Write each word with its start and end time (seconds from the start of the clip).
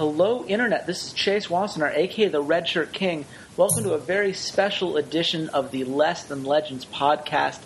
Hello, 0.00 0.46
Internet. 0.46 0.86
This 0.86 1.08
is 1.08 1.12
Chase 1.12 1.48
Wassenar, 1.48 1.94
aka 1.94 2.28
the 2.28 2.40
Red 2.40 2.66
Shirt 2.66 2.90
King. 2.90 3.26
Welcome 3.58 3.84
to 3.84 3.92
a 3.92 3.98
very 3.98 4.32
special 4.32 4.96
edition 4.96 5.50
of 5.50 5.72
the 5.72 5.84
Less 5.84 6.24
Than 6.24 6.42
Legends 6.42 6.86
podcast. 6.86 7.60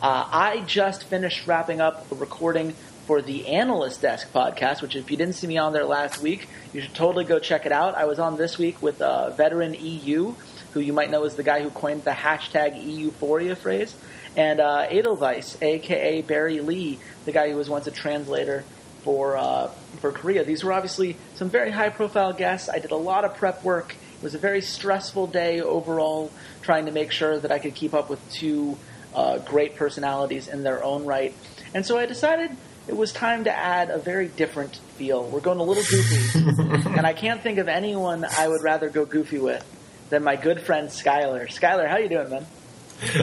Uh, 0.00 0.28
I 0.30 0.62
just 0.64 1.02
finished 1.02 1.44
wrapping 1.44 1.80
up 1.80 2.06
a 2.12 2.14
recording 2.14 2.74
for 3.08 3.20
the 3.20 3.48
Analyst 3.48 4.00
Desk 4.00 4.32
podcast, 4.32 4.80
which 4.80 4.94
if 4.94 5.10
you 5.10 5.16
didn't 5.16 5.34
see 5.34 5.48
me 5.48 5.58
on 5.58 5.72
there 5.72 5.84
last 5.84 6.22
week, 6.22 6.48
you 6.72 6.80
should 6.80 6.94
totally 6.94 7.24
go 7.24 7.40
check 7.40 7.66
it 7.66 7.72
out. 7.72 7.96
I 7.96 8.04
was 8.04 8.20
on 8.20 8.36
this 8.36 8.58
week 8.58 8.80
with 8.80 9.02
uh, 9.02 9.30
veteran 9.30 9.74
EU, 9.74 10.34
who 10.74 10.78
you 10.78 10.92
might 10.92 11.10
know 11.10 11.24
is 11.24 11.34
the 11.34 11.42
guy 11.42 11.64
who 11.64 11.70
coined 11.70 12.04
the 12.04 12.12
hashtag 12.12 12.80
EUphoria 12.80 13.56
phrase, 13.56 13.92
and 14.36 14.60
uh, 14.60 14.86
Edelweiss, 14.88 15.60
aka 15.60 16.22
Barry 16.22 16.60
Lee, 16.60 17.00
the 17.24 17.32
guy 17.32 17.50
who 17.50 17.56
was 17.56 17.68
once 17.68 17.88
a 17.88 17.90
translator 17.90 18.62
for 19.02 19.36
uh, 19.36 19.68
for 20.00 20.12
Korea. 20.12 20.44
These 20.44 20.64
were 20.64 20.72
obviously 20.72 21.16
some 21.34 21.50
very 21.50 21.70
high 21.70 21.90
profile 21.90 22.32
guests. 22.32 22.68
I 22.68 22.78
did 22.78 22.90
a 22.90 22.96
lot 22.96 23.24
of 23.24 23.36
prep 23.36 23.62
work. 23.62 23.94
It 24.16 24.22
was 24.22 24.34
a 24.34 24.38
very 24.38 24.60
stressful 24.60 25.28
day 25.28 25.60
overall, 25.60 26.30
trying 26.62 26.86
to 26.86 26.92
make 26.92 27.12
sure 27.12 27.38
that 27.38 27.50
I 27.50 27.58
could 27.58 27.74
keep 27.74 27.94
up 27.94 28.08
with 28.08 28.20
two 28.30 28.78
uh, 29.14 29.38
great 29.38 29.76
personalities 29.76 30.48
in 30.48 30.62
their 30.62 30.82
own 30.82 31.04
right. 31.04 31.34
And 31.74 31.84
so 31.84 31.98
I 31.98 32.06
decided 32.06 32.50
it 32.86 32.96
was 32.96 33.12
time 33.12 33.44
to 33.44 33.52
add 33.52 33.90
a 33.90 33.98
very 33.98 34.28
different 34.28 34.76
feel. 34.96 35.24
We're 35.24 35.40
going 35.40 35.58
a 35.58 35.64
little 35.64 35.82
goofy, 35.82 36.88
and 36.96 37.06
I 37.06 37.12
can't 37.12 37.40
think 37.40 37.58
of 37.58 37.68
anyone 37.68 38.24
I 38.24 38.48
would 38.48 38.62
rather 38.62 38.88
go 38.88 39.04
goofy 39.04 39.38
with 39.38 39.64
than 40.10 40.22
my 40.22 40.36
good 40.36 40.60
friend 40.60 40.88
Skyler. 40.88 41.48
Skyler, 41.48 41.88
how 41.88 41.98
you 41.98 42.08
doing, 42.08 42.30
man? 42.30 42.46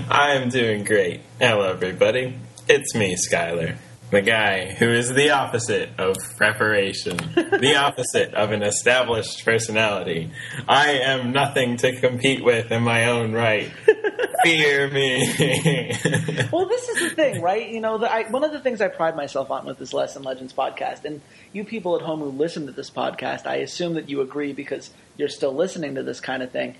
I'm 0.09 0.49
doing 0.49 0.83
great. 0.83 1.21
Hello, 1.39 1.69
everybody. 1.69 2.36
It's 2.67 2.93
me, 2.95 3.16
Skyler 3.16 3.77
the 4.11 4.21
guy 4.21 4.73
who 4.73 4.89
is 4.89 5.13
the 5.13 5.29
opposite 5.29 5.89
of 5.99 6.17
preparation, 6.35 7.17
the 7.35 7.75
opposite 7.75 8.33
of 8.33 8.52
an 8.52 8.63
established 8.63 9.45
personality. 9.45 10.31
I 10.67 10.91
am 10.99 11.31
nothing 11.31 11.77
to 11.77 11.99
compete 11.99 12.43
with 12.43 12.71
in 12.71 12.83
my 12.83 13.05
own 13.05 13.33
right. 13.33 13.71
Fear 14.43 14.89
me. 14.91 15.27
well, 16.52 16.65
this 16.65 16.89
is 16.89 17.02
the 17.02 17.11
thing, 17.13 17.41
right? 17.41 17.69
You 17.69 17.81
know, 17.81 17.97
the, 17.97 18.11
I, 18.11 18.30
one 18.30 18.43
of 18.43 18.52
the 18.52 18.59
things 18.59 18.81
I 18.81 18.87
pride 18.87 19.15
myself 19.15 19.52
on 19.52 19.65
with 19.65 19.77
this 19.77 19.93
Less 19.93 20.13
Than 20.13 20.23
Legends 20.23 20.53
podcast, 20.53 21.03
and 21.03 21.21
you 21.52 21.63
people 21.63 21.95
at 21.97 22.02
home 22.02 22.21
who 22.21 22.30
listen 22.30 22.65
to 22.65 22.71
this 22.71 22.89
podcast, 22.89 23.45
I 23.45 23.57
assume 23.57 23.95
that 23.95 24.09
you 24.09 24.21
agree 24.21 24.53
because 24.53 24.91
you're 25.17 25.27
still 25.27 25.53
listening 25.53 25.95
to 25.95 26.03
this 26.03 26.21
kind 26.21 26.41
of 26.41 26.52
thing, 26.52 26.75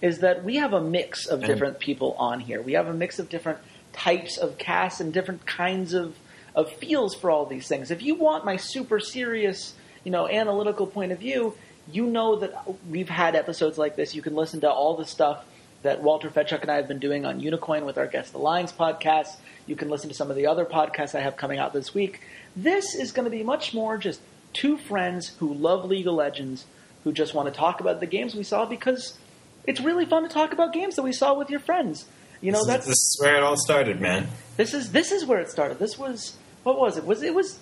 is 0.00 0.20
that 0.20 0.42
we 0.42 0.56
have 0.56 0.72
a 0.72 0.80
mix 0.80 1.26
of 1.26 1.40
mm. 1.40 1.46
different 1.46 1.78
people 1.78 2.16
on 2.18 2.40
here. 2.40 2.62
We 2.62 2.72
have 2.72 2.88
a 2.88 2.94
mix 2.94 3.18
of 3.18 3.28
different 3.28 3.58
types 3.92 4.38
of 4.38 4.56
casts 4.56 5.00
and 5.00 5.12
different 5.12 5.46
kinds 5.46 5.92
of 5.92 6.16
of 6.54 6.70
feels 6.72 7.14
for 7.14 7.30
all 7.30 7.46
these 7.46 7.68
things. 7.68 7.90
If 7.90 8.02
you 8.02 8.14
want 8.14 8.44
my 8.44 8.56
super 8.56 9.00
serious, 9.00 9.74
you 10.04 10.10
know, 10.10 10.28
analytical 10.28 10.86
point 10.86 11.12
of 11.12 11.18
view, 11.18 11.54
you 11.90 12.06
know 12.06 12.36
that 12.36 12.54
we've 12.88 13.08
had 13.08 13.34
episodes 13.34 13.78
like 13.78 13.96
this. 13.96 14.14
You 14.14 14.22
can 14.22 14.34
listen 14.34 14.60
to 14.60 14.70
all 14.70 14.96
the 14.96 15.04
stuff 15.04 15.44
that 15.82 16.02
Walter 16.02 16.30
Fedchuk 16.30 16.62
and 16.62 16.70
I 16.70 16.76
have 16.76 16.86
been 16.86 17.00
doing 17.00 17.24
on 17.24 17.40
Unicoin 17.40 17.84
with 17.84 17.98
our 17.98 18.06
Guest 18.06 18.32
the 18.32 18.38
Alliance 18.38 18.72
podcast. 18.72 19.36
You 19.66 19.76
can 19.76 19.88
listen 19.88 20.08
to 20.08 20.14
some 20.14 20.30
of 20.30 20.36
the 20.36 20.46
other 20.46 20.64
podcasts 20.64 21.14
I 21.14 21.20
have 21.20 21.36
coming 21.36 21.58
out 21.58 21.72
this 21.72 21.92
week. 21.92 22.20
This 22.54 22.94
is 22.94 23.12
going 23.12 23.24
to 23.24 23.30
be 23.30 23.42
much 23.42 23.74
more 23.74 23.98
just 23.98 24.20
two 24.52 24.76
friends 24.76 25.28
who 25.38 25.52
love 25.54 25.84
League 25.84 26.06
of 26.06 26.14
Legends, 26.14 26.66
who 27.04 27.12
just 27.12 27.34
want 27.34 27.52
to 27.52 27.54
talk 27.58 27.80
about 27.80 28.00
the 28.00 28.06
games 28.06 28.34
we 28.34 28.44
saw 28.44 28.64
because 28.64 29.18
it's 29.66 29.80
really 29.80 30.04
fun 30.04 30.22
to 30.22 30.28
talk 30.28 30.52
about 30.52 30.72
games 30.72 30.96
that 30.96 31.02
we 31.02 31.12
saw 31.12 31.34
with 31.34 31.50
your 31.50 31.60
friends. 31.60 32.06
You 32.40 32.52
know, 32.52 32.58
this 32.58 32.66
that's 32.66 32.86
is, 32.86 32.90
this 32.90 32.98
is 32.98 33.18
where 33.20 33.36
it 33.36 33.42
all 33.42 33.56
started, 33.56 34.00
man. 34.00 34.28
This 34.56 34.74
is 34.74 34.90
this 34.92 35.12
is 35.12 35.24
where 35.24 35.40
it 35.40 35.50
started. 35.50 35.78
This 35.78 35.96
was 35.96 36.36
what 36.62 36.78
was 36.78 36.96
it? 36.96 37.04
Was 37.04 37.22
it 37.22 37.34
was 37.34 37.58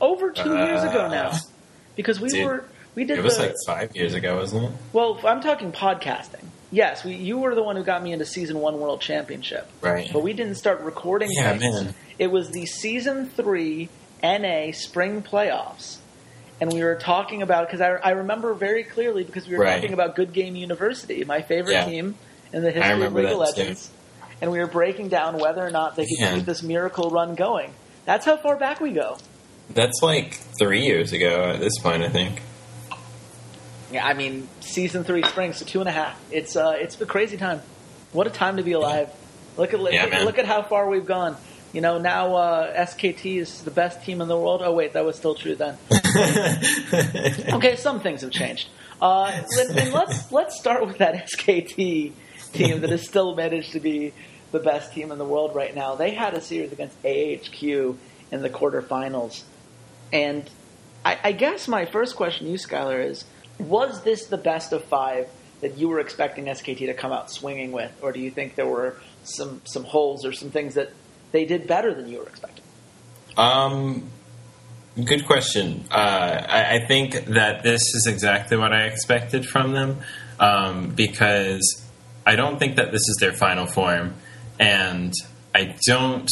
over 0.00 0.30
two 0.30 0.56
uh, 0.56 0.66
years 0.66 0.82
ago 0.82 1.08
now? 1.08 1.32
Because 1.96 2.20
we 2.20 2.28
dude, 2.28 2.46
were 2.46 2.64
we 2.94 3.04
did. 3.04 3.18
It 3.18 3.24
was 3.24 3.36
the, 3.36 3.44
like 3.44 3.54
five 3.66 3.96
years 3.96 4.14
ago, 4.14 4.36
wasn't 4.36 4.64
it? 4.64 4.72
Well, 4.92 5.20
I'm 5.24 5.40
talking 5.40 5.72
podcasting. 5.72 6.44
Yes, 6.70 7.04
we, 7.04 7.14
you 7.14 7.38
were 7.38 7.54
the 7.54 7.62
one 7.62 7.76
who 7.76 7.84
got 7.84 8.02
me 8.02 8.12
into 8.12 8.26
season 8.26 8.58
one 8.58 8.80
world 8.80 9.00
championship. 9.00 9.70
Right. 9.80 10.10
But 10.12 10.24
we 10.24 10.32
didn't 10.32 10.56
start 10.56 10.80
recording. 10.80 11.28
Yeah, 11.30 11.54
man. 11.54 11.94
It 12.18 12.32
was 12.32 12.50
the 12.50 12.66
season 12.66 13.28
three 13.28 13.88
NA 14.22 14.72
spring 14.72 15.22
playoffs. 15.22 15.98
And 16.60 16.72
we 16.72 16.82
were 16.82 16.94
talking 16.94 17.42
about 17.42 17.66
because 17.66 17.80
I, 17.80 17.90
I 17.90 18.10
remember 18.10 18.54
very 18.54 18.84
clearly 18.84 19.24
because 19.24 19.46
we 19.46 19.56
were 19.56 19.64
right. 19.64 19.74
talking 19.74 19.92
about 19.92 20.16
Good 20.16 20.32
Game 20.32 20.56
University, 20.56 21.24
my 21.24 21.42
favorite 21.42 21.74
yeah. 21.74 21.84
team 21.84 22.14
in 22.52 22.62
the 22.62 22.70
history 22.70 23.04
of 23.04 23.12
League 23.12 23.26
of 23.26 23.38
Legends, 23.38 23.88
too. 23.88 24.26
and 24.40 24.52
we 24.52 24.58
were 24.58 24.66
breaking 24.66 25.08
down 25.08 25.38
whether 25.38 25.64
or 25.64 25.70
not 25.70 25.96
they 25.96 26.04
could 26.04 26.18
yeah. 26.18 26.34
keep 26.34 26.44
this 26.44 26.62
miracle 26.62 27.10
run 27.10 27.34
going. 27.34 27.72
That's 28.04 28.26
how 28.26 28.36
far 28.36 28.56
back 28.56 28.80
we 28.80 28.92
go. 28.92 29.18
That's 29.70 30.02
like 30.02 30.34
three 30.58 30.82
years 30.82 31.12
ago 31.12 31.50
at 31.54 31.60
this 31.60 31.78
point, 31.78 32.02
I 32.02 32.08
think. 32.08 32.42
Yeah, 33.90 34.06
I 34.06 34.14
mean, 34.14 34.48
season 34.60 35.04
three 35.04 35.22
spring, 35.22 35.52
so 35.52 35.64
two 35.64 35.80
and 35.80 35.88
a 35.88 35.92
half. 35.92 36.20
It's 36.30 36.56
uh, 36.56 36.74
it's 36.76 37.00
a 37.00 37.06
crazy 37.06 37.36
time. 37.36 37.62
What 38.12 38.26
a 38.26 38.30
time 38.30 38.56
to 38.56 38.62
be 38.62 38.72
alive. 38.72 39.10
Look 39.56 39.72
at 39.72 39.92
yeah, 39.92 40.04
look, 40.04 40.24
look, 40.24 40.38
at 40.38 40.46
how 40.46 40.62
far 40.62 40.88
we've 40.88 41.06
gone. 41.06 41.36
You 41.72 41.80
know, 41.80 41.98
now 41.98 42.34
uh, 42.34 42.86
SKT 42.86 43.36
is 43.36 43.62
the 43.62 43.70
best 43.70 44.04
team 44.04 44.20
in 44.20 44.28
the 44.28 44.36
world. 44.36 44.62
Oh 44.64 44.72
wait, 44.72 44.92
that 44.92 45.04
was 45.04 45.16
still 45.16 45.34
true 45.34 45.54
then. 45.54 45.76
okay, 47.54 47.76
some 47.76 48.00
things 48.00 48.20
have 48.22 48.30
changed. 48.30 48.68
Uh, 49.00 49.42
let's 49.56 50.32
let's 50.32 50.58
start 50.58 50.86
with 50.86 50.98
that 50.98 51.28
SKT 51.28 52.12
team 52.52 52.80
that 52.80 52.90
has 52.90 53.06
still 53.06 53.34
managed 53.34 53.72
to 53.72 53.80
be 53.80 54.12
the 54.54 54.60
best 54.60 54.92
team 54.92 55.10
in 55.10 55.18
the 55.18 55.24
world 55.24 55.54
right 55.54 55.74
now. 55.74 55.96
They 55.96 56.12
had 56.12 56.32
a 56.32 56.40
series 56.40 56.72
against 56.72 57.02
AHQ 57.02 57.96
in 58.30 58.40
the 58.40 58.48
quarterfinals. 58.48 59.42
And 60.12 60.48
I, 61.04 61.18
I 61.24 61.32
guess 61.32 61.66
my 61.66 61.84
first 61.84 62.14
question 62.14 62.46
to 62.46 62.52
you, 62.52 62.56
Skyler, 62.56 63.04
is 63.04 63.24
was 63.58 64.02
this 64.02 64.26
the 64.26 64.38
best 64.38 64.72
of 64.72 64.84
five 64.84 65.28
that 65.60 65.76
you 65.76 65.88
were 65.88 65.98
expecting 65.98 66.44
SKT 66.44 66.86
to 66.86 66.94
come 66.94 67.10
out 67.10 67.30
swinging 67.32 67.72
with? 67.72 67.92
Or 68.00 68.12
do 68.12 68.20
you 68.20 68.30
think 68.30 68.54
there 68.54 68.66
were 68.66 68.96
some, 69.24 69.60
some 69.64 69.82
holes 69.82 70.24
or 70.24 70.32
some 70.32 70.50
things 70.50 70.74
that 70.74 70.92
they 71.32 71.44
did 71.44 71.66
better 71.66 71.92
than 71.92 72.08
you 72.08 72.18
were 72.18 72.28
expecting? 72.28 72.64
Um, 73.36 74.08
good 75.04 75.26
question. 75.26 75.84
Uh, 75.90 75.94
I, 76.48 76.76
I, 76.76 76.86
think 76.86 77.24
that 77.24 77.64
this 77.64 77.82
is 77.94 78.06
exactly 78.06 78.56
what 78.56 78.72
I 78.72 78.84
expected 78.84 79.44
from 79.44 79.72
them 79.72 79.98
um, 80.38 80.90
because 80.90 81.84
I 82.24 82.36
don't 82.36 82.60
think 82.60 82.76
that 82.76 82.92
this 82.92 83.00
is 83.08 83.16
their 83.18 83.32
final 83.32 83.66
form 83.66 84.14
and 84.58 85.12
I 85.54 85.76
don't 85.86 86.28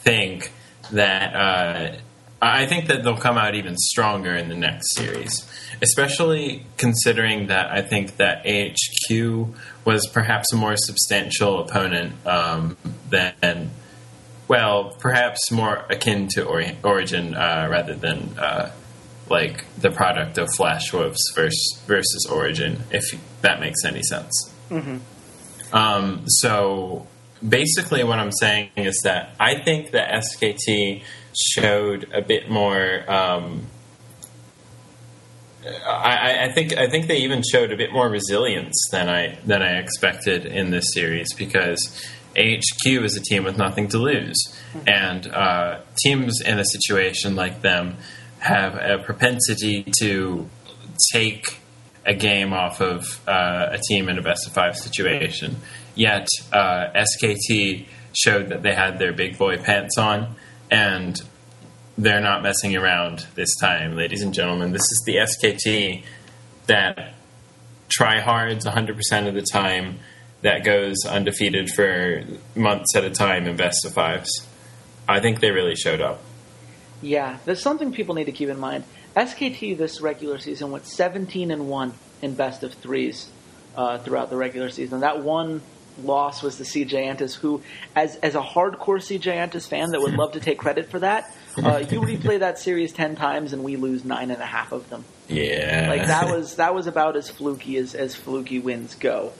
think 0.00 0.52
that. 0.92 1.34
Uh, 1.34 1.96
I 2.40 2.66
think 2.66 2.86
that 2.86 3.02
they'll 3.02 3.16
come 3.16 3.36
out 3.36 3.56
even 3.56 3.76
stronger 3.76 4.32
in 4.32 4.48
the 4.48 4.54
next 4.54 4.94
series, 4.94 5.44
especially 5.82 6.64
considering 6.76 7.48
that 7.48 7.72
I 7.72 7.82
think 7.82 8.16
that 8.18 8.44
AHQ 8.44 9.54
was 9.84 10.06
perhaps 10.12 10.52
a 10.52 10.56
more 10.56 10.76
substantial 10.76 11.60
opponent 11.60 12.14
um, 12.24 12.76
than, 13.10 13.70
well, 14.46 14.96
perhaps 15.00 15.50
more 15.50 15.84
akin 15.90 16.28
to 16.34 16.44
Origen 16.84 17.34
uh, 17.34 17.66
rather 17.68 17.94
than 17.94 18.38
uh, 18.38 18.70
like 19.28 19.64
the 19.76 19.90
product 19.90 20.38
of 20.38 20.48
Flash 20.54 20.92
Wolves 20.92 21.20
versus, 21.34 21.82
versus 21.86 22.26
Origen, 22.30 22.84
if 22.92 23.04
that 23.42 23.58
makes 23.58 23.84
any 23.84 24.02
sense. 24.02 24.54
Mm-hmm. 24.70 24.98
Um, 25.74 26.22
so 26.26 27.06
basically 27.46 28.04
what 28.04 28.18
I'm 28.18 28.32
saying 28.32 28.70
is 28.76 29.00
that 29.04 29.34
I 29.38 29.62
think 29.62 29.92
that 29.92 30.22
SKT 30.22 31.02
showed 31.38 32.10
a 32.12 32.22
bit 32.22 32.50
more. 32.50 33.04
Um, 33.10 33.66
I, 35.66 36.46
I, 36.46 36.52
think 36.52 36.76
I 36.76 36.88
think 36.88 37.08
they 37.08 37.18
even 37.18 37.42
showed 37.42 37.72
a 37.72 37.76
bit 37.76 37.92
more 37.92 38.08
resilience 38.08 38.76
than 38.90 39.08
I 39.08 39.38
than 39.44 39.62
I 39.62 39.78
expected 39.78 40.46
in 40.46 40.70
this 40.70 40.92
series 40.94 41.34
because 41.34 42.06
HQ 42.36 42.86
is 42.86 43.16
a 43.16 43.20
team 43.20 43.44
with 43.44 43.58
nothing 43.58 43.88
to 43.88 43.98
lose, 43.98 44.38
and 44.86 45.26
uh, 45.26 45.80
teams 46.04 46.40
in 46.40 46.58
a 46.58 46.64
situation 46.64 47.36
like 47.36 47.62
them 47.62 47.96
have 48.38 48.76
a 48.76 49.02
propensity 49.02 49.84
to 50.00 50.48
take 51.12 51.58
a 52.06 52.14
game 52.14 52.52
off 52.52 52.80
of 52.80 53.20
uh, 53.28 53.68
a 53.72 53.78
team 53.88 54.08
in 54.08 54.18
a 54.18 54.22
best 54.22 54.46
of 54.46 54.52
five 54.52 54.76
situation. 54.76 55.56
Yet 55.98 56.28
uh, 56.52 56.90
SKT 56.94 57.86
showed 58.16 58.50
that 58.50 58.62
they 58.62 58.72
had 58.72 59.00
their 59.00 59.12
big 59.12 59.36
boy 59.36 59.56
pants 59.56 59.98
on, 59.98 60.36
and 60.70 61.20
they're 61.98 62.20
not 62.20 62.40
messing 62.40 62.76
around 62.76 63.26
this 63.34 63.56
time, 63.56 63.96
ladies 63.96 64.22
and 64.22 64.32
gentlemen. 64.32 64.70
This 64.70 64.82
is 64.82 65.02
the 65.04 65.16
SKT 65.16 66.04
that 66.68 67.14
try 67.88 68.20
hards 68.20 68.64
100% 68.64 69.26
of 69.26 69.34
the 69.34 69.42
time, 69.42 69.98
that 70.42 70.62
goes 70.62 71.04
undefeated 71.04 71.68
for 71.70 72.22
months 72.54 72.94
at 72.94 73.02
a 73.02 73.10
time 73.10 73.48
in 73.48 73.56
best 73.56 73.84
of 73.84 73.92
fives. 73.92 74.46
I 75.08 75.18
think 75.18 75.40
they 75.40 75.50
really 75.50 75.74
showed 75.74 76.00
up. 76.00 76.20
Yeah, 77.02 77.38
there's 77.44 77.60
something 77.60 77.92
people 77.92 78.14
need 78.14 78.26
to 78.26 78.32
keep 78.32 78.48
in 78.48 78.60
mind. 78.60 78.84
SKT 79.16 79.76
this 79.76 80.00
regular 80.00 80.38
season 80.38 80.70
went 80.70 80.86
17 80.86 81.50
and 81.50 81.68
1 81.68 81.94
in 82.22 82.34
best 82.34 82.62
of 82.62 82.74
threes 82.74 83.30
uh, 83.76 83.98
throughout 83.98 84.30
the 84.30 84.36
regular 84.36 84.70
season. 84.70 85.00
That 85.00 85.24
one 85.24 85.60
loss 86.04 86.42
was 86.42 86.58
the 86.58 86.64
CJ 86.64 87.16
Entus, 87.16 87.34
who, 87.34 87.62
as 87.94 88.16
as 88.16 88.34
a 88.34 88.40
hardcore 88.40 88.98
CJ 88.98 89.34
Entus 89.34 89.68
fan 89.68 89.90
that 89.90 90.00
would 90.00 90.14
love 90.14 90.32
to 90.32 90.40
take 90.40 90.58
credit 90.58 90.90
for 90.90 90.98
that, 91.00 91.34
uh, 91.56 91.78
you 91.90 92.00
replay 92.00 92.38
that 92.40 92.58
series 92.58 92.92
ten 92.92 93.16
times 93.16 93.52
and 93.52 93.64
we 93.64 93.76
lose 93.76 94.04
nine 94.04 94.30
and 94.30 94.42
a 94.42 94.46
half 94.46 94.72
of 94.72 94.88
them. 94.90 95.04
Yeah, 95.28 95.86
Like 95.88 96.06
that 96.06 96.30
was 96.30 96.56
that 96.56 96.74
was 96.74 96.86
about 96.86 97.16
as 97.16 97.30
fluky 97.30 97.76
as 97.76 97.94
as 97.94 98.14
fluky 98.14 98.58
wins 98.58 98.94
go. 98.94 99.32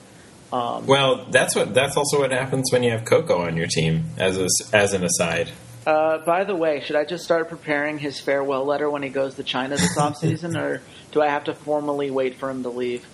Um, 0.52 0.87
Well, 0.87 1.26
that's 1.31 1.55
what 1.55 1.75
that's 1.75 1.96
also 1.96 2.20
what 2.20 2.32
happens 2.32 2.70
when 2.72 2.82
you 2.82 2.90
have 2.90 3.05
Coco 3.05 3.43
on 3.43 3.56
your 3.56 3.66
team. 3.66 4.05
As 4.16 4.38
a, 4.38 4.49
as 4.72 4.94
an 4.94 5.05
aside, 5.05 5.50
uh, 5.87 6.19
by 6.19 6.44
the 6.44 6.55
way, 6.55 6.81
should 6.81 6.96
I 6.96 7.05
just 7.05 7.25
start 7.25 7.49
preparing 7.49 7.99
his 7.99 8.20
farewell 8.20 8.64
letter 8.64 8.90
when 8.90 9.02
he 9.02 9.08
goes 9.08 9.37
to 9.37 9.43
China 9.43 9.76
this 9.76 9.96
off 9.99 10.16
season, 10.16 10.56
or 10.56 10.82
do 11.12 11.22
I 11.22 11.28
have 11.28 11.44
to 11.44 11.55
formally 11.55 12.10
wait 12.10 12.37
for 12.37 12.50
him 12.50 12.62
to 12.62 12.69
leave? 12.69 13.06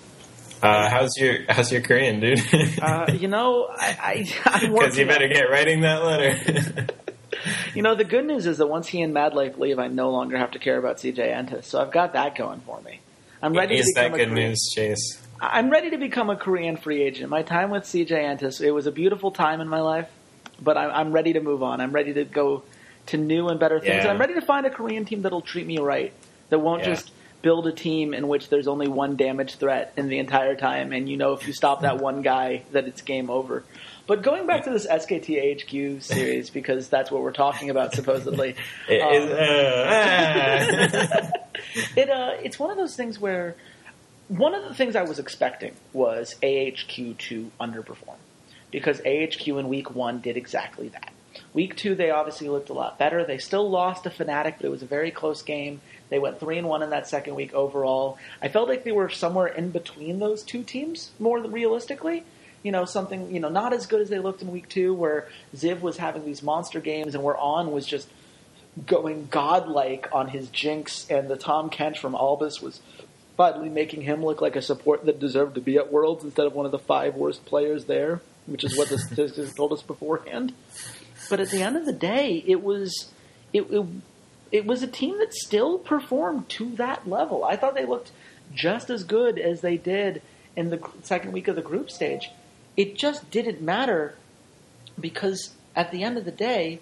Uh, 0.64 0.88
how's 0.88 1.14
your 1.18 1.40
how's 1.48 1.70
your 1.70 1.82
Korean, 1.82 2.20
dude? 2.20 2.40
Uh, 2.80 3.06
you 3.12 3.28
know, 3.28 3.68
I, 3.70 4.24
Because 4.62 4.96
you 4.96 5.04
better 5.06 5.28
get 5.28 5.50
writing 5.50 5.82
that 5.82 6.02
letter. 6.02 6.86
You 7.74 7.82
know, 7.82 7.94
the 7.94 8.04
good 8.04 8.24
news 8.24 8.46
is 8.46 8.56
that 8.58 8.66
once 8.68 8.86
he 8.88 9.02
and 9.02 9.14
MadLife 9.14 9.58
leave, 9.58 9.78
I 9.78 9.88
no 9.88 10.10
longer 10.10 10.38
have 10.38 10.52
to 10.52 10.58
care 10.58 10.78
about 10.78 10.96
CJ 10.96 11.18
Entus, 11.18 11.64
so 11.64 11.82
I've 11.82 11.90
got 11.92 12.14
that 12.14 12.34
going 12.36 12.60
for 12.60 12.80
me. 12.80 13.00
I'm 13.42 13.52
ready 13.52 13.76
Is 13.76 13.86
to 13.88 13.92
that 13.96 14.12
become 14.12 14.18
good 14.18 14.28
a 14.28 14.30
Korean. 14.32 14.48
news, 14.50 14.70
Chase? 14.74 15.20
I'm 15.40 15.68
ready 15.68 15.90
to 15.90 15.98
become 15.98 16.30
a 16.30 16.36
Korean 16.36 16.76
free 16.78 17.02
agent. 17.02 17.28
My 17.28 17.42
time 17.42 17.68
with 17.70 17.82
CJ 17.82 18.12
Entus, 18.12 18.62
it 18.62 18.70
was 18.70 18.86
a 18.86 18.92
beautiful 18.92 19.32
time 19.32 19.60
in 19.60 19.68
my 19.68 19.80
life, 19.80 20.08
but 20.62 20.78
I'm, 20.78 20.90
I'm 20.90 21.12
ready 21.12 21.34
to 21.34 21.40
move 21.40 21.62
on. 21.62 21.82
I'm 21.82 21.92
ready 21.92 22.14
to 22.14 22.24
go 22.24 22.62
to 23.08 23.18
new 23.18 23.48
and 23.48 23.60
better 23.60 23.80
things. 23.80 23.92
Yeah. 23.92 24.00
And 24.02 24.08
I'm 24.10 24.18
ready 24.18 24.34
to 24.34 24.40
find 24.40 24.64
a 24.64 24.70
Korean 24.70 25.04
team 25.04 25.20
that'll 25.22 25.42
treat 25.42 25.66
me 25.66 25.78
right, 25.80 26.14
that 26.48 26.60
won't 26.60 26.80
Yeah. 26.84 26.94
just 26.94 27.10
build 27.44 27.66
a 27.66 27.72
team 27.72 28.14
in 28.14 28.26
which 28.26 28.48
there's 28.48 28.66
only 28.66 28.88
one 28.88 29.16
damage 29.16 29.56
threat 29.56 29.92
in 29.98 30.08
the 30.08 30.18
entire 30.18 30.56
time, 30.56 30.92
and 30.92 31.08
you 31.08 31.18
know 31.18 31.34
if 31.34 31.46
you 31.46 31.52
stop 31.52 31.82
that 31.82 31.98
one 31.98 32.22
guy, 32.22 32.64
that 32.72 32.88
it's 32.88 33.02
game 33.02 33.28
over. 33.28 33.62
But 34.06 34.22
going 34.22 34.46
back 34.46 34.64
to 34.64 34.70
this 34.70 34.86
SKT 34.86 35.62
HQ 35.62 36.02
series, 36.02 36.48
because 36.48 36.88
that's 36.88 37.10
what 37.10 37.22
we're 37.22 37.32
talking 37.32 37.68
about 37.70 37.94
supposedly. 37.94 38.56
It 38.88 39.00
um, 39.00 39.12
is- 39.12 39.30
uh, 40.94 41.30
it 41.96 42.10
uh, 42.10 42.32
it's 42.42 42.58
one 42.58 42.70
of 42.70 42.78
those 42.78 42.96
things 42.96 43.20
where 43.20 43.56
one 44.28 44.54
of 44.54 44.64
the 44.64 44.74
things 44.74 44.96
I 44.96 45.02
was 45.02 45.18
expecting 45.18 45.74
was 45.92 46.34
AHQ 46.42 47.18
to 47.18 47.50
underperform 47.60 48.16
because 48.70 49.00
AHQ 49.02 49.60
in 49.60 49.68
week 49.68 49.94
one 49.94 50.20
did 50.20 50.38
exactly 50.38 50.88
that. 50.88 51.12
Week 51.52 51.76
two, 51.76 51.94
they 51.94 52.10
obviously 52.10 52.48
looked 52.48 52.70
a 52.70 52.72
lot 52.72 52.98
better. 52.98 53.24
They 53.24 53.38
still 53.38 53.68
lost 53.68 54.04
to 54.04 54.10
Fnatic, 54.10 54.56
but 54.56 54.64
it 54.64 54.70
was 54.70 54.82
a 54.82 54.86
very 54.86 55.10
close 55.10 55.42
game. 55.42 55.80
They 56.10 56.18
went 56.18 56.40
three 56.40 56.58
and 56.58 56.68
one 56.68 56.82
in 56.82 56.90
that 56.90 57.08
second 57.08 57.34
week 57.34 57.54
overall. 57.54 58.18
I 58.42 58.48
felt 58.48 58.68
like 58.68 58.84
they 58.84 58.92
were 58.92 59.08
somewhere 59.08 59.46
in 59.46 59.70
between 59.70 60.18
those 60.18 60.42
two 60.42 60.62
teams, 60.62 61.10
more 61.18 61.40
realistically. 61.40 62.24
You 62.62 62.72
know, 62.72 62.84
something 62.84 63.34
you 63.34 63.40
know 63.40 63.48
not 63.48 63.72
as 63.72 63.86
good 63.86 64.00
as 64.00 64.08
they 64.08 64.18
looked 64.18 64.42
in 64.42 64.50
week 64.50 64.68
two, 64.68 64.94
where 64.94 65.28
Ziv 65.54 65.80
was 65.80 65.98
having 65.98 66.24
these 66.24 66.42
monster 66.42 66.80
games 66.80 67.14
and 67.14 67.22
where 67.22 67.36
AN 67.36 67.72
was 67.72 67.86
just 67.86 68.08
going 68.86 69.28
godlike 69.30 70.08
on 70.12 70.28
his 70.28 70.48
jinx, 70.48 71.08
and 71.10 71.28
the 71.28 71.36
Tahm 71.36 71.70
Kench 71.70 71.98
from 71.98 72.14
Albis 72.14 72.62
was 72.62 72.80
finally 73.36 73.68
making 73.68 74.02
him 74.02 74.24
look 74.24 74.40
like 74.40 74.56
a 74.56 74.62
support 74.62 75.04
that 75.06 75.18
deserved 75.18 75.56
to 75.56 75.60
be 75.60 75.76
at 75.76 75.92
Worlds 75.92 76.24
instead 76.24 76.46
of 76.46 76.54
one 76.54 76.66
of 76.66 76.72
the 76.72 76.78
five 76.78 77.14
worst 77.14 77.44
players 77.44 77.84
there, 77.84 78.20
which 78.46 78.64
is 78.64 78.76
what 78.76 78.88
the 78.88 78.98
statistics 79.06 79.54
told 79.54 79.72
us 79.72 79.82
beforehand. 79.82 80.52
But 81.28 81.40
at 81.40 81.50
the 81.50 81.62
end 81.62 81.76
of 81.76 81.86
the 81.86 81.92
day, 81.92 82.42
it 82.46 82.62
was 82.62 83.10
it, 83.52 83.62
it 83.70 83.86
it 84.54 84.64
was 84.64 84.82
a 84.84 84.86
team 84.86 85.18
that 85.18 85.34
still 85.34 85.78
performed 85.78 86.48
to 86.48 86.70
that 86.76 87.08
level. 87.08 87.42
I 87.44 87.56
thought 87.56 87.74
they 87.74 87.84
looked 87.86 88.12
just 88.54 88.88
as 88.88 89.02
good 89.02 89.36
as 89.36 89.62
they 89.62 89.76
did 89.76 90.22
in 90.54 90.70
the 90.70 90.78
second 91.02 91.32
week 91.32 91.48
of 91.48 91.56
the 91.56 91.62
group 91.70 91.90
stage. 91.90 92.30
It 92.76 92.96
just 92.96 93.28
didn't 93.32 93.60
matter 93.60 94.14
because 94.98 95.52
at 95.74 95.90
the 95.90 96.04
end 96.04 96.16
of 96.18 96.24
the 96.24 96.30
day, 96.30 96.78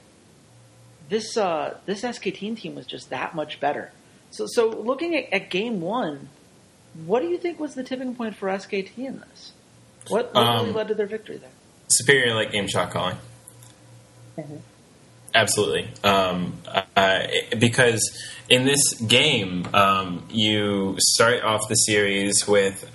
this 1.08 1.36
uh, 1.38 1.78
this 1.86 2.02
SKT 2.02 2.58
team 2.58 2.74
was 2.74 2.84
just 2.86 3.08
that 3.08 3.34
much 3.34 3.58
better. 3.58 3.90
So, 4.30 4.46
so 4.46 4.68
looking 4.68 5.16
at, 5.16 5.32
at 5.32 5.48
game 5.50 5.80
one, 5.80 6.28
what 7.06 7.20
do 7.22 7.28
you 7.28 7.38
think 7.38 7.58
was 7.58 7.74
the 7.74 7.82
tipping 7.84 8.14
point 8.14 8.34
for 8.36 8.48
SKT 8.48 8.98
in 8.98 9.20
this? 9.20 9.52
What, 10.08 10.34
what 10.34 10.42
really 10.56 10.70
Um, 10.70 10.74
led 10.74 10.88
to 10.88 10.94
their 10.94 11.06
victory 11.06 11.38
there? 11.38 11.50
superior 11.88 12.34
like 12.34 12.52
game 12.52 12.66
shot 12.68 12.90
calling. 12.90 13.16
Absolutely, 15.34 15.88
um, 16.04 16.54
uh, 16.96 17.26
because 17.58 18.16
in 18.50 18.64
this 18.64 18.94
game, 18.94 19.66
um, 19.72 20.26
you 20.30 20.96
start 20.98 21.42
off 21.42 21.68
the 21.68 21.74
series 21.74 22.46
with 22.46 22.90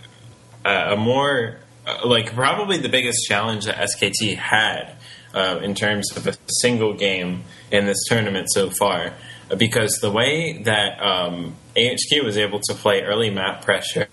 uh, 0.64 0.90
a 0.92 0.96
more 0.96 1.58
uh, 1.88 2.06
like 2.06 2.34
probably 2.34 2.78
the 2.78 2.90
biggest 2.90 3.26
challenge 3.28 3.66
that 3.66 3.76
SKT 3.76 4.36
had 4.36 4.96
uh, 5.34 5.60
in 5.64 5.74
terms 5.74 6.16
of 6.16 6.28
a 6.28 6.36
single 6.60 6.94
game 6.94 7.44
in 7.72 7.86
this 7.86 8.04
tournament 8.08 8.48
so 8.52 8.70
far. 8.70 9.14
Because 9.58 10.00
the 10.02 10.12
way 10.12 10.62
that 10.64 11.02
um, 11.02 11.56
AHQ 11.76 12.24
was 12.24 12.38
able 12.38 12.60
to 12.60 12.74
play 12.74 13.02
early 13.04 13.30
map 13.30 13.64
pressure 13.64 14.10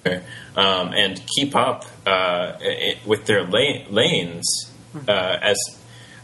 um, 0.56 0.92
and 0.92 1.20
keep 1.36 1.56
up 1.56 1.84
uh, 2.06 2.52
i 2.60 2.96
with 3.04 3.26
their 3.26 3.42
la- 3.42 3.84
lanes 3.90 4.70
uh, 5.08 5.38
as 5.42 5.58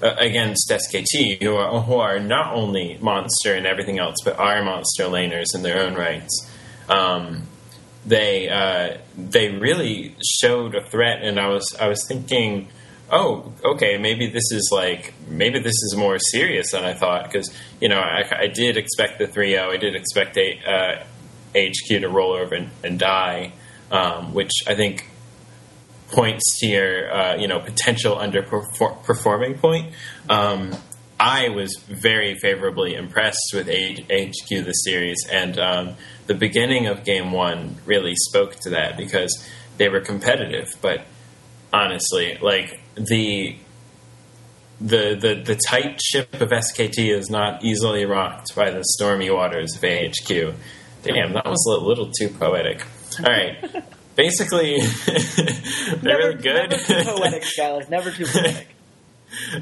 against 0.02 0.70
SKT, 0.70 1.42
who 1.42 1.56
are 1.56 1.80
who 1.80 1.96
are 1.96 2.18
not 2.18 2.54
only 2.54 2.98
monster 3.00 3.54
and 3.54 3.66
everything 3.66 3.98
else, 3.98 4.16
but 4.24 4.38
are 4.38 4.62
monster 4.62 5.04
laners 5.04 5.54
in 5.54 5.62
their 5.62 5.82
own 5.82 5.94
rights. 5.94 6.50
Um, 6.88 7.46
they 8.06 8.48
uh, 8.48 8.98
they 9.16 9.50
really 9.50 10.14
showed 10.40 10.74
a 10.74 10.82
threat, 10.82 11.22
and 11.22 11.38
I 11.38 11.48
was 11.48 11.76
I 11.78 11.88
was 11.88 12.04
thinking, 12.08 12.68
oh, 13.10 13.52
okay, 13.64 13.98
maybe 13.98 14.26
this 14.26 14.50
is 14.52 14.70
like 14.72 15.14
maybe 15.28 15.58
this 15.58 15.74
is 15.74 15.94
more 15.96 16.18
serious 16.18 16.72
than 16.72 16.84
I 16.84 16.94
thought 16.94 17.24
because 17.24 17.52
you 17.80 17.88
know 17.88 17.98
I, 17.98 18.24
I 18.32 18.46
did 18.46 18.76
expect 18.76 19.18
the 19.18 19.26
3-0, 19.26 19.68
I 19.68 19.76
did 19.76 19.94
expect 19.94 20.36
a, 20.36 20.58
uh, 20.66 21.04
HQ 21.54 21.88
to 21.88 22.08
roll 22.08 22.32
over 22.32 22.54
and, 22.54 22.70
and 22.84 22.98
die, 22.98 23.52
um, 23.90 24.32
which 24.32 24.52
I 24.66 24.74
think 24.74 25.09
points 26.10 26.58
to 26.60 26.66
your 26.66 27.12
uh, 27.12 27.36
you 27.36 27.48
know 27.48 27.60
potential 27.60 28.16
underperforming 28.16 29.58
point. 29.58 29.94
Um, 30.28 30.72
I 31.18 31.50
was 31.50 31.76
very 31.86 32.34
favorably 32.36 32.94
impressed 32.94 33.52
with 33.52 33.66
HQ 33.66 34.48
this 34.48 34.84
series, 34.84 35.26
and 35.30 35.58
um, 35.58 35.94
the 36.26 36.34
beginning 36.34 36.86
of 36.86 37.04
Game 37.04 37.32
One 37.32 37.76
really 37.84 38.14
spoke 38.16 38.56
to 38.60 38.70
that 38.70 38.96
because 38.96 39.46
they 39.76 39.88
were 39.88 40.00
competitive. 40.00 40.68
But 40.80 41.02
honestly, 41.72 42.38
like 42.40 42.80
the 42.94 43.56
the 44.80 45.14
the 45.14 45.42
the 45.44 45.60
tight 45.68 46.00
ship 46.00 46.40
of 46.40 46.50
SKT 46.50 47.14
is 47.14 47.28
not 47.28 47.62
easily 47.62 48.06
rocked 48.06 48.54
by 48.56 48.70
the 48.70 48.82
stormy 48.82 49.30
waters 49.30 49.76
of 49.76 49.82
AHQ. 49.82 50.54
Damn, 51.02 51.34
that 51.34 51.46
was 51.46 51.64
a 51.66 51.84
little 51.84 52.10
too 52.10 52.28
poetic. 52.28 52.86
All 53.18 53.26
right. 53.26 53.84
Basically, 54.20 54.78
they're 55.06 56.02
never, 56.02 56.18
really 56.18 56.34
good. 56.34 56.70
Never 56.70 56.76
too 56.76 57.04
poetic, 57.04 57.42
Skyler. 57.42 57.88
Never 57.88 58.10
too 58.10 58.26
poetic. 58.26 58.68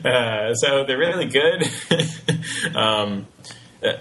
Uh, 0.05 0.53
so 0.55 0.85
they're 0.85 0.99
really 0.99 1.27
good. 1.27 1.63
um, 2.75 3.29
uh, 3.85 3.93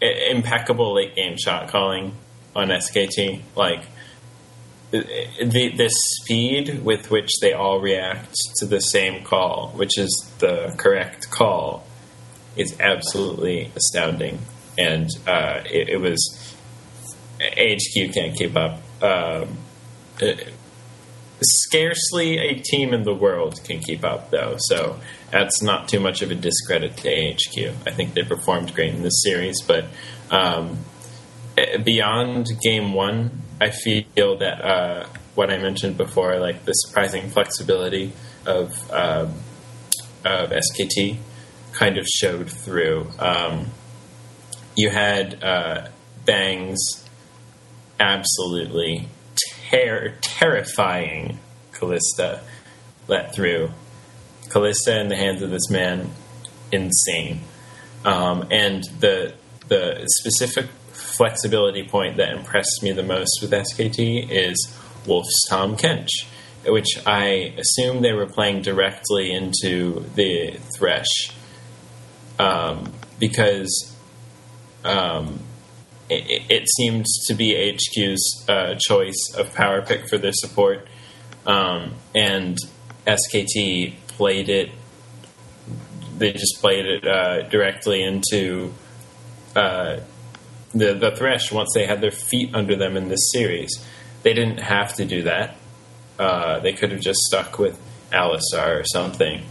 impeccable 0.00 0.94
late 0.94 1.16
game 1.16 1.36
shot 1.36 1.68
calling 1.68 2.14
on 2.54 2.68
SKT. 2.68 3.42
Like 3.56 3.86
the 4.92 5.02
the 5.76 5.90
speed 5.90 6.84
with 6.84 7.10
which 7.10 7.30
they 7.40 7.52
all 7.52 7.80
react 7.80 8.36
to 8.58 8.66
the 8.66 8.80
same 8.80 9.24
call, 9.24 9.72
which 9.74 9.98
is 9.98 10.32
the 10.38 10.74
correct 10.78 11.28
call, 11.28 11.84
is 12.56 12.78
absolutely 12.78 13.72
astounding. 13.74 14.38
And 14.78 15.08
uh, 15.26 15.62
it, 15.66 15.88
it 15.88 16.00
was 16.00 16.54
HQ 17.40 18.14
can't 18.14 18.36
keep 18.36 18.56
up. 18.56 18.80
Um, 19.02 19.58
scarcely 21.42 22.38
a 22.38 22.54
team 22.54 22.92
in 22.92 23.04
the 23.04 23.14
world 23.14 23.62
can 23.64 23.80
keep 23.80 24.04
up, 24.04 24.30
though. 24.30 24.56
So 24.58 24.98
that's 25.30 25.62
not 25.62 25.88
too 25.88 26.00
much 26.00 26.22
of 26.22 26.30
a 26.30 26.34
discredit 26.34 26.96
to 26.98 27.08
AHQ. 27.08 27.74
I 27.86 27.90
think 27.90 28.14
they 28.14 28.22
performed 28.22 28.74
great 28.74 28.94
in 28.94 29.02
this 29.02 29.22
series, 29.22 29.62
but 29.62 29.86
um, 30.30 30.78
beyond 31.84 32.48
game 32.62 32.92
one, 32.92 33.42
I 33.60 33.70
feel 33.70 34.38
that 34.38 34.64
uh, 34.64 35.06
what 35.34 35.50
I 35.50 35.58
mentioned 35.58 35.96
before, 35.96 36.38
like 36.38 36.64
the 36.64 36.72
surprising 36.72 37.30
flexibility 37.30 38.12
of 38.46 38.90
um, 38.90 39.34
of 40.24 40.50
SKT, 40.50 41.16
kind 41.72 41.98
of 41.98 42.06
showed 42.06 42.50
through. 42.50 43.08
Um, 43.18 43.66
you 44.76 44.90
had 44.90 45.42
uh, 45.42 45.88
Bangs 46.24 47.04
absolutely 47.98 49.08
ter- 49.70 50.14
terrifying 50.20 51.38
Kalista 51.72 52.40
let 53.06 53.34
through. 53.34 53.70
Kalista 54.48 55.00
in 55.00 55.08
the 55.08 55.16
hands 55.16 55.42
of 55.42 55.50
this 55.50 55.70
man, 55.70 56.10
insane. 56.72 57.40
Um, 58.04 58.46
and 58.50 58.84
the 59.00 59.34
the 59.68 60.04
specific 60.06 60.66
flexibility 60.92 61.82
point 61.82 62.16
that 62.16 62.32
impressed 62.32 62.80
me 62.82 62.92
the 62.92 63.02
most 63.02 63.40
with 63.42 63.50
SKT 63.50 64.30
is 64.30 64.78
Wolf's 65.06 65.48
Tahm 65.48 65.76
Kench. 65.76 66.08
which 66.64 66.98
I 67.06 67.54
assume 67.58 68.02
they 68.02 68.12
were 68.12 68.26
playing 68.26 68.62
directly 68.62 69.32
into 69.32 70.04
the 70.14 70.58
Thresh, 70.76 71.32
um, 72.38 72.92
because 73.18 73.96
um, 74.84 75.40
it, 76.08 76.42
it, 76.50 76.68
seemed 76.68 77.06
to 77.26 77.34
be 77.34 77.54
HQ's 77.72 78.44
uh, 78.48 78.74
choice 78.78 79.34
of 79.36 79.54
power 79.54 79.82
pick 79.82 80.08
for 80.08 80.18
their 80.18 80.32
support, 80.32 80.86
um, 81.46 81.94
and 82.14 82.56
SKT 83.06 83.94
played 84.08 84.48
it. 84.48 84.70
They 86.16 86.32
just 86.32 86.60
played 86.60 86.86
it 86.86 87.06
uh, 87.06 87.42
directly 87.48 88.02
into 88.02 88.72
uh, 89.54 90.00
the 90.74 90.94
the 90.94 91.14
Thresh 91.16 91.52
once 91.52 91.70
they 91.74 91.86
had 91.86 92.00
their 92.00 92.10
feet 92.10 92.54
under 92.54 92.76
them 92.76 92.96
in 92.96 93.08
this 93.08 93.30
series. 93.32 93.70
They 94.22 94.34
didn't 94.34 94.60
have 94.60 94.94
to 94.96 95.04
do 95.04 95.22
that. 95.22 95.56
Uh, 96.18 96.58
they 96.60 96.72
could 96.72 96.90
have 96.90 97.00
just 97.00 97.20
stuck 97.20 97.58
with 97.58 97.78
Alistar 98.12 98.80
or 98.80 98.84
something. 98.84 99.42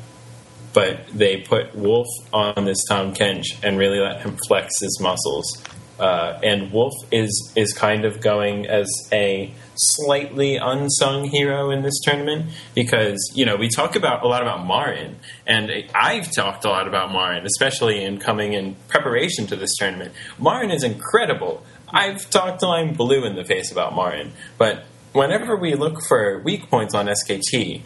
But 0.74 1.08
they 1.08 1.38
put 1.38 1.74
Wolf 1.76 2.08
on 2.34 2.66
this 2.66 2.84
Tahm 2.88 3.14
Kench 3.14 3.58
and 3.64 3.78
really 3.78 4.00
let 4.00 4.22
him 4.22 4.38
flex 4.48 4.80
his 4.82 5.00
muscles. 5.02 5.64
Uh, 6.00 6.40
and 6.44 6.72
Wolf 6.72 6.94
is 7.12 7.52
is 7.56 7.74
kind 7.74 8.06
of 8.06 8.22
going 8.22 8.68
as 8.68 8.88
a 9.12 9.52
slightly 9.76 10.58
unsung 10.58 11.26
hero 11.26 11.72
in 11.72 11.84
this 11.84 12.00
tournament 12.02 12.52
because 12.76 13.32
you 13.36 13.46
know 13.46 13.56
we 13.56 13.70
talk 13.70 13.96
about 13.96 14.24
a 14.24 14.28
lot 14.28 14.42
about 14.42 14.66
Marin, 14.66 15.18
and 15.46 15.72
I've 15.96 16.32
talked 16.32 16.66
a 16.66 16.70
lot 16.70 16.88
about 16.88 17.12
Marin, 17.12 17.46
especially 17.46 18.04
in 18.04 18.20
coming 18.20 18.54
in 18.54 18.76
preparation 18.88 19.48
to 19.48 19.56
this 19.56 19.76
tournament. 19.78 20.14
Marin 20.40 20.72
is 20.72 20.84
incredible. 20.84 21.64
I've 21.90 22.30
talked 22.30 22.60
till 22.60 22.72
I'm 22.72 22.94
blue 22.94 23.26
in 23.26 23.36
the 23.36 23.46
face 23.46 23.72
about 23.72 23.96
Marin, 23.96 24.34
but 24.58 24.86
whenever 25.14 25.56
we 25.56 25.76
look 25.76 26.02
for 26.08 26.42
weak 26.44 26.70
points 26.70 26.94
on 26.94 27.08
SKT, 27.08 27.82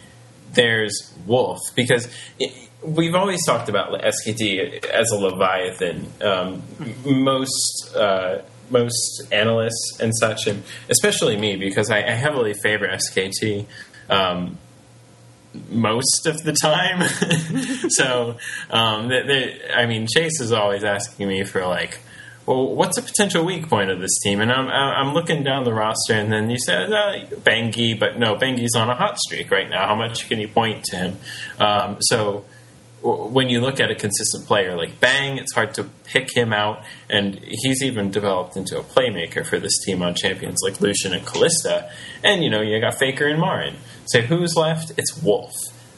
there's 0.54 1.12
Wolf 1.26 1.60
because 1.74 2.08
it, 2.38 2.52
we've 2.82 3.14
always 3.14 3.44
talked 3.46 3.68
about 3.68 3.92
SKT 4.00 4.84
as 4.86 5.10
a 5.10 5.16
Leviathan. 5.16 6.06
Um, 6.20 6.62
most 7.04 7.94
uh, 7.94 8.42
most 8.70 9.22
analysts 9.30 9.98
and 10.00 10.12
such, 10.16 10.46
and 10.46 10.62
especially 10.88 11.36
me 11.36 11.56
because 11.56 11.90
I, 11.90 11.98
I 11.98 12.12
heavily 12.12 12.54
favor 12.54 12.88
SKT. 12.88 13.66
Um, 14.08 14.58
most 15.68 16.26
of 16.26 16.42
the 16.44 16.52
time, 16.52 17.02
so 17.90 18.38
um, 18.70 19.08
they, 19.08 19.22
they, 19.22 19.60
I 19.74 19.84
mean, 19.84 20.06
Chase 20.12 20.40
is 20.40 20.50
always 20.50 20.82
asking 20.82 21.28
me 21.28 21.44
for 21.44 21.66
like 21.66 22.00
well, 22.46 22.74
what's 22.74 22.98
a 22.98 23.02
potential 23.02 23.44
weak 23.44 23.68
point 23.68 23.90
of 23.90 24.00
this 24.00 24.18
team? 24.22 24.40
And 24.40 24.50
I'm, 24.50 24.68
I'm 24.68 25.14
looking 25.14 25.42
down 25.42 25.64
the 25.64 25.72
roster, 25.72 26.14
and 26.14 26.32
then 26.32 26.50
you 26.50 26.58
said 26.58 26.92
uh, 26.92 27.20
Bengi, 27.36 27.98
but 27.98 28.18
no, 28.18 28.34
Bengi's 28.34 28.74
on 28.74 28.90
a 28.90 28.94
hot 28.94 29.18
streak 29.18 29.50
right 29.50 29.68
now. 29.68 29.86
How 29.86 29.94
much 29.94 30.28
can 30.28 30.40
you 30.40 30.48
point 30.48 30.84
to 30.84 30.96
him? 30.96 31.16
Um, 31.60 31.96
so 32.00 32.44
when 33.02 33.48
you 33.48 33.60
look 33.60 33.80
at 33.80 33.90
a 33.90 33.94
consistent 33.94 34.46
player 34.46 34.76
like 34.76 35.00
Bang, 35.00 35.38
it's 35.38 35.52
hard 35.52 35.74
to 35.74 35.84
pick 36.04 36.36
him 36.36 36.52
out, 36.52 36.82
and 37.08 37.38
he's 37.42 37.82
even 37.82 38.10
developed 38.10 38.56
into 38.56 38.78
a 38.78 38.82
playmaker 38.82 39.44
for 39.44 39.58
this 39.58 39.78
team 39.84 40.02
on 40.02 40.14
champions 40.14 40.60
like 40.64 40.80
Lucian 40.80 41.12
and 41.12 41.26
Kalista, 41.26 41.90
And 42.22 42.42
you 42.42 42.50
know, 42.50 42.60
you 42.60 42.80
got 42.80 42.98
Faker 42.98 43.26
and 43.26 43.40
Marin. 43.40 43.76
So 44.06 44.20
who's 44.20 44.56
left? 44.56 44.92
It's 44.96 45.20
Wolf. 45.22 45.52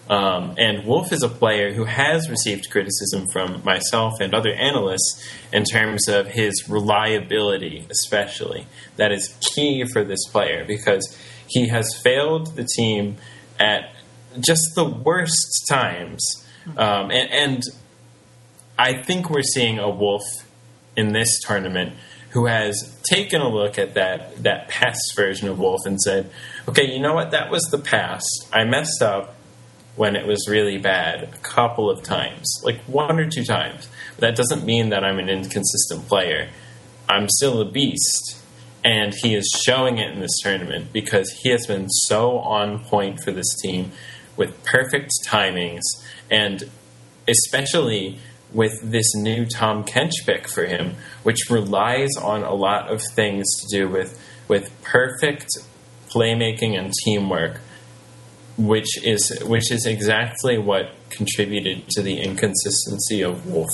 Um, 0.09 0.55
and 0.59 0.85
Wolf 0.85 1.13
is 1.13 1.23
a 1.23 1.29
player 1.29 1.73
who 1.73 1.85
has 1.85 2.29
received 2.29 2.71
criticism 2.71 3.27
from 3.33 3.63
myself 3.65 4.21
and 4.21 4.35
other 4.35 4.53
analysts 4.53 5.27
in 5.53 5.65
terms 5.65 6.09
of 6.09 6.27
his 6.29 6.69
reliability, 6.69 7.87
especially. 7.91 8.67
That 8.97 9.13
is 9.13 9.35
key 9.41 9.85
for 9.93 10.05
this 10.05 10.27
player 10.29 10.65
because 10.65 11.17
he 11.47 11.69
has 11.69 11.95
failed 12.03 12.55
the 12.57 12.65
team 12.65 13.17
at 13.59 13.95
just 14.41 14.75
the 14.75 14.85
worst 14.85 15.67
times. 15.69 16.47
Um, 16.77 17.11
and, 17.11 17.31
and 17.31 17.63
I 18.79 19.03
think 19.03 19.31
we're 19.31 19.43
seeing 19.43 19.79
a 19.79 19.89
Wolf 19.89 20.23
in 20.97 21.13
this 21.13 21.41
tournament 21.41 21.95
who 22.31 22.47
has 22.47 23.01
taken 23.09 23.41
a 23.41 23.49
look 23.49 23.79
at 23.79 23.95
that 23.95 24.43
that 24.43 24.69
past 24.69 25.15
version 25.15 25.49
of 25.49 25.59
Wolf 25.59 25.87
and 25.87 26.01
said, 26.01 26.31
"Okay, 26.69 26.93
you 26.93 27.01
know 27.01 27.15
what? 27.15 27.31
That 27.31 27.49
was 27.49 27.63
the 27.71 27.79
past. 27.79 28.49
I 28.53 28.65
messed 28.65 29.03
up 29.03 29.34
when 29.97 30.17
it 30.17 30.27
was 30.27 30.49
really 30.49 30.79
bad 30.79 31.23
a 31.23 31.39
couple 31.39 31.89
of 31.89 32.03
times, 32.03 32.61
like 32.65 32.81
one 32.83 33.19
or 33.19 33.31
two 33.31 33.45
times. 33.45 33.89
But 34.17 34.21
that 34.23 34.37
doesn't 34.37 34.65
mean 34.65 34.91
that 34.91 35.05
I'm 35.05 35.19
an 35.19 35.29
inconsistent 35.29 36.09
player. 36.09 36.49
I'm 37.09 37.29
still 37.29 37.61
a 37.61 37.65
beast. 37.65 38.41
And 38.85 39.15
he 39.23 39.35
is 39.35 39.49
showing 39.65 39.99
it 39.99 40.11
in 40.13 40.21
this 40.21 40.39
tournament 40.43 40.93
because 40.93 41.31
he 41.43 41.49
has 41.51 41.67
been 41.67 41.89
so 41.89 42.39
on 42.39 42.85
point 42.85 43.21
for 43.25 43.31
this 43.31 43.55
team 43.63 43.93
with 44.37 44.63
perfect 44.65 45.11
timings 45.27 45.81
and 46.31 46.69
especially 47.27 48.19
with 48.53 48.81
this 48.83 49.15
new 49.15 49.47
Tahm 49.47 49.85
Kench 49.85 50.13
pick 50.27 50.49
for 50.49 50.65
him, 50.65 50.95
which 51.23 51.51
relies 51.51 52.11
on 52.17 52.43
a 52.43 52.55
lot 52.55 52.93
of 52.93 53.03
things 53.15 53.47
to 53.61 53.77
do 53.77 53.89
with 53.89 54.21
with 54.47 54.71
perfect 54.83 55.49
playmaking 56.09 56.79
and 56.79 56.93
teamwork 57.05 57.61
which 58.57 59.03
is 59.05 59.43
which 59.45 59.71
is 59.71 59.87
exactly 59.87 60.59
what 60.59 60.91
contributed 61.11 61.89
to 61.91 62.03
the 62.03 62.21
inconsistency 62.21 63.23
of 63.23 63.47
Wolf 63.47 63.71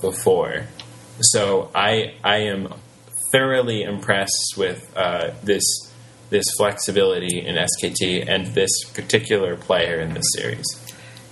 before. 0.00 0.64
So 1.20 1.70
I 1.74 2.14
I 2.24 2.38
am 2.38 2.72
thoroughly 3.32 3.82
impressed 3.82 4.54
with 4.56 4.90
uh, 4.96 5.32
this 5.42 5.64
this 6.30 6.44
flexibility 6.56 7.40
in 7.40 7.56
SKT 7.56 8.28
and 8.28 8.48
this 8.48 8.84
particular 8.92 9.56
player 9.56 9.98
in 9.98 10.14
this 10.14 10.24
series. 10.34 10.66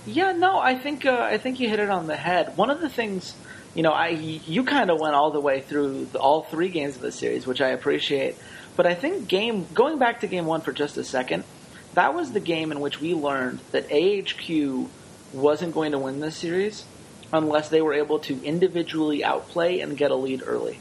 Yeah, 0.05 0.31
no, 0.31 0.57
I 0.57 0.75
think 0.75 1.05
uh, 1.05 1.19
I 1.19 1.37
think 1.37 1.59
you 1.59 1.69
hit 1.69 1.79
it 1.79 1.89
on 1.89 2.07
the 2.07 2.15
head. 2.15 2.55
One 2.55 2.69
of 2.69 2.79
the 2.79 2.89
things, 2.89 3.35
you 3.75 3.83
know, 3.83 3.91
I 3.91 4.09
you 4.09 4.63
kind 4.63 4.89
of 4.89 4.99
went 4.99 5.15
all 5.15 5.31
the 5.31 5.41
way 5.41 5.61
through 5.61 6.05
the, 6.05 6.19
all 6.19 6.43
three 6.43 6.69
games 6.69 6.95
of 6.95 7.01
the 7.01 7.11
series, 7.11 7.45
which 7.45 7.61
I 7.61 7.69
appreciate. 7.69 8.35
But 8.75 8.85
I 8.85 8.93
think 8.93 9.27
game 9.27 9.67
going 9.73 9.97
back 9.99 10.21
to 10.21 10.27
game 10.27 10.45
one 10.45 10.61
for 10.61 10.71
just 10.71 10.97
a 10.97 11.03
second, 11.03 11.43
that 11.97 12.13
was 12.13 12.31
the 12.31 12.39
game 12.39 12.71
in 12.71 12.79
which 12.79 13.01
we 13.01 13.15
learned 13.15 13.59
that 13.71 13.89
AHQ 13.89 14.87
wasn't 15.33 15.73
going 15.73 15.93
to 15.93 15.97
win 15.97 16.19
this 16.19 16.37
series 16.37 16.85
unless 17.33 17.69
they 17.69 17.81
were 17.81 17.95
able 17.95 18.19
to 18.19 18.39
individually 18.43 19.23
outplay 19.23 19.79
and 19.79 19.97
get 19.97 20.11
a 20.11 20.15
lead 20.15 20.43
early. 20.45 20.79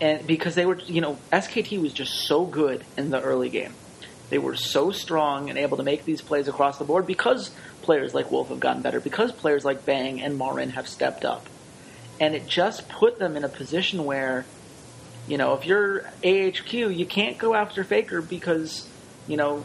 And 0.00 0.24
because 0.24 0.54
they 0.54 0.66
were, 0.66 0.78
you 0.78 1.00
know, 1.00 1.18
SKT 1.32 1.82
was 1.82 1.92
just 1.92 2.28
so 2.28 2.44
good 2.44 2.84
in 2.96 3.10
the 3.10 3.20
early 3.20 3.48
game. 3.48 3.74
They 4.30 4.38
were 4.38 4.54
so 4.54 4.92
strong 4.92 5.50
and 5.50 5.58
able 5.58 5.78
to 5.78 5.82
make 5.82 6.04
these 6.04 6.22
plays 6.22 6.46
across 6.46 6.78
the 6.78 6.84
board 6.84 7.08
because 7.08 7.50
players 7.82 8.14
like 8.14 8.30
Wolf 8.30 8.50
have 8.50 8.60
gotten 8.60 8.82
better, 8.82 9.00
because 9.00 9.32
players 9.32 9.64
like 9.64 9.84
Bang 9.84 10.22
and 10.22 10.38
Marin 10.38 10.70
have 10.70 10.86
stepped 10.86 11.24
up. 11.24 11.48
And 12.20 12.36
it 12.36 12.46
just 12.46 12.88
put 12.88 13.18
them 13.18 13.36
in 13.36 13.42
a 13.42 13.48
position 13.48 14.04
where, 14.04 14.46
you 15.26 15.38
know, 15.38 15.54
if 15.54 15.66
you're 15.66 16.02
AHQ, 16.22 16.96
you 16.96 17.04
can't 17.04 17.36
go 17.36 17.52
after 17.56 17.82
Faker 17.82 18.22
because, 18.22 18.88
you 19.26 19.36
know, 19.36 19.64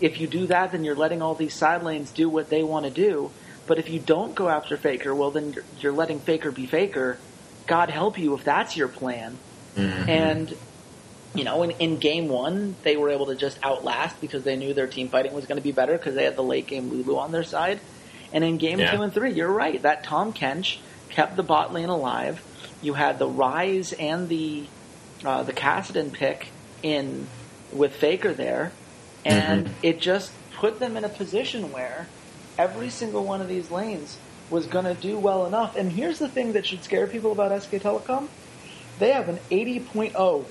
if 0.00 0.20
you 0.20 0.26
do 0.26 0.46
that, 0.46 0.72
then 0.72 0.84
you're 0.84 0.96
letting 0.96 1.22
all 1.22 1.34
these 1.34 1.54
side 1.54 1.82
lanes 1.82 2.10
do 2.10 2.28
what 2.28 2.50
they 2.50 2.62
want 2.62 2.86
to 2.86 2.90
do. 2.90 3.30
But 3.66 3.78
if 3.78 3.88
you 3.88 4.00
don't 4.00 4.34
go 4.34 4.48
after 4.48 4.76
Faker, 4.76 5.14
well, 5.14 5.30
then 5.30 5.52
you're, 5.52 5.64
you're 5.80 5.92
letting 5.92 6.18
Faker 6.18 6.50
be 6.50 6.66
Faker. 6.66 7.18
God 7.66 7.90
help 7.90 8.18
you 8.18 8.34
if 8.34 8.44
that's 8.44 8.76
your 8.76 8.88
plan. 8.88 9.38
Mm-hmm. 9.76 10.10
And 10.10 10.56
you 11.34 11.44
know, 11.44 11.62
in, 11.62 11.70
in 11.72 11.98
game 11.98 12.28
one, 12.28 12.74
they 12.82 12.96
were 12.96 13.10
able 13.10 13.26
to 13.26 13.36
just 13.36 13.62
outlast 13.64 14.20
because 14.20 14.42
they 14.42 14.56
knew 14.56 14.74
their 14.74 14.88
team 14.88 15.08
fighting 15.08 15.32
was 15.32 15.46
going 15.46 15.58
to 15.58 15.62
be 15.62 15.72
better 15.72 15.96
because 15.96 16.14
they 16.14 16.24
had 16.24 16.36
the 16.36 16.42
late 16.42 16.66
game 16.66 16.90
Lulu 16.90 17.16
on 17.16 17.30
their 17.30 17.44
side. 17.44 17.80
And 18.32 18.42
in 18.42 18.58
game 18.58 18.80
yeah. 18.80 18.94
two 18.94 19.02
and 19.02 19.12
three, 19.12 19.32
you're 19.32 19.52
right. 19.52 19.80
That 19.82 20.04
Tahm 20.04 20.32
Kench 20.32 20.78
kept 21.08 21.36
the 21.36 21.42
bot 21.42 21.72
lane 21.72 21.88
alive. 21.88 22.42
You 22.82 22.94
had 22.94 23.18
the 23.18 23.28
Ryze 23.28 23.94
and 23.98 24.28
the 24.28 24.66
uh, 25.24 25.42
the 25.42 25.52
Kassadin 25.52 26.12
pick 26.12 26.48
in 26.82 27.26
with 27.72 27.94
Faker 27.94 28.32
there, 28.32 28.72
and 29.24 29.66
mm-hmm. 29.66 29.74
it 29.82 30.00
just 30.00 30.32
put 30.54 30.78
them 30.78 30.96
in 30.96 31.04
a 31.04 31.08
position 31.08 31.72
where 31.72 32.08
every 32.58 32.90
single 32.90 33.24
one 33.24 33.40
of 33.40 33.48
these 33.48 33.70
lanes 33.70 34.18
was 34.50 34.66
going 34.66 34.84
to 34.84 34.94
do 34.94 35.18
well 35.18 35.46
enough. 35.46 35.76
And 35.76 35.92
here's 35.92 36.18
the 36.18 36.28
thing 36.28 36.52
that 36.52 36.66
should 36.66 36.82
scare 36.82 37.06
people 37.06 37.32
about 37.32 37.62
SK 37.62 37.72
Telecom 37.72 38.28
they 39.00 39.12
have 39.12 39.30
an 39.30 39.38
80.0 39.50 40.44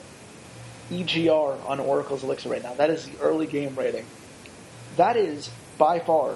EGR 0.90 1.70
on 1.70 1.80
Oracle's 1.80 2.24
Elixir 2.24 2.50
right 2.50 2.64
now. 2.64 2.74
That 2.74 2.90
is 2.90 3.06
the 3.06 3.18
early 3.22 3.46
game 3.46 3.76
rating. 3.76 4.08
That 4.98 5.16
is 5.16 5.52
by 5.78 6.00
far 6.00 6.34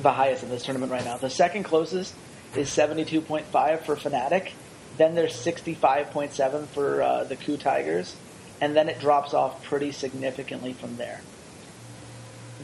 the 0.00 0.12
highest 0.12 0.44
in 0.44 0.50
this 0.50 0.62
tournament 0.62 0.92
right 0.92 1.04
now. 1.04 1.16
The 1.16 1.28
second 1.28 1.64
closest 1.64 2.14
is 2.56 2.70
72.5 2.70 3.82
for 3.82 3.96
Fnatic. 3.96 4.52
Then 4.98 5.16
there's 5.16 5.34
65.7 5.34 6.66
for 6.66 7.02
uh, 7.02 7.24
the 7.24 7.34
KOO 7.34 7.56
Tigers 7.56 8.14
and 8.60 8.76
then 8.76 8.88
it 8.88 9.00
drops 9.00 9.34
off 9.34 9.62
pretty 9.64 9.92
significantly 9.92 10.72
from 10.72 10.96
there. 10.96 11.20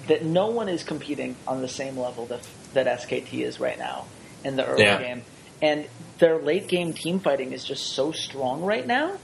That 0.09 0.25
no 0.25 0.49
one 0.49 0.69
is 0.69 0.83
competing 0.83 1.37
on 1.47 1.63
the 1.63 1.69
same 1.69 1.99
level 1.99 2.27
that 2.27 2.47
that 2.75 2.87
SKT 2.87 3.43
is 3.45 3.59
right 3.59 3.79
now 3.79 4.05
in 4.45 4.57
the 4.57 4.67
early 4.67 4.85
yeah. 4.85 4.99
game, 4.99 5.23
and 5.63 5.87
their 6.19 6.39
late 6.39 6.69
game 6.69 6.93
team 6.93 7.21
fighting 7.21 7.53
is 7.53 7.65
just 7.65 7.89
so 7.93 8.13
strong 8.13 8.63
right 8.63 8.87
now. 8.87 9.17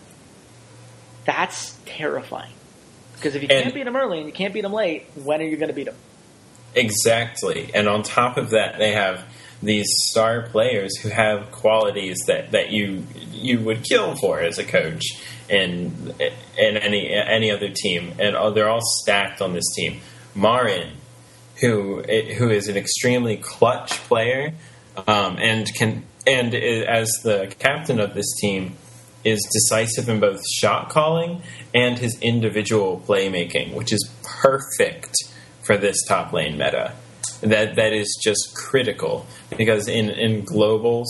That's 1.24 1.76
terrifying. 1.86 2.52
Because 3.14 3.36
if 3.36 3.42
you 3.42 3.48
And- 3.50 3.62
can't 3.62 3.74
beat 3.74 3.84
them 3.84 3.96
early 3.96 4.18
and 4.18 4.26
you 4.26 4.32
can't 4.32 4.52
beat 4.52 4.62
them 4.62 4.72
late, 4.72 5.06
when 5.14 5.40
are 5.40 5.44
you 5.44 5.56
going 5.56 5.68
to 5.68 5.74
beat 5.74 5.84
them? 5.84 5.94
Exactly. 6.74 7.70
And 7.74 7.88
on 7.88 8.02
top 8.02 8.36
of 8.36 8.50
that, 8.50 8.78
they 8.78 8.92
have 8.92 9.24
these 9.62 9.86
star 10.08 10.42
players 10.42 10.96
who 10.98 11.08
have 11.10 11.52
qualities 11.52 12.18
that, 12.26 12.50
that 12.50 12.72
you 12.72 13.06
you 13.30 13.60
would 13.60 13.84
kill 13.84 14.16
for 14.16 14.40
as 14.40 14.58
a 14.58 14.64
coach 14.64 15.02
in 15.52 16.14
in 16.58 16.76
any 16.78 17.12
any 17.12 17.50
other 17.50 17.68
team, 17.68 18.14
and 18.18 18.56
they're 18.56 18.68
all 18.68 18.80
stacked 18.82 19.42
on 19.42 19.52
this 19.52 19.70
team. 19.76 20.00
Marin, 20.34 20.92
who 21.60 22.02
who 22.02 22.48
is 22.48 22.68
an 22.68 22.76
extremely 22.76 23.36
clutch 23.36 23.92
player, 24.08 24.54
um, 25.06 25.36
and 25.38 25.72
can 25.74 26.04
and 26.26 26.54
as 26.54 27.08
the 27.22 27.54
captain 27.58 28.00
of 28.00 28.14
this 28.14 28.32
team 28.40 28.76
is 29.24 29.40
decisive 29.52 30.08
in 30.08 30.18
both 30.18 30.40
shot 30.58 30.88
calling 30.88 31.42
and 31.72 31.98
his 31.98 32.18
individual 32.20 33.02
playmaking, 33.06 33.74
which 33.74 33.92
is 33.92 34.10
perfect 34.24 35.14
for 35.62 35.76
this 35.76 36.02
top 36.08 36.32
lane 36.32 36.56
meta. 36.56 36.94
That 37.42 37.76
that 37.76 37.92
is 37.92 38.18
just 38.22 38.54
critical 38.54 39.26
because 39.56 39.86
in 39.86 40.08
in 40.08 40.46
globals 40.46 41.08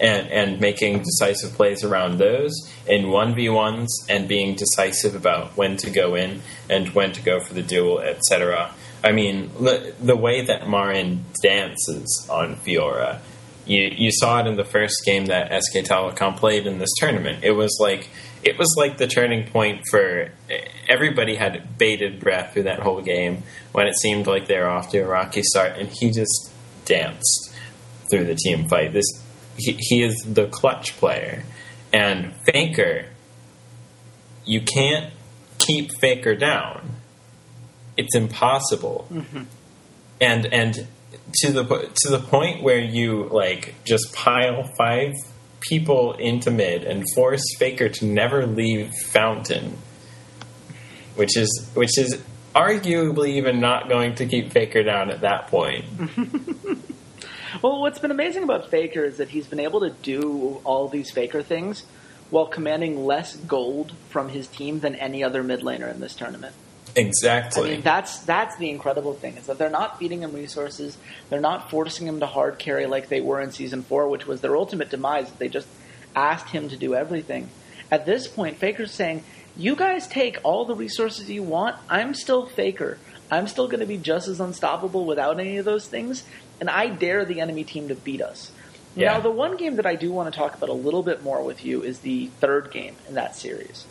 and 0.00 0.28
and 0.28 0.60
making 0.60 0.98
decisive 0.98 1.52
plays 1.52 1.84
around 1.84 2.18
those 2.18 2.52
in 2.86 3.10
one 3.10 3.34
v 3.34 3.48
ones 3.48 4.04
and 4.08 4.26
being 4.28 4.54
decisive 4.54 5.14
about 5.14 5.56
when 5.56 5.76
to 5.76 5.90
go 5.90 6.14
in 6.14 6.42
and 6.68 6.88
when 6.94 7.12
to 7.12 7.22
go 7.22 7.40
for 7.40 7.54
the 7.54 7.62
duel, 7.62 8.00
etc. 8.00 8.72
I 9.02 9.12
mean, 9.12 9.50
the, 9.60 9.94
the 10.00 10.16
way 10.16 10.46
that 10.46 10.68
Marin 10.68 11.26
dances 11.42 12.26
on 12.30 12.56
Fiora, 12.56 13.20
you 13.66 13.90
you 13.94 14.10
saw 14.10 14.40
it 14.40 14.46
in 14.46 14.56
the 14.56 14.64
first 14.64 15.04
game 15.04 15.26
that 15.26 15.52
SK 15.62 15.78
Telecom 15.78 16.36
played 16.36 16.66
in 16.66 16.78
this 16.78 16.90
tournament. 16.98 17.44
It 17.44 17.52
was 17.52 17.76
like 17.80 18.08
it 18.42 18.58
was 18.58 18.74
like 18.76 18.98
the 18.98 19.06
turning 19.06 19.46
point 19.46 19.82
for 19.90 20.30
everybody 20.88 21.36
had 21.36 21.78
bated 21.78 22.20
breath 22.20 22.52
through 22.52 22.64
that 22.64 22.80
whole 22.80 23.00
game 23.00 23.42
when 23.72 23.86
it 23.86 23.96
seemed 23.96 24.26
like 24.26 24.48
they 24.48 24.58
were 24.58 24.68
off 24.68 24.90
to 24.90 24.98
a 24.98 25.06
rocky 25.06 25.42
start, 25.42 25.78
and 25.78 25.88
he 25.88 26.10
just 26.10 26.52
danced 26.84 27.54
through 28.10 28.24
the 28.24 28.34
team 28.34 28.68
fight. 28.68 28.92
This 28.92 29.23
he, 29.56 29.76
he 29.78 30.02
is 30.02 30.16
the 30.26 30.46
clutch 30.46 30.96
player, 30.96 31.44
and 31.92 32.32
Faker. 32.46 33.06
You 34.46 34.60
can't 34.60 35.12
keep 35.58 35.90
Faker 36.00 36.34
down. 36.34 36.96
It's 37.96 38.14
impossible 38.14 39.06
mm-hmm. 39.10 39.42
and 40.20 40.46
and 40.46 40.86
to 41.36 41.52
the 41.52 41.64
to 41.64 42.10
the 42.10 42.18
point 42.18 42.62
where 42.62 42.78
you 42.78 43.28
like 43.30 43.74
just 43.84 44.12
pile 44.12 44.68
five 44.76 45.12
people 45.60 46.12
into 46.14 46.50
mid 46.50 46.84
and 46.84 47.04
force 47.14 47.42
Faker 47.58 47.88
to 47.88 48.04
never 48.04 48.46
leave 48.46 48.90
Fountain, 49.06 49.78
which 51.16 51.36
is 51.36 51.70
which 51.74 51.96
is 51.98 52.20
arguably 52.54 53.30
even 53.30 53.60
not 53.60 53.88
going 53.88 54.14
to 54.16 54.26
keep 54.26 54.52
Faker 54.52 54.82
down 54.82 55.10
at 55.10 55.22
that 55.22 55.48
point. 55.48 55.84
Well, 57.62 57.80
what's 57.80 57.98
been 57.98 58.10
amazing 58.10 58.42
about 58.42 58.70
Faker 58.70 59.04
is 59.04 59.18
that 59.18 59.28
he's 59.28 59.46
been 59.46 59.60
able 59.60 59.80
to 59.80 59.90
do 59.90 60.60
all 60.64 60.88
these 60.88 61.10
Faker 61.10 61.42
things 61.42 61.84
while 62.30 62.46
commanding 62.46 63.04
less 63.04 63.36
gold 63.36 63.92
from 64.08 64.30
his 64.30 64.46
team 64.46 64.80
than 64.80 64.94
any 64.96 65.22
other 65.22 65.42
mid 65.42 65.60
laner 65.60 65.92
in 65.92 66.00
this 66.00 66.14
tournament. 66.14 66.54
Exactly. 66.96 67.70
I 67.70 67.72
mean, 67.74 67.80
that's 67.82 68.20
that's 68.20 68.56
the 68.56 68.70
incredible 68.70 69.14
thing 69.14 69.36
is 69.36 69.46
that 69.46 69.58
they're 69.58 69.70
not 69.70 69.98
feeding 69.98 70.22
him 70.22 70.32
resources. 70.32 70.96
They're 71.28 71.40
not 71.40 71.70
forcing 71.70 72.06
him 72.06 72.20
to 72.20 72.26
hard 72.26 72.58
carry 72.58 72.86
like 72.86 73.08
they 73.08 73.20
were 73.20 73.40
in 73.40 73.50
season 73.50 73.82
four, 73.82 74.08
which 74.08 74.26
was 74.26 74.40
their 74.40 74.56
ultimate 74.56 74.90
demise. 74.90 75.30
They 75.32 75.48
just 75.48 75.66
asked 76.14 76.50
him 76.50 76.68
to 76.68 76.76
do 76.76 76.94
everything. 76.94 77.48
At 77.90 78.06
this 78.06 78.28
point, 78.28 78.58
Faker's 78.58 78.92
saying, 78.92 79.24
"You 79.56 79.74
guys 79.74 80.06
take 80.06 80.38
all 80.44 80.64
the 80.64 80.76
resources 80.76 81.28
you 81.28 81.42
want. 81.42 81.76
I'm 81.88 82.14
still 82.14 82.46
Faker. 82.46 82.98
I'm 83.30 83.48
still 83.48 83.66
going 83.66 83.80
to 83.80 83.86
be 83.86 83.96
just 83.96 84.28
as 84.28 84.38
unstoppable 84.38 85.06
without 85.06 85.40
any 85.40 85.56
of 85.56 85.64
those 85.64 85.86
things, 85.86 86.24
and 86.60 86.70
I 86.70 86.88
dare 86.88 87.24
the 87.24 87.40
enemy 87.40 87.64
team 87.64 87.88
to 87.88 87.94
beat 87.94 88.22
us." 88.22 88.50
Yeah. 88.96 89.14
Now, 89.14 89.20
the 89.20 89.30
one 89.30 89.56
game 89.56 89.76
that 89.76 89.86
I 89.86 89.96
do 89.96 90.12
want 90.12 90.32
to 90.32 90.38
talk 90.38 90.54
about 90.54 90.68
a 90.68 90.74
little 90.74 91.02
bit 91.02 91.22
more 91.22 91.42
with 91.42 91.64
you 91.64 91.82
is 91.82 92.00
the 92.00 92.28
third 92.40 92.70
game 92.70 92.94
in 93.08 93.14
that 93.14 93.34
series, 93.34 93.86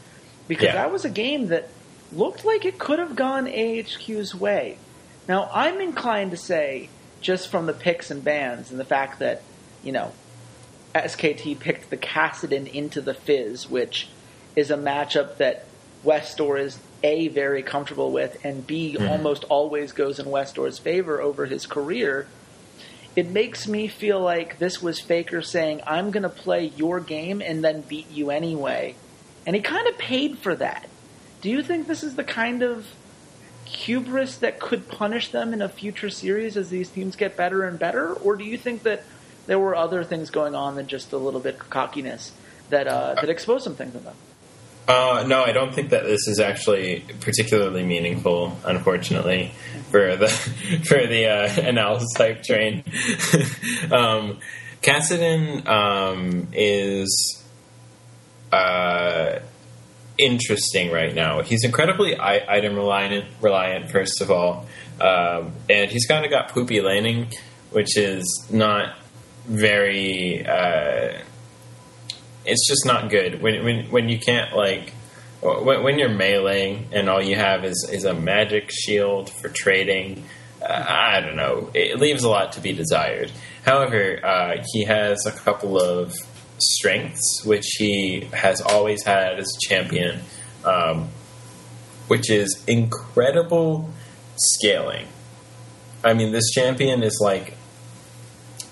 because 0.47 0.67
Yeah. 0.67 0.75
that 0.75 0.91
was 0.91 1.03
a 1.03 1.09
game 1.09 1.47
that 1.47 1.67
looked 2.11 2.45
like 2.45 2.63
it 2.63 2.79
could 2.79 2.99
have 2.99 3.15
gone 3.15 3.47
AHQ's 3.47 4.33
way. 4.33 4.77
Now, 5.27 5.49
I'm 5.53 5.81
inclined 5.81 6.31
to 6.31 6.37
say, 6.37 6.89
just 7.21 7.49
from 7.49 7.65
the 7.65 7.73
picks 7.73 8.11
and 8.11 8.23
bans 8.23 8.71
and 8.71 8.79
the 8.79 8.85
fact 8.85 9.19
that, 9.19 9.41
you 9.83 9.91
know, 9.91 10.11
SKT 10.93 11.55
picked 11.55 11.89
the 11.89 11.97
Kassadin 11.97 12.71
into 12.71 13.01
the 13.01 13.13
Fizz, 13.13 13.69
which 13.69 14.09
is 14.55 14.69
a 14.69 14.77
matchup 14.77 15.37
that 15.37 15.65
Westdoor 16.03 16.57
is 16.57 16.77
A, 17.01 17.29
very 17.29 17.63
comfortable 17.63 18.11
with, 18.11 18.37
and 18.43 18.67
B, 18.67 18.95
hmm. 18.95 19.07
almost 19.07 19.43
always 19.45 19.91
goes 19.91 20.19
in 20.19 20.29
Westdoor's 20.29 20.77
favor 20.77 21.21
over 21.21 21.45
his 21.45 21.65
career. 21.65 22.27
It 23.15 23.29
makes 23.29 23.67
me 23.67 23.87
feel 23.87 24.19
like 24.19 24.57
this 24.57 24.81
was 24.81 24.99
Faker 24.99 25.41
saying, 25.41 25.81
I'm 25.85 26.11
going 26.11 26.23
to 26.23 26.29
play 26.29 26.65
your 26.65 26.99
game 26.99 27.41
and 27.41 27.63
then 27.63 27.81
beat 27.81 28.09
you 28.09 28.31
anyway. 28.31 28.95
And 29.45 29.55
he 29.55 29.61
kind 29.61 29.87
of 29.87 29.97
paid 29.97 30.39
for 30.39 30.55
that. 30.55 30.89
Do 31.41 31.49
you 31.49 31.61
think 31.61 31.87
this 31.87 32.03
is 32.03 32.15
the 32.15 32.23
kind 32.23 32.63
of 32.63 32.87
hubris 33.65 34.37
that 34.37 34.59
could 34.59 34.87
punish 34.87 35.29
them 35.29 35.53
in 35.53 35.61
a 35.61 35.69
future 35.69 36.09
series 36.09 36.57
as 36.57 36.69
these 36.69 36.89
teams 36.89 37.15
get 37.15 37.37
better 37.37 37.67
and 37.67 37.77
better? 37.77 38.13
Or 38.13 38.35
do 38.35 38.43
you 38.43 38.57
think 38.57 38.83
that 38.83 39.03
there 39.45 39.59
were 39.59 39.75
other 39.75 40.03
things 40.03 40.29
going 40.29 40.55
on 40.55 40.75
than 40.75 40.87
just 40.87 41.11
a 41.11 41.17
little 41.17 41.39
bit 41.39 41.55
of 41.55 41.69
cockiness 41.69 42.31
that, 42.69 42.87
uh, 42.87 43.15
that 43.15 43.29
exposed 43.29 43.63
some 43.63 43.75
things 43.75 43.93
in 43.93 44.03
them? 44.03 44.15
Uh, 44.87 45.23
no, 45.25 45.43
I 45.43 45.53
don't 45.53 45.73
think 45.73 45.91
that 45.91 46.03
this 46.03 46.27
is 46.27 46.39
actually 46.39 47.05
particularly 47.21 47.83
meaningful. 47.83 48.57
Unfortunately, 48.65 49.51
for 49.91 50.17
the 50.17 50.27
for 50.85 51.07
the 51.07 51.27
uh, 51.27 51.67
analysis 51.67 52.11
type 52.17 52.43
train, 52.43 52.83
um, 53.91 54.39
um, 55.65 56.47
is 56.51 57.43
uh, 58.51 59.39
interesting 60.17 60.91
right 60.91 61.15
now. 61.15 61.41
He's 61.41 61.63
incredibly 61.63 62.19
item 62.19 62.75
reliant. 62.75 63.25
Reliant, 63.39 63.89
first 63.89 64.21
of 64.21 64.31
all, 64.31 64.65
um, 64.99 65.53
and 65.69 65.89
he's 65.89 66.05
kind 66.05 66.25
of 66.25 66.31
got 66.31 66.49
poopy 66.49 66.81
laning, 66.81 67.31
which 67.71 67.97
is 67.97 68.47
not 68.51 68.97
very. 69.45 70.45
Uh, 70.45 71.19
it's 72.45 72.67
just 72.67 72.85
not 72.85 73.09
good 73.09 73.41
when 73.41 73.63
when 73.63 73.85
when 73.91 74.09
you 74.09 74.19
can't 74.19 74.55
like 74.55 74.93
when, 75.41 75.83
when 75.83 75.99
you're 75.99 76.09
meleeing 76.09 76.85
and 76.91 77.09
all 77.09 77.21
you 77.21 77.35
have 77.35 77.65
is 77.65 77.89
is 77.91 78.05
a 78.05 78.13
magic 78.13 78.71
shield 78.71 79.29
for 79.29 79.49
trading. 79.49 80.23
Uh, 80.61 80.85
I 80.87 81.19
don't 81.19 81.35
know. 81.35 81.69
It 81.73 81.99
leaves 81.99 82.23
a 82.23 82.29
lot 82.29 82.53
to 82.53 82.61
be 82.61 82.73
desired. 82.73 83.31
However, 83.65 84.25
uh, 84.25 84.63
he 84.71 84.85
has 84.85 85.25
a 85.25 85.31
couple 85.31 85.79
of 85.79 86.13
strengths 86.57 87.43
which 87.43 87.65
he 87.77 88.29
has 88.33 88.61
always 88.61 89.03
had 89.03 89.39
as 89.39 89.47
a 89.47 89.67
champion, 89.67 90.21
um, 90.63 91.09
which 92.07 92.29
is 92.29 92.63
incredible 92.67 93.89
scaling. 94.37 95.07
I 96.03 96.13
mean, 96.13 96.31
this 96.31 96.49
champion 96.51 97.03
is 97.03 97.19
like 97.21 97.55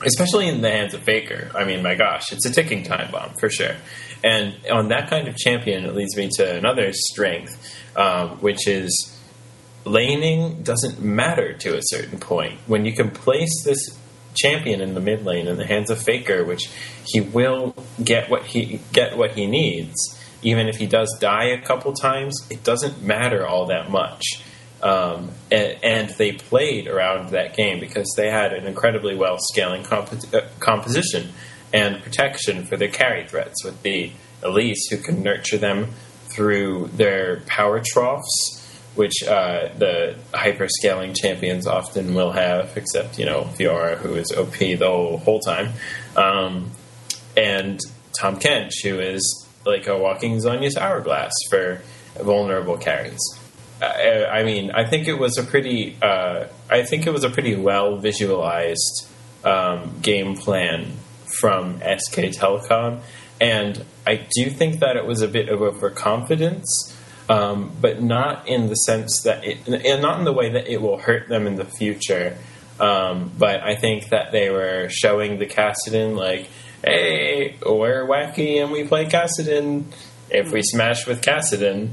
especially 0.06 0.48
in 0.48 0.62
the 0.62 0.70
hands 0.70 0.94
of 0.94 1.02
Faker. 1.02 1.52
I 1.56 1.66
mean, 1.66 1.84
my 1.84 1.96
gosh, 1.96 2.32
it's 2.32 2.46
a 2.46 2.52
ticking 2.52 2.84
time 2.84 3.12
bomb 3.12 3.34
for 3.40 3.50
sure. 3.50 3.76
And 4.24 4.56
on 4.72 4.90
that 4.90 5.10
kind 5.10 5.28
of 5.28 5.36
champion, 5.36 5.86
it 5.86 5.96
leads 5.96 6.16
me 6.16 6.30
to 6.36 6.58
another 6.58 6.92
strength, 6.94 7.58
um, 7.96 8.38
which 8.38 8.68
is 8.68 9.18
laning 9.86 10.62
doesn't 10.62 11.02
matter 11.02 11.54
to 11.54 11.78
a 11.78 11.82
certain 11.82 12.20
point. 12.20 12.60
When 12.68 12.86
you 12.86 12.94
can 12.94 13.10
place 13.10 13.64
this 13.64 13.98
champion 14.36 14.80
in 14.82 14.94
the 14.94 15.02
mid 15.02 15.26
lane 15.26 15.48
in 15.48 15.58
the 15.58 15.66
hands 15.66 15.90
of 15.90 16.02
Faker, 16.02 16.44
which 16.44 16.70
he 17.06 17.20
will 17.20 17.76
get 18.04 18.30
what 18.30 18.44
he 18.44 18.80
get 18.94 19.18
what 19.18 19.32
he 19.32 19.48
needs, 19.48 19.96
even 20.44 20.68
if 20.68 20.78
he 20.78 20.86
does 20.86 21.16
die 21.20 21.46
a 21.46 21.62
couple 21.62 21.94
times, 21.94 22.36
it 22.50 22.64
doesn't 22.64 23.02
matter 23.02 23.46
all 23.46 23.66
that 23.68 23.90
much. 23.90 24.24
Um, 24.82 25.32
and, 25.52 25.78
and 25.84 26.10
they 26.12 26.32
played 26.32 26.88
around 26.88 27.30
that 27.30 27.56
game 27.56 27.80
because 27.80 28.12
they 28.17 28.30
had 28.30 28.54
an 28.54 28.65
incredibly 28.65 29.15
well 29.15 29.38
scaling 29.39 29.84
compo- 29.84 30.38
uh, 30.38 30.48
composition 30.60 31.30
and 31.74 32.02
protection 32.02 32.65
for 32.65 32.78
their 32.78 32.89
carry 32.89 33.28
threats 33.28 33.63
with 33.63 33.82
the 33.84 34.12
Elise 34.44 34.88
who 34.89 34.98
can 34.98 35.22
nurture 35.22 35.58
them 35.58 35.88
through 36.26 36.89
their 36.94 37.41
power 37.41 37.82
troughs, 37.84 38.58
which 38.96 39.24
uh, 39.24 39.70
the 39.78 40.17
hyper 40.34 40.67
scaling 40.67 41.13
champions 41.13 41.67
often 41.67 42.13
will 42.13 42.32
have, 42.32 42.76
except, 42.76 43.20
you 43.20 43.26
know, 43.26 43.44
Fiora, 43.44 43.98
who 43.98 44.15
is 44.15 44.32
OP 44.32 44.58
the 44.58 44.78
whole, 44.78 45.17
whole 45.17 45.39
time. 45.39 45.74
Um, 46.15 46.72
and 47.38 47.80
Tahm 48.13 48.39
Kench, 48.39 48.84
who 48.84 49.00
is 49.00 49.48
like 49.65 49.88
a 49.88 49.98
walking 49.98 50.38
Zhonya's 50.38 50.78
hourglass 50.78 51.32
for 51.50 51.82
vulnerable 52.22 52.78
carries. 52.78 53.20
I, 53.82 54.44
mean, 54.44 54.72
I 54.72 54.86
think 54.86 55.08
it 55.08 55.17
was 55.17 55.38
a 55.38 55.44
pretty, 55.44 55.98
uh, 56.02 56.46
I 56.70 56.84
think 56.84 57.08
it 57.08 57.12
was 57.12 57.24
a 57.24 57.30
pretty 57.30 57.56
well 57.56 57.98
visualized 57.98 59.08
um, 59.44 60.00
game 60.02 60.36
plan 60.36 60.94
from 61.39 61.80
SK 61.80 62.32
Telecom, 62.38 63.02
and 63.39 63.84
I 64.06 64.28
do 64.36 64.50
think 64.50 64.80
that 64.82 64.98
it 64.98 65.06
was 65.06 65.22
a 65.22 65.28
bit 65.28 65.50
of 65.50 65.62
overconfidence. 65.62 66.96
um, 67.30 67.72
but 67.80 68.02
not 68.02 68.48
in 68.48 68.67
the 68.67 68.76
sense 68.76 69.22
that 69.24 69.46
it, 69.46 69.67
and 69.67 70.02
not 70.02 70.20
in 70.20 70.26
the 70.26 70.34
way 70.34 70.52
that 70.52 70.67
it 70.67 70.82
will 70.82 70.98
hurt 70.98 71.30
them 71.30 71.48
in 71.48 71.56
the 71.56 71.65
future. 71.65 72.38
Um, 72.80 73.32
but 73.38 73.62
I 73.62 73.76
think 73.76 74.10
that 74.10 74.32
they 74.32 74.50
were 74.50 74.89
showing 74.89 75.39
the 75.39 75.46
Kassadin 75.46 76.17
like, 76.17 76.50
hey, 76.84 77.56
we're 77.65 78.06
wacky 78.06 78.62
and 78.62 78.72
we 78.72 78.86
play 78.86 79.06
Kassadin. 79.06 79.86
If 80.30 80.52
we 80.52 80.62
smash 80.63 81.06
with 81.08 81.22
Kassadin, 81.22 81.91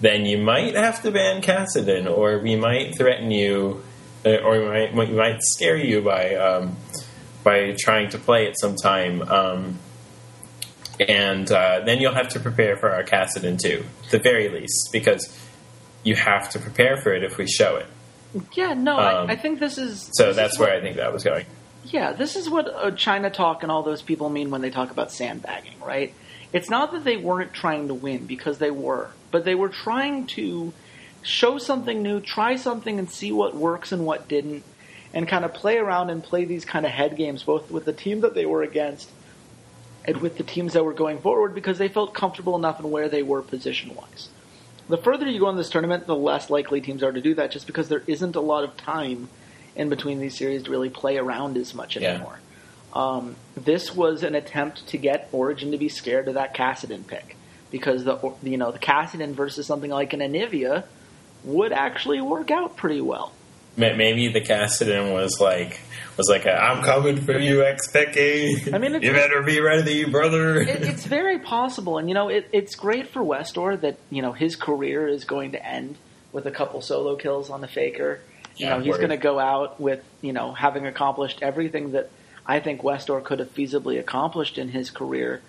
then 0.00 0.26
you 0.26 0.38
might 0.38 0.74
have 0.74 1.02
to 1.02 1.10
ban 1.10 1.42
Kassadin, 1.42 2.10
or 2.10 2.38
we 2.38 2.56
might 2.56 2.96
threaten 2.96 3.30
you, 3.30 3.82
uh, 4.24 4.36
or 4.38 4.60
we 4.60 4.66
might, 4.66 4.94
we 4.94 5.06
might 5.06 5.42
scare 5.42 5.76
you 5.76 6.02
by 6.02 6.34
um, 6.34 6.76
by 7.44 7.74
trying 7.78 8.10
to 8.10 8.18
play 8.18 8.46
it 8.46 8.58
sometime. 8.58 9.22
Um, 9.22 9.78
and 11.00 11.50
uh, 11.50 11.80
then 11.84 12.00
you'll 12.00 12.14
have 12.14 12.30
to 12.30 12.40
prepare 12.40 12.76
for 12.76 12.90
our 12.90 13.04
Kassadin 13.04 13.58
too, 13.58 13.84
the 14.10 14.18
very 14.18 14.48
least, 14.48 14.90
because 14.92 15.36
you 16.02 16.14
have 16.14 16.50
to 16.50 16.58
prepare 16.58 16.96
for 16.96 17.12
it 17.12 17.22
if 17.22 17.36
we 17.36 17.46
show 17.46 17.76
it. 17.76 17.86
Yeah, 18.54 18.74
no, 18.74 18.98
um, 18.98 19.30
I, 19.30 19.34
I, 19.34 19.36
think 19.36 19.60
this 19.60 19.78
is. 19.78 20.10
So 20.14 20.28
this 20.28 20.36
that's 20.36 20.54
is 20.54 20.58
where 20.58 20.70
what, 20.70 20.78
I 20.78 20.80
think 20.80 20.96
that 20.96 21.12
was 21.12 21.24
going. 21.24 21.46
Yeah, 21.84 22.12
this 22.12 22.36
is 22.36 22.50
what 22.50 22.68
uh, 22.68 22.90
China 22.92 23.30
talk 23.30 23.62
and 23.62 23.70
all 23.70 23.82
those 23.82 24.02
people 24.02 24.28
mean 24.28 24.50
when 24.50 24.60
they 24.60 24.70
talk 24.70 24.90
about 24.90 25.12
sandbagging, 25.12 25.80
right? 25.80 26.12
It's 26.52 26.68
not 26.68 26.92
that 26.92 27.04
they 27.04 27.16
weren't 27.16 27.52
trying 27.52 27.88
to 27.88 27.94
win 27.94 28.26
because 28.26 28.58
they 28.58 28.70
were, 28.70 29.10
but 29.36 29.44
they 29.44 29.54
were 29.54 29.68
trying 29.68 30.26
to 30.26 30.72
show 31.20 31.58
something 31.58 32.02
new, 32.02 32.20
try 32.20 32.56
something, 32.56 32.98
and 32.98 33.10
see 33.10 33.30
what 33.30 33.54
works 33.54 33.92
and 33.92 34.06
what 34.06 34.26
didn't, 34.28 34.64
and 35.12 35.28
kind 35.28 35.44
of 35.44 35.52
play 35.52 35.76
around 35.76 36.08
and 36.08 36.24
play 36.24 36.46
these 36.46 36.64
kind 36.64 36.86
of 36.86 36.92
head 36.92 37.18
games, 37.18 37.42
both 37.42 37.70
with 37.70 37.84
the 37.84 37.92
team 37.92 38.22
that 38.22 38.32
they 38.32 38.46
were 38.46 38.62
against 38.62 39.10
and 40.06 40.22
with 40.22 40.38
the 40.38 40.42
teams 40.42 40.72
that 40.72 40.86
were 40.86 40.94
going 40.94 41.18
forward 41.18 41.54
because 41.54 41.76
they 41.76 41.86
felt 41.86 42.14
comfortable 42.14 42.56
enough 42.56 42.80
in 42.80 42.90
where 42.90 43.10
they 43.10 43.22
were 43.22 43.42
position 43.42 43.94
wise. 43.94 44.30
The 44.88 44.96
further 44.96 45.28
you 45.28 45.40
go 45.40 45.50
in 45.50 45.56
this 45.58 45.68
tournament, 45.68 46.06
the 46.06 46.16
less 46.16 46.48
likely 46.48 46.80
teams 46.80 47.02
are 47.02 47.12
to 47.12 47.20
do 47.20 47.34
that 47.34 47.50
just 47.50 47.66
because 47.66 47.90
there 47.90 48.04
isn't 48.06 48.36
a 48.36 48.40
lot 48.40 48.64
of 48.64 48.74
time 48.78 49.28
in 49.74 49.90
between 49.90 50.18
these 50.18 50.38
series 50.38 50.62
to 50.62 50.70
really 50.70 50.88
play 50.88 51.18
around 51.18 51.58
as 51.58 51.74
much 51.74 51.98
anymore. 51.98 52.38
Yeah. 52.94 53.02
Um, 53.02 53.36
this 53.54 53.94
was 53.94 54.22
an 54.22 54.34
attempt 54.34 54.86
to 54.88 54.96
get 54.96 55.28
Origen 55.30 55.72
to 55.72 55.76
be 55.76 55.90
scared 55.90 56.26
of 56.26 56.34
that 56.34 56.54
Kassadin 56.54 57.06
pick 57.06 57.35
because 57.70 58.04
the 58.04 58.32
you 58.42 58.56
know 58.56 58.70
the 58.70 58.78
Kassadin 58.78 59.32
versus 59.32 59.66
something 59.66 59.90
like 59.90 60.12
an 60.12 60.20
Anivia 60.20 60.84
would 61.44 61.72
actually 61.72 62.20
work 62.20 62.50
out 62.50 62.76
pretty 62.76 63.00
well 63.00 63.32
maybe 63.76 64.28
the 64.28 64.40
Kassadin 64.40 65.12
was 65.12 65.40
like 65.40 65.80
was 66.16 66.28
like 66.28 66.46
i 66.46 66.72
am 66.72 66.82
coming 66.82 67.20
for 67.20 67.38
you, 67.38 67.58
Xpeke. 67.58 68.72
I 68.72 68.78
mean, 68.78 68.94
you 69.02 69.12
better 69.12 69.42
be 69.42 69.60
ready, 69.60 70.04
brother. 70.04 70.60
It, 70.60 70.82
it's 70.82 71.04
very 71.04 71.38
possible, 71.38 71.98
and 71.98 72.08
you 72.08 72.14
know, 72.14 72.28
it, 72.28 72.48
it's 72.52 72.74
great 72.74 73.08
for 73.08 73.22
Westdoor 73.22 73.76
that 73.78 73.98
you 74.10 74.22
know 74.22 74.32
his 74.32 74.56
career 74.56 75.06
is 75.06 75.24
going 75.24 75.52
to 75.52 75.64
end 75.64 75.96
with 76.32 76.46
a 76.46 76.50
couple 76.50 76.80
solo 76.80 77.16
kills 77.16 77.50
on 77.50 77.60
the 77.60 77.68
Faker. 77.68 78.20
You 78.56 78.66
yeah, 78.66 78.78
know, 78.78 78.82
he's 78.82 78.96
going 78.96 79.10
to 79.10 79.18
go 79.18 79.38
out 79.38 79.78
with 79.78 80.02
you 80.22 80.32
know 80.32 80.52
having 80.52 80.86
accomplished 80.86 81.40
everything 81.42 81.92
that 81.92 82.10
I 82.46 82.60
think 82.60 82.82
Westdoor 82.82 83.20
could 83.20 83.40
have 83.40 83.54
feasibly 83.54 83.98
accomplished 83.98 84.56
in 84.56 84.70
his 84.70 84.90
career. 84.90 85.42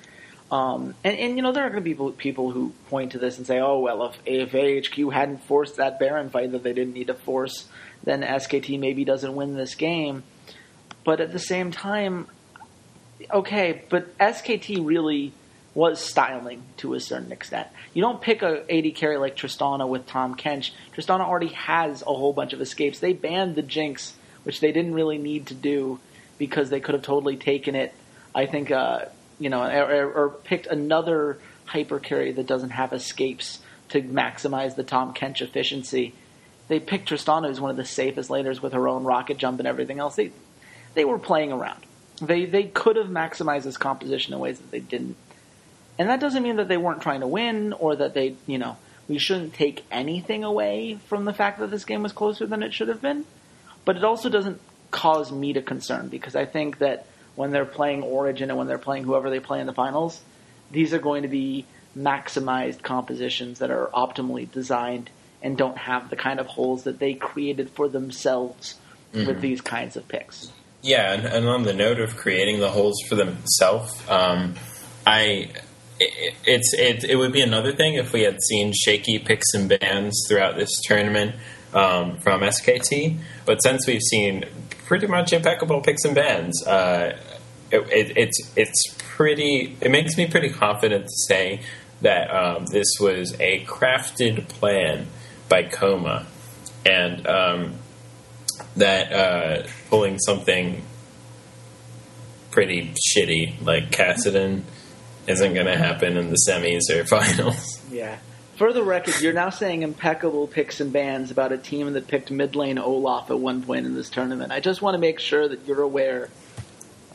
Um, 0.49 0.95
and, 1.03 1.17
and, 1.17 1.36
you 1.36 1.43
know 1.43 1.51
there 1.51 1.65
are 1.65 1.69
going 1.69 1.83
to 1.83 1.95
be 1.95 2.12
people 2.13 2.51
who 2.51 2.71
point 2.89 3.12
to 3.12 3.19
this 3.19 3.38
and 3.38 3.45
say, 3.45 3.60
"Oh 3.60 3.79
well, 3.79 4.05
if, 4.05 4.17
if 4.25 4.51
AHQ 4.53 5.12
hadn't 5.12 5.43
forced 5.43 5.75
that 5.75 5.99
Baron 5.99 6.29
fight 6.29 6.53
that 6.53 6.63
they 6.63 6.71
didn't 6.71 6.93
need 6.93 7.07
to 7.07 7.15
force, 7.15 7.67
then 8.05 8.21
SKT 8.21 8.79
maybe 8.79 9.03
doesn't 9.03 9.36
win 9.36 9.55
this 9.55 9.75
game. 9.75 10.23
But 11.03 11.19
at 11.19 11.33
the 11.33 11.39
same 11.39 11.71
time, 11.71 12.27
okay, 13.29 13.83
but 13.89 14.17
SKT 14.17 14.86
really 14.86 15.33
was 15.73 15.99
styling 15.99 16.63
to 16.77 16.95
a 16.95 16.99
certain 16.99 17.31
extent. 17.31 17.67
You 17.93 18.01
don't 18.01 18.19
pick 18.19 18.41
a 18.41 18.63
AD 18.73 18.95
carry 18.95 19.17
like 19.17 19.36
Tristana 19.36 19.88
with 19.88 20.07
Tahm 20.07 20.36
Kench. 20.36 20.71
Tristana 20.95 21.21
already 21.21 21.49
has 21.49 22.01
a 22.01 22.05
whole 22.05 22.33
bunch 22.33 22.53
of 22.53 22.62
escapes. 22.62 22.99
They 22.99 23.13
banned 23.13 23.55
the 23.55 23.62
Jinx, 23.62 24.15
which 24.43 24.60
they 24.60 24.71
didn't 24.71 24.93
really 24.93 25.17
need 25.17 25.47
to 25.47 25.53
do 25.53 25.99
because 26.38 26.69
they 26.69 26.79
could 26.79 26.95
have 26.95 27.03
totally 27.03 27.38
taken 27.38 27.75
it. 27.75 27.93
I 28.33 28.45
think, 28.45 28.71
uh, 28.71 29.05
you 29.39 29.50
know, 29.50 29.63
or, 29.63 30.12
or, 30.12 30.30
picked 30.30 30.67
another 30.67 31.38
hyper 31.65 32.00
carry 32.00 32.32
that 32.32 32.47
doesn't 32.47 32.71
have 32.71 32.93
escapes 32.93 33.60
to 33.89 34.02
maximize 34.02 34.76
the 34.76 34.84
Tahm 34.84 35.13
Kench 35.13 35.41
efficiency 35.41 36.13
they 36.67 36.80
picked 36.80 37.10
Tristana 37.10 37.50
as 37.50 37.62
one 37.62 37.71
of 37.71 37.78
the 37.78 37.86
safest 37.86 38.30
laners 38.30 38.62
with 38.62 38.73
her 38.73 38.88
own 38.88 39.04
rocket 39.04 39.38
jump 39.38 39.60
and 39.60 39.67
everything 39.67 40.00
else. 40.00 40.15
They 40.15 40.32
they 40.93 41.06
were 41.06 41.19
playing 41.19 41.52
around. 41.52 41.84
They 42.21 42.45
they 42.45 42.63
could 42.63 42.95
have 42.95 43.08
maximized 43.08 43.63
this 43.63 43.78
composition 43.78 44.34
in 44.34 44.39
ways 44.39 44.60
that 44.60 44.71
they 44.71 44.80
didn't. 44.80 45.15
And 46.00 46.10
that 46.10 46.19
doesn't 46.19 46.43
mean 46.43 46.58
that 46.58 46.67
they 46.67 46.78
weren't 46.78 47.02
trying 47.02 47.21
to 47.21 47.28
win 47.28 47.73
or 47.73 47.95
that 47.95 48.13
they, 48.13 48.36
you 48.45 48.60
know, 48.60 48.78
we 49.08 49.17
shouldn't 49.17 49.56
take 49.56 49.84
anything 49.89 50.43
away 50.43 51.00
from 51.08 51.26
the 51.26 51.34
fact 51.34 51.60
that 51.60 51.71
this 51.71 51.86
game 51.86 52.04
was 52.04 52.12
closer 52.12 52.45
than 52.45 52.62
it 52.62 52.71
should 52.71 52.88
have 52.88 53.02
been. 53.02 53.26
But 53.84 53.97
it 53.97 54.04
also 54.04 54.30
doesn't 54.30 54.62
cause 54.91 55.32
me 55.32 55.54
to 55.54 55.62
concern 55.62 56.10
because 56.10 56.36
I 56.36 56.45
think 56.45 56.80
that 56.80 57.08
when 57.38 57.52
they're 57.52 57.65
playing 57.65 58.02
Origen 58.02 58.50
and 58.50 58.58
when 58.58 58.65
they're 58.67 58.80
playing 58.80 59.04
whoever 59.04 59.30
they 59.30 59.39
play 59.39 59.62
in 59.62 59.67
the 59.67 59.73
finals, 59.73 60.19
these 60.71 60.91
are 60.91 61.00
going 61.00 61.21
to 61.21 61.30
be 61.30 61.65
maximized 61.95 62.82
compositions 62.82 63.60
that 63.60 63.69
are 63.69 63.89
optimally 63.93 64.52
designed 64.52 65.12
and 65.43 65.56
don't 65.56 65.78
have 65.78 66.10
the 66.10 66.15
kind 66.15 66.39
of 66.39 66.47
holes 66.47 66.84
that 66.84 66.97
they 66.97 67.13
created 67.13 67.69
for 67.69 67.88
themselves 67.88 68.76
mm-hmm. 69.13 69.28
with 69.28 69.39
these 69.39 69.62
kinds 69.62 69.95
of 69.95 70.08
picks. 70.08 70.52
Yeah, 70.82 71.13
and, 71.13 71.26
and, 71.26 71.47
on 71.47 71.62
the 71.62 71.73
note 71.73 72.00
of 72.00 72.17
creating 72.17 72.60
the 72.60 72.69
holes 72.69 73.00
for 73.08 73.13
themselves, 73.13 73.93
um, 74.10 74.56
I 75.06 75.52
it, 76.00 76.36
it's 76.43 76.73
it, 76.73 77.04
it 77.04 77.17
would 77.17 77.34
be 77.34 77.41
another 77.41 77.71
thing 77.71 77.95
if 77.95 78.13
we 78.13 78.21
had 78.21 78.41
seen 78.41 78.73
shaky 78.73 79.19
picks 79.19 79.54
and 79.54 79.69
bans 79.69 80.26
throughout 80.28 80.56
this 80.56 80.71
tournament 80.86 81.36
um, 81.73 82.17
from 82.17 82.41
SKT, 82.41 83.19
but 83.45 83.62
since 83.62 83.86
we've 83.86 84.02
seen 84.02 84.45
pretty 84.88 85.06
much 85.08 85.34
impeccable 85.34 85.82
picks 85.82 86.06
and 86.06 86.15
bans, 86.15 86.65
uh, 86.65 87.17
it, 87.69 87.82
it, 87.91 88.17
it's 88.17 88.52
it's 88.56 88.95
pretty. 88.97 89.78
It 89.82 89.91
makes 89.91 90.17
me 90.17 90.28
pretty 90.28 90.50
confident 90.50 91.06
to 91.06 91.26
say 91.28 91.62
that 92.02 92.30
um, 92.34 92.65
this 92.71 92.88
was 93.00 93.36
a 93.39 93.65
crafted 93.65 94.47
plan 94.47 95.08
by 95.50 95.63
kkOma, 95.63 96.26
and 96.86 97.28
um, 97.28 97.76
that 98.78 99.12
uh, 99.12 99.67
pulling 99.89 100.17
something 100.19 100.84
pretty 102.52 102.93
shitty 103.13 103.63
like 103.63 103.91
Kassadin 103.91 104.63
isn't 105.28 105.54
going 105.54 105.65
to 105.65 105.78
happen 105.78 106.15
in 106.17 106.30
the 106.30 106.38
semis 106.47 106.89
or 106.89 107.06
finals. 107.06 107.82
Yeah. 107.91 108.17
For 108.58 108.74
the 108.74 108.84
record, 108.84 109.22
you're 109.22 109.34
now 109.34 109.52
saying 109.52 109.84
impeccable 109.84 110.48
picks 110.48 110.80
and 110.80 110.91
bans 110.91 111.30
about 111.30 111.52
a 111.52 111.60
team 111.60 111.93
that 111.93 112.08
picked 112.08 112.32
mid 112.32 112.56
lane 112.56 112.80
Olaf 112.80 113.30
at 113.30 113.39
one 113.39 113.62
point 113.62 113.86
in 113.86 113.93
this 113.93 114.10
tournament. 114.10 114.52
I 114.52 114.60
just 114.60 114.82
want 114.82 114.96
to 114.96 115.00
make 115.00 115.20
sure 115.20 115.48
that 115.48 115.67
you're 115.67 115.84
aware 115.84 116.30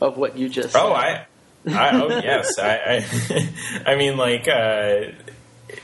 of 0.01 0.15
what 0.15 0.37
you 0.37 0.47
just. 0.47 0.73
Oh, 0.73 0.93
I, 0.93 1.25
I 1.67 2.01
oh 2.01 2.07
yes, 2.23 2.57
I, 2.57 3.03
I, 3.35 3.49
I 3.91 3.95
mean 3.95 4.15
like 4.15 4.47
uh, 4.47 5.11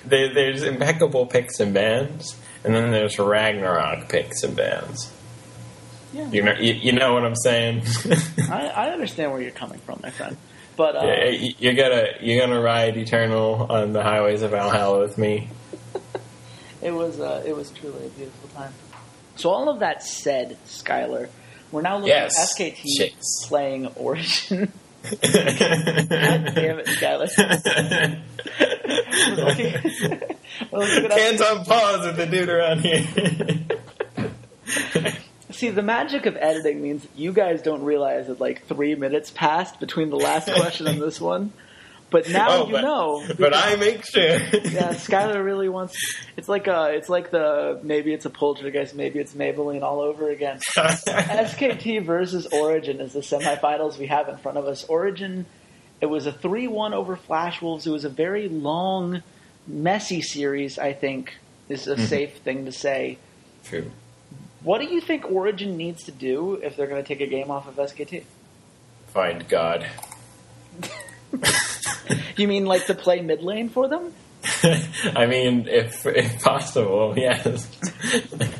there, 0.06 0.34
there's 0.34 0.64
impeccable 0.64 1.26
picks 1.26 1.60
and 1.60 1.74
bans, 1.74 2.38
and 2.64 2.74
then 2.74 2.92
there's 2.92 3.20
Ragnarok 3.20 4.08
picks 4.08 4.44
and 4.44 4.56
bans. 4.56 5.12
Yeah. 6.14 6.30
You 6.32 6.42
know, 6.42 6.54
you, 6.54 6.74
you 6.74 6.92
know 6.94 7.14
what 7.14 7.26
I'm 7.26 7.36
saying. 7.36 7.84
I, 8.50 8.72
I, 8.76 8.90
understand 8.90 9.32
where 9.32 9.42
you're 9.42 9.52
coming 9.52 9.80
from, 9.80 10.00
my 10.02 10.10
friend. 10.10 10.38
But 10.80 10.96
uh, 10.96 11.02
yeah, 11.04 11.52
you're 11.60 11.74
gonna 11.74 12.06
you're 12.22 12.40
gonna 12.40 12.62
ride 12.62 12.96
eternal 12.96 13.68
on 13.70 13.92
the 13.92 14.02
highways 14.02 14.44
of 14.44 14.52
Valhalla 14.52 15.02
with 15.02 15.18
me. 15.18 15.50
it 16.82 16.92
was 16.92 17.20
uh, 17.20 17.44
it 17.46 17.54
was 17.54 17.70
truly 17.72 18.06
a 18.06 18.10
beautiful 18.12 18.48
time. 18.56 18.72
So 19.36 19.50
all 19.50 19.68
of 19.68 19.82
that 19.82 20.04
said, 20.04 20.58
Skyler, 20.68 21.28
we're 21.74 21.82
now 21.82 21.98
looking 21.98 22.08
yes. 22.08 22.40
at 22.40 22.58
SKT 22.58 22.84
Chase. 22.98 23.46
playing 23.50 23.88
Origen. 23.88 24.72
God 25.04 25.20
damn 25.22 26.80
it, 26.80 26.88
Skyler. 26.88 27.28
Can't 30.70 31.42
unpause 31.42 32.06
with 32.06 32.16
the 32.16 32.26
dude 32.26 32.48
around 32.48 32.80
here. 32.80 33.06
See, 35.60 35.72
the 35.72 35.82
magic 35.82 36.26
of 36.26 36.38
editing 36.38 36.82
means 36.82 37.06
you 37.18 37.34
guys 37.34 37.62
don't 37.62 37.84
realize 37.84 38.28
that 38.28 38.40
like 38.40 38.66
three 38.68 38.96
minutes 38.96 39.30
passed 39.30 39.78
between 39.82 40.10
the 40.10 40.16
last 40.16 40.50
question 40.54 40.88
and 40.88 41.02
this 41.02 41.20
one. 41.20 41.52
But 42.10 42.30
now 42.30 42.48
oh, 42.50 42.68
you 42.68 42.72
but, 42.72 42.82
know. 42.82 43.26
But 43.38 43.54
I 43.54 43.76
make 43.76 44.06
sure. 44.06 44.24
yeah, 44.24 44.94
Skyler 44.94 45.44
really 45.44 45.68
wants. 45.68 45.98
It's 46.38 46.48
like 46.48 46.68
a. 46.68 46.94
It's 46.94 47.10
like 47.10 47.30
the 47.30 47.78
maybe 47.84 48.14
it's 48.14 48.24
a 48.24 48.30
poltergeist, 48.30 48.96
maybe 48.96 49.20
it's 49.20 49.34
Maybelline 49.34 49.84
all 49.84 50.00
over 50.00 50.30
again. 50.30 50.60
SKT 50.78 52.06
versus 52.06 52.48
Origen 52.54 53.02
is 53.02 53.12
the 53.12 53.20
semifinals 53.20 53.98
we 53.98 54.08
have 54.08 54.30
in 54.30 54.38
front 54.38 54.58
of 54.58 54.66
us. 54.66 54.86
Origen, 54.86 55.46
it 56.00 56.06
was 56.06 56.26
a 56.26 56.32
three-one 56.32 56.94
over 56.94 57.18
Flash 57.18 57.62
Wolves. 57.62 57.86
It 57.86 57.92
was 57.92 58.06
a 58.06 58.10
very 58.10 58.48
long, 58.48 59.24
messy 59.68 60.22
series. 60.22 60.80
I 60.80 60.94
think 60.94 61.34
is 61.68 61.86
a 61.88 61.96
mm-hmm. 61.96 62.06
safe 62.06 62.38
thing 62.38 62.64
to 62.64 62.72
say. 62.72 63.18
True. 63.66 63.92
What 64.62 64.80
do 64.82 64.86
you 64.86 65.00
think 65.02 65.30
Origen 65.32 65.78
needs 65.78 66.04
to 66.04 66.12
do 66.12 66.56
if 66.56 66.76
they're 66.76 66.88
going 66.88 67.02
to 67.02 67.08
take 67.08 67.22
a 67.22 67.28
game 67.28 67.50
off 67.50 67.68
of 67.68 67.76
SKT? 67.76 68.24
Find 69.08 69.48
God. 69.48 69.90
you 72.38 72.48
mean 72.48 72.66
like 72.66 72.86
to 72.88 72.94
play 72.94 73.22
mid 73.22 73.42
lane 73.42 73.70
for 73.70 73.88
them? 73.88 74.14
I 75.16 75.26
mean, 75.26 75.68
if 75.68 76.06
if 76.06 76.42
possible, 76.44 77.14
yes. 77.18 77.68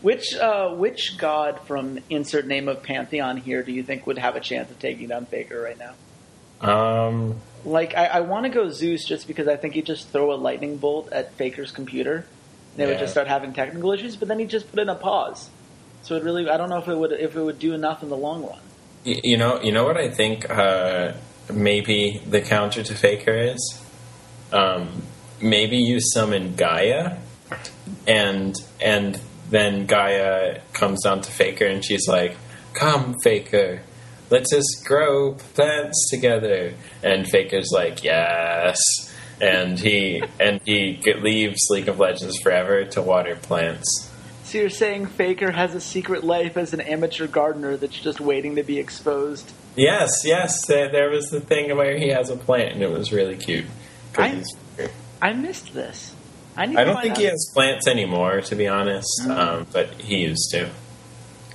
Which 0.00 0.36
uh, 0.36 0.70
which 0.74 1.18
god 1.18 1.60
from 1.66 1.98
insert 2.08 2.46
name 2.46 2.68
of 2.68 2.84
pantheon 2.84 3.36
here 3.36 3.64
do 3.64 3.72
you 3.72 3.82
think 3.82 4.06
would 4.06 4.18
have 4.18 4.36
a 4.36 4.40
chance 4.40 4.70
of 4.70 4.78
taking 4.78 5.08
down 5.08 5.26
Faker 5.26 5.60
right 5.60 5.76
now? 5.76 5.94
Um, 6.60 7.40
Like 7.64 7.96
I, 7.96 8.06
I 8.06 8.20
want 8.20 8.44
to 8.44 8.48
go 8.48 8.70
Zeus 8.70 9.04
just 9.04 9.26
because 9.26 9.48
I 9.48 9.56
think 9.56 9.74
he'd 9.74 9.86
just 9.86 10.08
throw 10.10 10.32
a 10.32 10.36
lightning 10.36 10.76
bolt 10.76 11.12
at 11.12 11.32
Faker's 11.34 11.72
computer, 11.72 12.26
they 12.78 12.86
would 12.86 12.98
just 12.98 13.12
start 13.12 13.28
having 13.28 13.52
technical 13.52 13.92
issues. 13.92 14.16
But 14.16 14.28
then 14.28 14.38
he'd 14.38 14.50
just 14.50 14.70
put 14.70 14.78
in 14.78 14.88
a 14.88 14.94
pause. 14.94 15.50
So 16.02 16.16
it 16.16 16.22
really, 16.24 16.48
I 16.48 16.56
don't 16.56 16.70
know 16.70 16.78
if 16.78 16.88
it 16.88 16.96
would 16.96 17.12
if 17.12 17.36
it 17.36 17.42
would 17.42 17.58
do 17.58 17.74
enough 17.74 18.02
in 18.02 18.08
the 18.08 18.16
long 18.16 18.46
run. 18.46 18.60
you 19.04 19.36
know, 19.36 19.60
you 19.60 19.72
know 19.72 19.84
what 19.84 19.96
I 19.96 20.08
think. 20.10 20.48
Uh, 20.48 21.12
maybe 21.52 22.20
the 22.26 22.40
counter 22.40 22.82
to 22.82 22.94
Faker 22.94 23.34
is. 23.34 23.82
Um, 24.52 25.02
maybe 25.40 25.76
you 25.78 26.00
summon 26.00 26.54
Gaia, 26.56 27.18
and 28.06 28.54
and 28.80 29.20
then 29.50 29.86
Gaia 29.86 30.60
comes 30.72 31.02
down 31.04 31.20
to 31.22 31.30
Faker, 31.30 31.66
and 31.66 31.84
she's 31.84 32.06
like, 32.08 32.36
"Come, 32.74 33.14
Faker." 33.22 33.82
Let's 34.30 34.50
just 34.50 34.84
grow 34.84 35.34
plants 35.54 36.10
together, 36.10 36.74
and 37.02 37.26
Faker's 37.26 37.70
like, 37.72 38.04
"Yes," 38.04 38.78
and 39.40 39.78
he 39.78 40.22
and 40.40 40.60
he 40.64 41.00
leaves 41.20 41.58
League 41.70 41.88
of 41.88 41.98
Legends 41.98 42.38
forever 42.40 42.84
to 42.84 43.02
water 43.02 43.36
plants. 43.36 44.10
So 44.44 44.58
you're 44.58 44.70
saying 44.70 45.06
Faker 45.06 45.50
has 45.50 45.74
a 45.74 45.80
secret 45.80 46.24
life 46.24 46.56
as 46.56 46.72
an 46.72 46.80
amateur 46.80 47.26
gardener 47.26 47.76
that's 47.76 47.98
just 47.98 48.18
waiting 48.18 48.56
to 48.56 48.62
be 48.62 48.78
exposed? 48.78 49.52
Yes, 49.76 50.10
yes. 50.24 50.66
There, 50.66 51.10
was 51.10 51.26
the 51.26 51.40
thing 51.40 51.76
where 51.76 51.98
he 51.98 52.08
has 52.08 52.30
a 52.30 52.36
plant, 52.36 52.72
and 52.72 52.82
it 52.82 52.90
was 52.90 53.12
really 53.12 53.36
cute. 53.36 53.66
I- 54.16 54.42
I 55.20 55.32
missed 55.32 55.74
this. 55.74 56.14
I 56.56 56.66
need. 56.66 56.76
I 56.76 56.84
don't 56.84 57.00
think 57.00 57.12
out. 57.12 57.18
he 57.18 57.24
has 57.24 57.50
plants 57.52 57.86
anymore, 57.86 58.40
to 58.40 58.56
be 58.56 58.66
honest. 58.66 59.08
Mm. 59.24 59.36
Um, 59.36 59.66
but 59.72 59.92
he 59.94 60.18
used 60.18 60.50
to. 60.52 60.70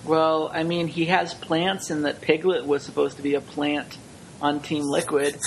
Well, 0.05 0.51
I 0.53 0.63
mean, 0.63 0.87
he 0.87 1.05
has 1.05 1.33
plants, 1.33 1.89
and 1.89 2.05
that 2.05 2.21
Piglet 2.21 2.65
was 2.65 2.83
supposed 2.83 3.17
to 3.17 3.23
be 3.23 3.35
a 3.35 3.41
plant 3.41 3.97
on 4.43 4.59
Team 4.59 4.83
Liquid, 4.83 5.37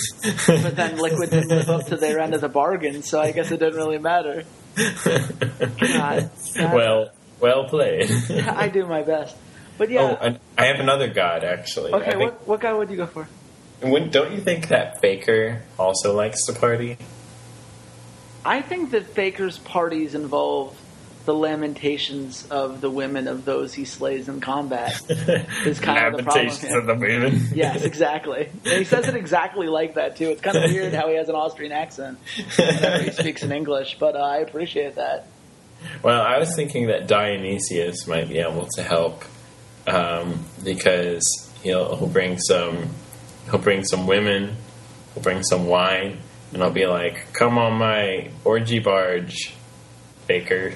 but 0.47 0.75
then 0.75 0.97
Liquid 0.97 1.29
didn't 1.29 1.49
live 1.49 1.69
up 1.69 1.85
to 1.85 1.97
their 1.97 2.19
end 2.19 2.33
of 2.33 2.41
the 2.41 2.49
bargain, 2.49 3.03
so 3.03 3.21
I 3.21 3.31
guess 3.31 3.51
it 3.51 3.59
didn't 3.59 3.75
really 3.75 3.99
matter. 3.99 4.43
God. 4.75 6.31
well, 6.57 7.11
well 7.39 7.69
played. 7.69 8.09
I 8.31 8.67
do 8.69 8.87
my 8.87 9.03
best, 9.03 9.37
but 9.77 9.91
yeah. 9.91 10.17
Oh, 10.19 10.37
I 10.57 10.65
have 10.65 10.79
another 10.79 11.07
god 11.07 11.43
actually. 11.43 11.93
Okay, 11.93 12.11
think, 12.11 12.21
what 12.21 12.47
what 12.47 12.59
guy 12.59 12.73
would 12.73 12.89
you 12.89 12.97
go 12.97 13.05
for? 13.05 13.29
Wouldn't- 13.83 14.11
don't 14.11 14.31
you 14.33 14.41
think 14.41 14.69
that 14.69 14.99
Faker 14.99 15.61
also 15.77 16.15
likes 16.15 16.45
to 16.47 16.53
party? 16.53 16.97
I 18.43 18.61
think 18.63 18.91
that 18.91 19.05
Faker's 19.05 19.59
parties 19.59 20.15
involve 20.15 20.75
the 21.27 21.33
lamentations 21.33 22.47
of 22.49 22.79
the 22.79 22.89
women 22.89 23.27
of 23.27 23.43
those 23.43 23.73
he 23.73 23.83
slays 23.83 24.29
in 24.29 24.39
combat. 24.39 24.93
Is 25.09 25.77
kind 25.77 26.07
of 26.07 26.15
the 26.15 26.23
problem 26.23 26.47
Lamentations 26.47 26.73
of 26.73 26.85
the 26.85 26.95
women. 26.95 27.41
Yes, 27.53 27.83
exactly. 27.83 28.49
And 28.63 28.79
he 28.79 28.85
says 28.85 29.09
it 29.09 29.15
exactly 29.15 29.67
like 29.67 29.95
that 29.95 30.15
too. 30.15 30.29
It's 30.29 30.39
kind 30.39 30.55
of 30.55 30.71
weird 30.71 30.93
how 30.93 31.09
he 31.09 31.15
has 31.15 31.27
an 31.27 31.35
Austrian 31.35 31.73
accent 31.73 32.17
he 32.25 33.11
speaks 33.11 33.43
in 33.43 33.51
English, 33.51 33.97
but 33.99 34.15
uh, 34.15 34.19
I 34.19 34.37
appreciate 34.37 34.95
that. 34.95 35.27
Well, 36.01 36.21
I 36.21 36.39
was 36.39 36.55
thinking 36.55 36.87
that 36.87 37.07
Dionysius 37.07 38.07
might 38.07 38.29
be 38.29 38.37
able 38.37 38.67
to 38.75 38.81
help 38.81 39.25
um, 39.85 40.45
because 40.63 41.51
he'll 41.61 41.97
he'll 41.97 42.07
bring 42.07 42.39
some 42.39 42.89
he'll 43.51 43.59
bring 43.59 43.83
some 43.83 44.07
women, 44.07 44.55
he'll 45.13 45.23
bring 45.23 45.43
some 45.43 45.65
wine, 45.65 46.19
and 46.53 46.63
I'll 46.63 46.71
be 46.71 46.85
like, 46.85 47.33
"Come 47.33 47.57
on 47.57 47.73
my 47.73 48.31
orgy 48.45 48.79
barge, 48.79 49.53
Baker." 50.25 50.75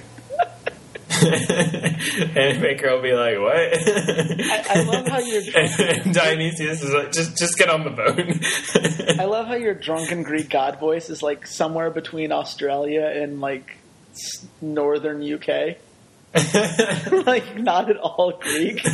and 2.36 2.62
Baker 2.62 2.96
will 2.96 3.02
be 3.02 3.14
like, 3.14 3.38
"What?" 3.38 3.56
I, 3.56 4.66
I 4.70 4.84
love 4.84 5.08
how 5.08 5.20
you're. 5.20 5.42
and 5.56 6.14
Dionysius 6.14 6.82
is 6.82 6.94
like, 6.94 7.12
"Just 7.12 7.38
just 7.38 7.58
get 7.58 7.70
on 7.70 7.84
the 7.84 7.92
boat." 7.92 9.20
I 9.20 9.26
love 9.26 9.48
how 9.48 9.56
your 9.56 9.74
drunken 9.74 10.24
Greek 10.24 10.50
god 10.50 10.80
voice 10.80 11.10
is 11.10 11.22
like 11.22 11.46
somewhere 11.46 11.90
between 11.90 12.32
Australia 12.32 13.06
and 13.06 13.40
like 13.42 13.78
northern 14.62 15.22
UK. 15.22 15.78
like 17.26 17.58
not 17.58 17.90
at 17.90 17.98
all 17.98 18.32
Greek. 18.40 18.86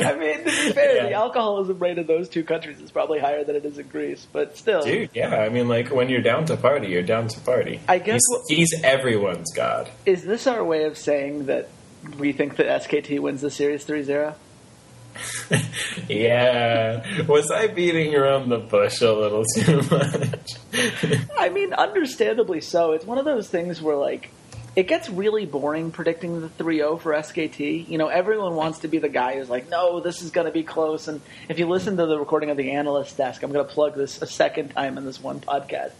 I 0.04 0.14
mean, 0.16 0.38
to 0.38 0.44
be 0.44 0.72
fair, 0.72 1.08
the 1.08 1.12
alcoholism 1.12 1.78
rate 1.78 1.98
in 1.98 2.06
those 2.06 2.28
two 2.28 2.44
countries 2.44 2.80
is 2.80 2.90
probably 2.90 3.18
higher 3.18 3.44
than 3.44 3.56
it 3.56 3.64
is 3.64 3.78
in 3.78 3.88
Greece, 3.88 4.26
but 4.32 4.56
still. 4.56 4.82
Dude, 4.82 5.10
yeah, 5.14 5.36
I 5.36 5.48
mean, 5.48 5.68
like 5.68 5.90
when 5.90 6.08
you're 6.08 6.22
down 6.22 6.46
to 6.46 6.56
party, 6.56 6.88
you're 6.88 7.02
down 7.02 7.28
to 7.28 7.40
party. 7.40 7.80
I 7.88 7.98
guess 7.98 8.20
he's, 8.48 8.70
he's 8.70 8.82
everyone's 8.84 9.52
god. 9.52 9.90
Is 10.06 10.24
this 10.24 10.46
our 10.46 10.64
way 10.64 10.84
of 10.84 10.96
saying 10.96 11.46
that 11.46 11.68
we 12.18 12.32
think 12.32 12.56
that 12.56 12.82
SKT 12.82 13.20
wins 13.20 13.40
the 13.40 13.50
series 13.50 13.84
3-0? 13.84 14.34
yeah, 16.08 17.22
was 17.26 17.50
I 17.50 17.68
beating 17.68 18.14
around 18.14 18.48
the 18.48 18.58
bush 18.58 19.00
a 19.00 19.12
little 19.12 19.44
too 19.56 19.76
much? 19.90 20.50
I 21.38 21.50
mean, 21.50 21.72
understandably 21.72 22.60
so. 22.60 22.92
It's 22.92 23.04
one 23.04 23.18
of 23.18 23.24
those 23.24 23.48
things 23.48 23.80
where, 23.80 23.96
like, 23.96 24.30
it 24.76 24.88
gets 24.88 25.08
really 25.08 25.46
boring 25.46 25.90
predicting 25.92 26.40
the 26.40 26.48
3-0 26.48 27.00
for 27.00 27.12
SKT. 27.12 27.88
You 27.88 27.98
know, 27.98 28.08
everyone 28.08 28.54
wants 28.56 28.80
to 28.80 28.88
be 28.88 28.98
the 28.98 29.08
guy 29.08 29.34
who's 29.36 29.48
like, 29.48 29.68
no, 29.68 30.00
this 30.00 30.20
is 30.22 30.30
going 30.30 30.46
to 30.46 30.52
be 30.52 30.62
close. 30.64 31.06
And 31.08 31.20
if 31.48 31.58
you 31.58 31.68
listen 31.68 31.96
to 31.96 32.06
the 32.06 32.18
recording 32.18 32.50
of 32.50 32.56
the 32.56 32.72
analyst 32.72 33.16
desk, 33.16 33.42
I'm 33.42 33.52
going 33.52 33.66
to 33.66 33.72
plug 33.72 33.94
this 33.94 34.20
a 34.20 34.26
second 34.26 34.70
time 34.70 34.98
in 34.98 35.04
this 35.04 35.20
one 35.22 35.40
podcast. 35.40 35.92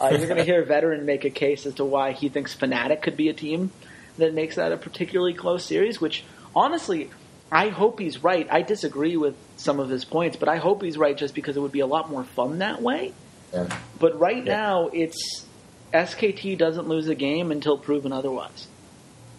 Uh, 0.00 0.08
you're 0.10 0.26
going 0.26 0.36
to 0.36 0.44
hear 0.44 0.62
a 0.62 0.64
Veteran 0.66 1.06
make 1.06 1.24
a 1.24 1.30
case 1.30 1.64
as 1.66 1.74
to 1.76 1.84
why 1.84 2.12
he 2.12 2.28
thinks 2.28 2.54
Fnatic 2.54 3.02
could 3.02 3.16
be 3.16 3.28
a 3.30 3.32
team 3.34 3.72
that 4.18 4.34
makes 4.34 4.56
that 4.56 4.72
a 4.72 4.76
particularly 4.76 5.34
close 5.34 5.64
series, 5.64 6.00
which, 6.00 6.22
honestly, 6.54 7.10
I 7.50 7.68
hope 7.70 7.98
he's 7.98 8.22
right. 8.22 8.46
I 8.50 8.62
disagree 8.62 9.16
with 9.16 9.34
some 9.56 9.80
of 9.80 9.88
his 9.88 10.04
points, 10.04 10.36
but 10.36 10.48
I 10.48 10.56
hope 10.58 10.82
he's 10.82 10.98
right 10.98 11.16
just 11.16 11.34
because 11.34 11.56
it 11.56 11.60
would 11.60 11.72
be 11.72 11.80
a 11.80 11.86
lot 11.86 12.10
more 12.10 12.22
fun 12.24 12.58
that 12.58 12.82
way. 12.82 13.12
yeah. 13.54 13.74
But 13.98 14.20
right 14.20 14.44
Yeah. 14.44 14.56
now, 14.56 14.88
it's 14.92 15.46
SKT 15.92 16.56
doesn't 16.58 16.88
lose 16.88 17.08
a 17.08 17.14
game 17.14 17.50
until 17.50 17.78
proven 17.78 18.12
otherwise. 18.12 18.66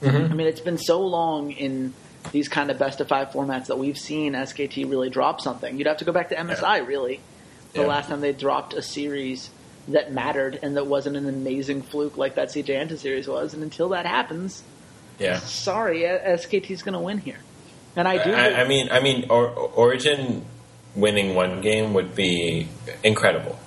Mhm. 0.02 0.32
I 0.32 0.34
mean, 0.34 0.48
it's 0.48 0.62
been 0.62 0.78
so 0.78 1.02
long 1.02 1.52
in 1.52 1.94
these 2.32 2.48
kind 2.48 2.70
of 2.72 2.78
best 2.80 3.00
of 3.02 3.08
five 3.08 3.30
formats 3.30 3.68
that 3.68 3.78
we've 3.78 3.98
seen 3.98 4.34
SKT 4.36 4.84
really 4.90 5.10
drop 5.10 5.42
something. 5.42 5.78
You'd 5.78 5.88
have 5.88 5.98
to 5.98 6.06
go 6.06 6.12
back 6.12 6.30
to 6.30 6.36
MSI, 6.40 6.78
really, 6.80 7.20
the 7.74 7.82
Yeah. 7.82 7.88
last 7.88 8.10
time 8.10 8.22
they 8.22 8.32
dropped 8.34 8.74
a 8.74 8.82
series 8.82 9.50
that 9.88 10.12
mattered 10.12 10.60
and 10.62 10.76
that 10.78 10.86
wasn't 10.88 11.18
an 11.18 11.28
amazing 11.28 11.82
fluke 11.82 12.18
like 12.18 12.36
that 12.36 12.52
CJ 12.52 12.76
Entus 12.76 13.00
series 13.00 13.28
was. 13.28 13.54
And 13.54 13.64
until 13.64 13.90
that 13.90 14.06
happens, 14.06 14.64
yeah. 15.18 15.40
sorry, 15.40 16.02
SKT's 16.04 16.82
going 16.84 16.94
to 16.94 17.00
win 17.00 17.18
here. 17.20 17.40
And 17.96 18.08
I 18.08 18.24
do. 18.24 18.32
I, 18.32 18.62
I 18.62 18.68
mean, 18.68 18.90
I 18.92 19.00
mean, 19.00 19.26
or, 19.30 19.48
Origen 19.50 20.46
winning 20.96 21.36
one 21.36 21.62
game 21.62 21.94
would 21.94 22.16
be 22.16 22.68
incredible. 23.04 23.58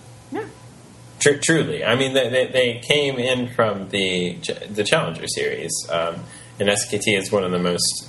Tr- 1.23 1.39
truly, 1.41 1.85
I 1.85 1.95
mean, 1.95 2.15
they, 2.15 2.29
they, 2.29 2.47
they 2.47 2.79
came 2.81 3.17
in 3.19 3.49
from 3.49 3.89
the 3.91 4.39
the 4.69 4.83
Challenger 4.83 5.29
series, 5.29 5.71
um, 5.89 6.17
and 6.59 6.69
SKT 6.69 7.17
is 7.17 7.31
one 7.31 7.45
of 7.45 7.53
the 7.53 7.61
most 7.61 8.09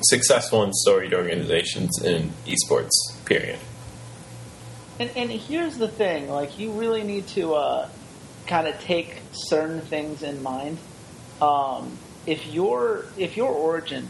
successful 0.00 0.62
and 0.62 0.74
storied 0.74 1.12
organizations 1.12 2.02
in 2.02 2.32
esports. 2.46 2.92
Period. 3.26 3.58
And, 4.98 5.10
and 5.14 5.30
here's 5.30 5.76
the 5.76 5.88
thing: 5.88 6.30
like, 6.30 6.58
you 6.58 6.72
really 6.72 7.04
need 7.04 7.26
to 7.28 7.54
uh, 7.54 7.88
kind 8.46 8.66
of 8.66 8.80
take 8.80 9.20
certain 9.32 9.82
things 9.82 10.22
in 10.22 10.42
mind. 10.42 10.78
Um, 11.42 11.98
if 12.24 12.46
your 12.46 13.04
if 13.18 13.36
your 13.36 13.50
Origen, 13.50 14.08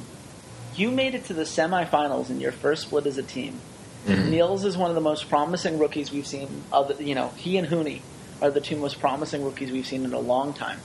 you 0.76 0.92
made 0.92 1.16
it 1.16 1.24
to 1.24 1.35
the 1.35 1.42
semifinals 1.42 2.30
in 2.30 2.40
your 2.40 2.52
first 2.52 2.82
split 2.82 3.06
as 3.06 3.18
a 3.18 3.24
team. 3.24 3.61
Niels 4.06 4.64
is 4.64 4.76
one 4.76 4.88
of 4.88 4.94
the 4.94 5.00
most 5.00 5.28
promising 5.28 5.80
rookies 5.80 6.12
we've 6.12 6.28
seen. 6.28 6.62
Other, 6.72 7.02
you 7.02 7.16
know, 7.16 7.30
he 7.30 7.56
and 7.56 7.66
Hooney 7.66 8.02
are 8.40 8.51
the 8.51 8.61
two 8.61 8.77
most 8.77 9.01
promising 9.01 9.44
rookies 9.44 9.70
we've 9.70 9.87
seen 9.87 10.05
in 10.05 10.12
a 10.12 10.18
long 10.18 10.53
time. 10.53 10.81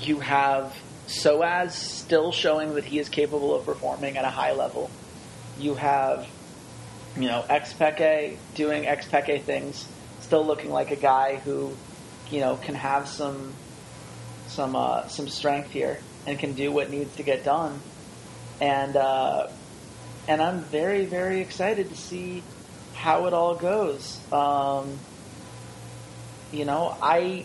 You 0.00 0.20
have 0.20 0.74
Soaz 1.06 1.72
still 1.72 2.32
showing 2.32 2.74
that 2.74 2.84
he 2.84 2.98
is 2.98 3.08
capable 3.08 3.54
of 3.54 3.64
performing 3.64 4.16
at 4.16 4.24
a 4.24 4.30
high 4.30 4.52
level. 4.52 4.90
You 5.58 5.74
have 5.74 6.26
you 7.16 7.28
know, 7.28 7.44
Xpeke 7.48 8.36
doing 8.54 8.84
Xpeke 8.84 9.42
things, 9.42 9.86
still 10.20 10.44
looking 10.44 10.70
like 10.70 10.90
a 10.90 10.96
guy 10.96 11.36
who, 11.36 11.72
you 12.30 12.40
know, 12.40 12.56
can 12.56 12.74
have 12.74 13.08
some 13.08 13.52
some 14.48 14.76
uh, 14.76 15.06
some 15.08 15.28
strength 15.28 15.70
here 15.70 15.98
and 16.26 16.38
can 16.38 16.54
do 16.54 16.72
what 16.72 16.90
needs 16.90 17.14
to 17.16 17.22
get 17.22 17.44
done. 17.44 17.80
And 18.60 18.96
uh, 18.96 19.48
and 20.26 20.42
I'm 20.42 20.60
very 20.60 21.04
very 21.04 21.40
excited 21.40 21.88
to 21.90 21.96
see 21.96 22.42
how 22.94 23.26
it 23.26 23.32
all 23.32 23.54
goes. 23.54 24.20
Um, 24.32 24.98
you 26.54 26.64
know, 26.64 26.96
I, 27.02 27.44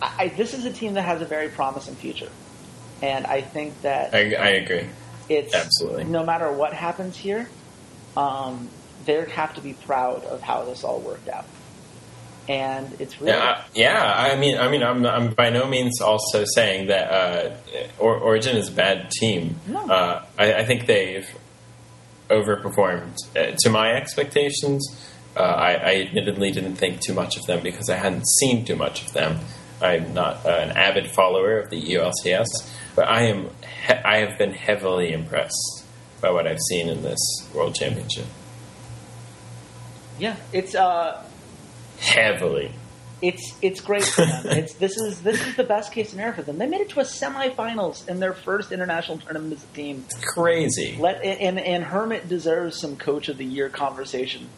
I 0.00 0.28
this 0.28 0.54
is 0.54 0.64
a 0.64 0.72
team 0.72 0.94
that 0.94 1.02
has 1.02 1.20
a 1.20 1.26
very 1.26 1.48
promising 1.48 1.94
future, 1.96 2.30
and 3.02 3.26
I 3.26 3.40
think 3.40 3.82
that 3.82 4.14
I, 4.14 4.34
I 4.34 4.48
agree. 4.50 4.88
it's 5.28 5.54
Absolutely. 5.54 6.04
no 6.04 6.24
matter 6.24 6.50
what 6.52 6.72
happens 6.72 7.16
here, 7.16 7.48
um, 8.16 8.68
they 9.04 9.24
have 9.30 9.54
to 9.54 9.60
be 9.60 9.72
proud 9.72 10.24
of 10.24 10.40
how 10.40 10.64
this 10.64 10.84
all 10.84 11.00
worked 11.00 11.28
out. 11.28 11.46
and 12.48 13.00
it's 13.00 13.20
really 13.20 13.32
Yeah, 13.32 13.64
yeah. 13.74 14.14
I 14.16 14.36
mean, 14.36 14.58
I 14.58 14.70
mean, 14.70 14.82
I'm, 14.82 15.04
I'm 15.06 15.34
by 15.34 15.50
no 15.50 15.66
means 15.66 16.00
also 16.00 16.44
saying 16.54 16.88
that 16.88 17.10
uh, 17.10 17.56
or, 17.98 18.16
Origen 18.18 18.56
is 18.56 18.68
a 18.68 18.72
bad 18.72 19.10
team. 19.10 19.56
No. 19.66 19.88
Uh, 19.88 20.24
I, 20.38 20.54
I 20.54 20.64
think 20.64 20.86
they've 20.86 21.28
overperformed 22.28 23.16
uh, 23.36 23.56
to 23.58 23.70
my 23.70 23.92
expectations. 23.92 25.10
Uh, 25.36 25.40
I, 25.40 25.72
I 25.74 25.94
admittedly 26.06 26.50
didn't 26.52 26.76
think 26.76 27.00
too 27.00 27.12
much 27.14 27.36
of 27.36 27.44
them 27.46 27.62
because 27.62 27.90
I 27.90 27.96
hadn't 27.96 28.26
seen 28.40 28.64
too 28.64 28.76
much 28.76 29.04
of 29.04 29.12
them. 29.12 29.40
I'm 29.82 30.14
not 30.14 30.46
uh, 30.46 30.50
an 30.50 30.70
avid 30.76 31.10
follower 31.10 31.58
of 31.58 31.70
the 31.70 31.80
EULCS, 31.82 32.46
but 32.94 33.08
I 33.08 33.22
am. 33.22 33.50
He- 33.86 33.92
I 33.94 34.18
have 34.18 34.38
been 34.38 34.52
heavily 34.52 35.12
impressed 35.12 35.84
by 36.20 36.30
what 36.30 36.46
I've 36.46 36.60
seen 36.70 36.88
in 36.88 37.02
this 37.02 37.18
World 37.52 37.74
Championship. 37.74 38.26
yeah, 40.18 40.36
it's 40.52 40.74
uh, 40.74 41.22
Heavily. 41.98 42.70
it's 43.20 43.54
it's 43.60 43.80
great 43.80 44.04
for 44.04 44.24
them. 44.24 44.46
it's 44.46 44.74
this 44.74 44.96
is 44.96 45.20
this 45.22 45.44
is 45.46 45.56
the 45.56 45.64
best 45.64 45.92
case 45.92 46.10
scenario 46.10 46.34
for 46.34 46.42
them. 46.42 46.58
They 46.58 46.66
made 46.68 46.80
it 46.80 46.90
to 46.90 47.00
a 47.00 47.04
semifinals 47.04 48.08
in 48.08 48.20
their 48.20 48.32
first 48.34 48.72
international 48.72 49.18
tournament 49.18 49.52
as 49.54 49.64
a 49.64 49.74
team. 49.74 50.04
It's 50.06 50.24
crazy. 50.24 50.96
Let 50.98 51.22
and 51.24 51.58
and 51.58 51.84
Hermit 51.84 52.28
deserves 52.28 52.78
some 52.80 52.96
coach 52.96 53.28
of 53.28 53.36
the 53.38 53.44
year 53.44 53.68
conversation 53.68 54.48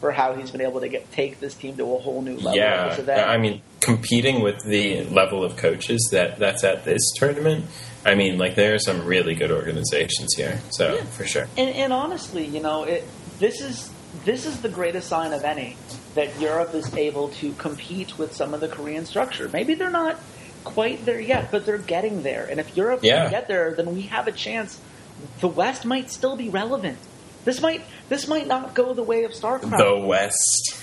for 0.00 0.12
how 0.12 0.34
he's 0.34 0.50
been 0.50 0.60
able 0.60 0.80
to 0.80 0.88
get 0.88 1.10
take 1.12 1.40
this 1.40 1.54
team 1.54 1.76
to 1.76 1.84
a 1.94 1.98
whole 1.98 2.20
new 2.22 2.36
level. 2.36 2.56
Yeah, 2.56 2.94
that. 2.94 3.28
I 3.28 3.38
mean, 3.38 3.62
competing 3.80 4.42
with 4.42 4.62
the 4.64 5.04
level 5.04 5.44
of 5.44 5.56
coaches 5.56 6.08
that 6.12 6.38
that's 6.38 6.64
at 6.64 6.84
this 6.84 7.00
tournament. 7.16 7.66
I 8.06 8.14
mean, 8.14 8.36
like 8.38 8.54
there 8.54 8.74
are 8.74 8.78
some 8.78 9.04
really 9.06 9.34
good 9.34 9.50
organizations 9.50 10.34
here. 10.36 10.60
So 10.70 10.94
Yeah. 10.96 11.04
for 11.04 11.24
sure, 11.26 11.48
And, 11.56 11.70
and 11.74 11.92
honestly, 11.92 12.44
you 12.44 12.60
know, 12.60 12.84
it, 12.84 13.04
this 13.38 13.60
is 13.60 13.90
this 14.24 14.46
is 14.46 14.60
the 14.60 14.68
greatest 14.68 15.08
sign 15.08 15.32
of 15.32 15.42
any 15.42 15.76
that 16.14 16.38
Europe 16.40 16.74
is 16.74 16.94
able 16.94 17.28
to 17.30 17.52
compete 17.54 18.16
with 18.18 18.32
some 18.34 18.54
of 18.54 18.60
the 18.60 18.68
Korean 18.68 19.06
structure. 19.06 19.48
Maybe 19.52 19.74
they're 19.74 19.90
not 19.90 20.16
quite 20.62 21.04
there 21.04 21.20
yet, 21.20 21.50
but 21.50 21.66
they're 21.66 21.78
getting 21.78 22.22
there. 22.22 22.46
And 22.48 22.60
if 22.60 22.76
Europe 22.76 23.00
Yeah. 23.02 23.22
can 23.24 23.30
get 23.30 23.48
there, 23.48 23.72
then 23.74 23.94
we 23.94 24.02
have 24.02 24.28
a 24.28 24.32
chance. 24.32 24.78
The 25.40 25.48
West 25.48 25.84
might 25.84 26.10
still 26.10 26.36
be 26.36 26.48
relevant. 26.48 26.98
This 27.44 27.60
might 27.60 27.82
this 28.08 28.26
might 28.28 28.46
not 28.46 28.74
go 28.74 28.94
the 28.94 29.02
way 29.02 29.24
of 29.24 29.32
StarCraft. 29.32 29.78
the 29.78 30.06
West. 30.06 30.82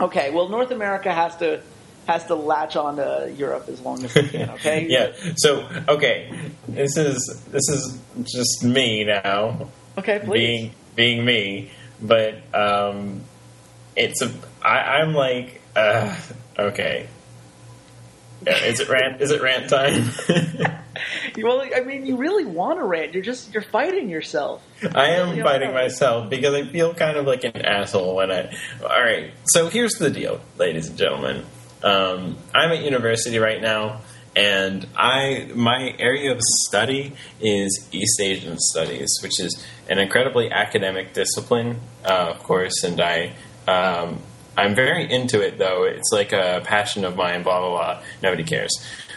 Okay, 0.00 0.30
well, 0.30 0.48
North 0.48 0.70
America 0.70 1.12
has 1.12 1.36
to 1.36 1.60
has 2.06 2.24
to 2.26 2.34
latch 2.34 2.76
on 2.76 2.96
to 2.96 3.32
Europe 3.36 3.68
as 3.68 3.80
long 3.80 4.04
as 4.04 4.14
we 4.14 4.28
can. 4.28 4.50
Okay. 4.54 4.86
Yeah. 4.88 5.12
So 5.36 5.68
okay, 5.88 6.32
this 6.68 6.96
is 6.96 7.42
this 7.50 7.68
is 7.68 7.98
just 8.24 8.64
me 8.64 9.04
now 9.04 9.68
Okay, 9.98 10.18
please. 10.18 10.32
being 10.38 10.70
being 10.96 11.24
me, 11.24 11.70
but 12.02 12.34
um, 12.54 13.22
it's 13.96 14.20
a 14.22 14.30
I, 14.62 15.00
I'm 15.00 15.14
like 15.14 15.60
uh, 15.76 16.16
okay. 16.58 17.08
Yeah, 18.46 18.56
is 18.64 18.80
it 18.80 18.88
rant? 18.88 19.20
Is 19.22 19.30
it 19.30 19.40
rant 19.42 19.70
time? 19.70 20.10
Well, 21.42 21.62
I 21.74 21.80
mean, 21.80 22.06
you 22.06 22.16
really 22.16 22.44
want 22.44 22.78
to 22.78 22.84
rant. 22.84 23.12
You're 23.14 23.22
just 23.22 23.52
you're 23.52 23.62
fighting 23.62 24.08
yourself. 24.08 24.62
I 24.94 25.10
am 25.10 25.36
You 25.36 25.42
fighting 25.42 25.70
are. 25.70 25.74
myself 25.74 26.30
because 26.30 26.54
I 26.54 26.64
feel 26.64 26.94
kind 26.94 27.16
of 27.16 27.26
like 27.26 27.44
an 27.44 27.64
asshole 27.64 28.14
when 28.16 28.30
I. 28.30 28.54
All 28.82 28.88
right, 29.02 29.32
so 29.46 29.68
here's 29.68 29.94
the 29.94 30.10
deal, 30.10 30.40
ladies 30.58 30.88
and 30.88 30.96
gentlemen. 30.98 31.44
Um, 31.82 32.36
I'm 32.54 32.70
at 32.72 32.82
university 32.82 33.38
right 33.38 33.60
now, 33.60 34.00
and 34.36 34.86
I 34.96 35.50
my 35.54 35.94
area 35.98 36.32
of 36.32 36.40
study 36.66 37.12
is 37.40 37.88
East 37.92 38.20
Asian 38.20 38.56
studies, 38.58 39.10
which 39.22 39.40
is 39.40 39.62
an 39.90 39.98
incredibly 39.98 40.50
academic 40.50 41.12
discipline, 41.14 41.80
uh, 42.04 42.32
of 42.34 42.42
course, 42.42 42.82
and 42.84 43.00
I. 43.00 43.32
Um, 43.66 44.20
I'm 44.56 44.76
very 44.76 45.10
into 45.12 45.40
it, 45.40 45.58
though. 45.58 45.82
It's 45.82 46.10
like 46.12 46.32
a 46.32 46.62
passion 46.64 47.04
of 47.04 47.16
mine. 47.16 47.42
Blah 47.42 47.58
blah 47.60 47.70
blah. 47.70 48.02
Nobody 48.22 48.44
cares. 48.44 48.70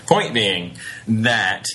Point 0.08 0.34
being 0.34 0.78
that 1.08 1.66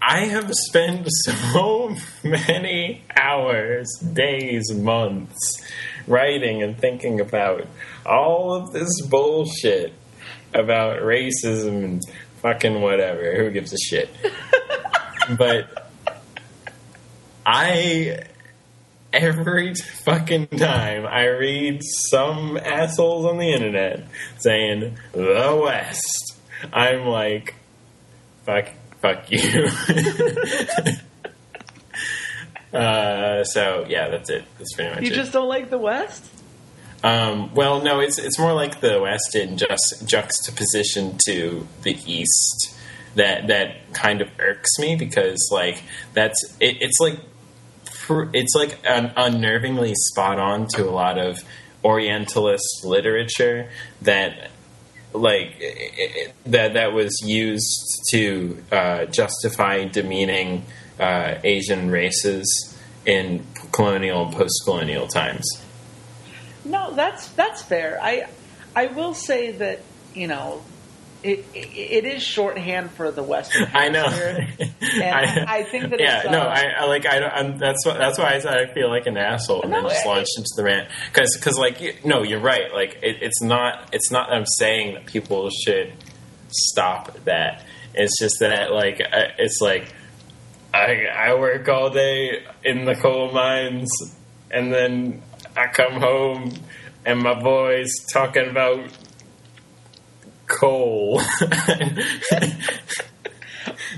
I 0.00 0.26
have 0.26 0.50
spent 0.52 1.08
so 1.52 1.94
many 2.22 3.02
hours, 3.16 3.88
days, 4.00 4.72
months 4.72 5.62
writing 6.06 6.62
and 6.62 6.78
thinking 6.78 7.20
about 7.20 7.66
all 8.06 8.54
of 8.54 8.72
this 8.72 9.00
bullshit 9.02 9.92
about 10.54 11.02
racism 11.02 11.84
and 11.84 12.02
fucking 12.42 12.80
whatever. 12.80 13.36
Who 13.36 13.50
gives 13.50 13.72
a 13.72 13.78
shit? 13.78 14.08
but 15.38 15.90
I 17.44 18.20
every 19.12 19.74
fucking 19.74 20.46
time 20.48 21.06
I 21.06 21.26
read 21.26 21.80
some 22.10 22.56
assholes 22.58 23.24
on 23.24 23.38
the 23.38 23.52
internet 23.52 24.04
saying 24.38 24.98
the 25.12 25.60
West, 25.62 26.36
I'm 26.72 27.06
like, 27.06 27.54
fuck, 28.44 28.68
fuck 29.00 29.30
you. 29.30 29.68
uh, 32.78 33.44
so 33.44 33.86
yeah, 33.88 34.08
that's 34.08 34.30
it. 34.30 34.44
That's 34.58 34.72
pretty 34.74 34.94
much 34.94 35.02
You 35.04 35.10
it. 35.12 35.14
just 35.14 35.32
don't 35.32 35.48
like 35.48 35.70
the 35.70 35.78
West. 35.78 36.24
Um, 37.02 37.54
well, 37.54 37.80
no, 37.82 38.00
it's 38.00 38.18
it's 38.18 38.38
more 38.38 38.52
like 38.52 38.80
the 38.80 39.00
West 39.00 39.34
in 39.36 39.56
just 39.56 40.02
juxtaposition 40.06 41.16
to 41.26 41.66
the 41.82 41.96
East. 42.06 42.74
That 43.14 43.46
that 43.48 43.92
kind 43.94 44.20
of 44.20 44.28
irks 44.38 44.78
me 44.78 44.96
because 44.96 45.48
like 45.52 45.82
that's 46.12 46.36
it, 46.60 46.78
it's 46.82 46.98
like 47.00 47.18
it's 48.34 48.54
like 48.54 48.78
un- 48.88 49.10
unnervingly 49.16 49.94
spot 49.94 50.38
on 50.38 50.66
to 50.74 50.88
a 50.88 50.90
lot 50.90 51.18
of 51.18 51.38
Orientalist 51.84 52.84
literature 52.84 53.70
that 54.02 54.50
like 55.12 55.56
i- 55.60 55.90
i- 55.98 56.32
that 56.46 56.74
that 56.74 56.92
was 56.92 57.14
used 57.24 58.00
to 58.10 58.62
uh, 58.72 59.04
justify 59.06 59.84
demeaning 59.86 60.64
uh, 61.00 61.34
Asian 61.44 61.90
races 61.90 62.76
in 63.06 63.44
colonial 63.72 64.26
and 64.26 64.34
post-colonial 64.34 65.06
times. 65.08 65.46
No, 66.64 66.92
that's 66.94 67.28
that's 67.30 67.62
fair. 67.62 67.98
I 68.02 68.26
I 68.76 68.86
will 68.86 69.14
say 69.14 69.52
that 69.52 69.80
you 70.14 70.26
know 70.28 70.62
it 71.22 71.44
it, 71.54 71.68
it 71.76 72.04
is 72.04 72.22
shorthand 72.22 72.90
for 72.92 73.10
the 73.10 73.22
Western 73.22 73.68
I 73.74 73.88
know. 73.88 74.06
And 74.80 75.48
I 75.48 75.64
think 75.64 75.90
that 75.90 76.00
yeah, 76.00 76.22
it's, 76.22 76.30
no, 76.30 76.40
um, 76.40 76.48
I, 76.48 76.64
I 76.78 76.84
like 76.86 77.04
I 77.06 77.18
don't. 77.18 77.32
I'm, 77.32 77.58
that's 77.58 77.84
what 77.84 77.98
that's 77.98 78.18
why 78.18 78.34
I 78.34 78.38
said 78.38 78.56
I 78.56 78.72
feel 78.72 78.88
like 78.88 79.06
an 79.06 79.16
asshole 79.16 79.62
and 79.62 79.70
No, 79.70 79.82
then 79.82 79.90
just 79.90 80.06
I- 80.06 80.08
launched 80.08 80.38
into 80.38 80.48
the 80.56 80.64
rant 80.64 80.88
because 81.12 81.36
because 81.36 81.58
like 81.58 81.80
you, 81.80 81.94
no, 82.04 82.22
you're 82.22 82.40
right. 82.40 82.72
Like 82.72 82.98
it, 83.02 83.18
it's 83.22 83.42
not 83.42 83.88
it's 83.92 84.10
not. 84.10 84.28
that 84.28 84.36
I'm 84.36 84.46
saying 84.46 84.94
that 84.94 85.06
people 85.06 85.50
should 85.50 85.92
stop 86.50 87.24
that. 87.24 87.64
It's 87.94 88.18
just 88.18 88.36
that 88.40 88.72
like 88.72 89.00
it's 89.38 89.58
like 89.60 89.92
I 90.72 91.06
I 91.06 91.34
work 91.34 91.68
all 91.68 91.90
day 91.90 92.44
in 92.64 92.84
the 92.84 92.94
coal 92.94 93.32
mines 93.32 93.90
and 94.50 94.72
then 94.72 95.22
I 95.56 95.66
come 95.66 96.00
home 96.00 96.52
and 97.04 97.20
my 97.20 97.38
boys 97.40 97.90
talking 98.12 98.48
about 98.48 98.80
coal. 100.48 101.20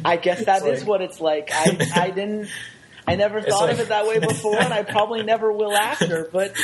I 0.05 0.17
guess 0.17 0.45
that 0.47 0.65
is 0.67 0.81
like- 0.81 0.89
what 0.89 1.03
it's 1.03 1.21
like. 1.21 1.51
I 1.53 1.79
I 1.95 2.11
didn't. 2.11 2.49
I 3.07 3.17
never 3.17 3.41
thought 3.41 3.63
like- 3.63 3.73
of 3.73 3.81
it 3.81 3.89
that 3.89 4.07
way 4.07 4.19
before, 4.27 4.59
and 4.61 4.73
I 4.73 4.83
probably 4.83 5.23
never 5.23 5.53
will 5.53 5.73
after. 5.73 6.29
But 6.33 6.55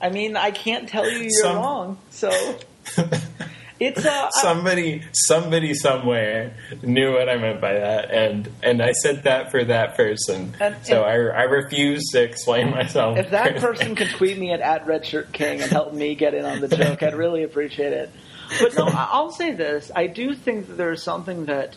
I 0.00 0.10
mean, 0.10 0.36
I 0.36 0.50
can't 0.50 0.88
tell 0.88 1.08
you 1.10 1.18
you're 1.18 1.30
Some- 1.30 1.56
wrong. 1.56 1.98
So 2.10 2.30
it's 3.80 4.04
uh, 4.04 4.10
I- 4.34 4.42
somebody 4.42 5.02
somebody 5.12 5.74
somewhere 5.74 6.54
knew 6.82 7.12
what 7.12 7.28
I 7.28 7.36
meant 7.36 7.60
by 7.60 7.74
that 7.74 8.10
and 8.10 8.48
and 8.62 8.82
I 8.82 8.92
said 8.92 9.24
that 9.24 9.50
for 9.52 9.62
that 9.64 9.96
person 9.96 10.54
And- 10.60 10.76
so 10.82 11.04
and- 11.04 11.30
I, 11.32 11.40
I 11.40 11.42
refuse 11.44 12.02
to 12.12 12.22
explain 12.22 12.70
myself 12.70 13.18
if 13.18 13.30
that 13.30 13.56
person 13.60 13.94
could 13.94 14.10
tweet 14.10 14.36
me 14.38 14.52
at, 14.52 14.60
at 14.60 14.86
Redshirt 14.86 15.32
King 15.32 15.60
and 15.62 15.70
help 15.70 15.92
me 15.92 16.14
get 16.16 16.34
in 16.34 16.44
on 16.44 16.60
the 16.60 16.68
joke, 16.68 17.02
I'd 17.02 17.14
really 17.14 17.42
appreciate 17.44 17.92
it. 17.92 18.10
But 18.60 18.76
no, 18.76 18.86
I'll 18.86 19.30
say 19.30 19.52
this: 19.52 19.90
I 19.94 20.06
do 20.06 20.34
think 20.34 20.68
that 20.68 20.76
there's 20.76 21.02
something 21.02 21.46
that 21.46 21.76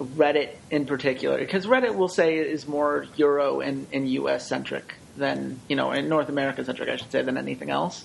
Reddit, 0.00 0.50
in 0.70 0.86
particular, 0.86 1.38
because 1.38 1.66
Reddit 1.66 1.94
will 1.94 2.08
say 2.08 2.36
is 2.36 2.66
more 2.66 3.06
Euro 3.16 3.60
and, 3.60 3.86
and 3.92 4.08
U.S. 4.12 4.46
centric 4.46 4.94
than 5.16 5.60
you 5.68 5.76
know, 5.76 5.90
and 5.90 6.08
North 6.08 6.28
America 6.28 6.64
centric, 6.64 6.88
I 6.88 6.96
should 6.96 7.10
say, 7.10 7.22
than 7.22 7.36
anything 7.36 7.70
else. 7.70 8.04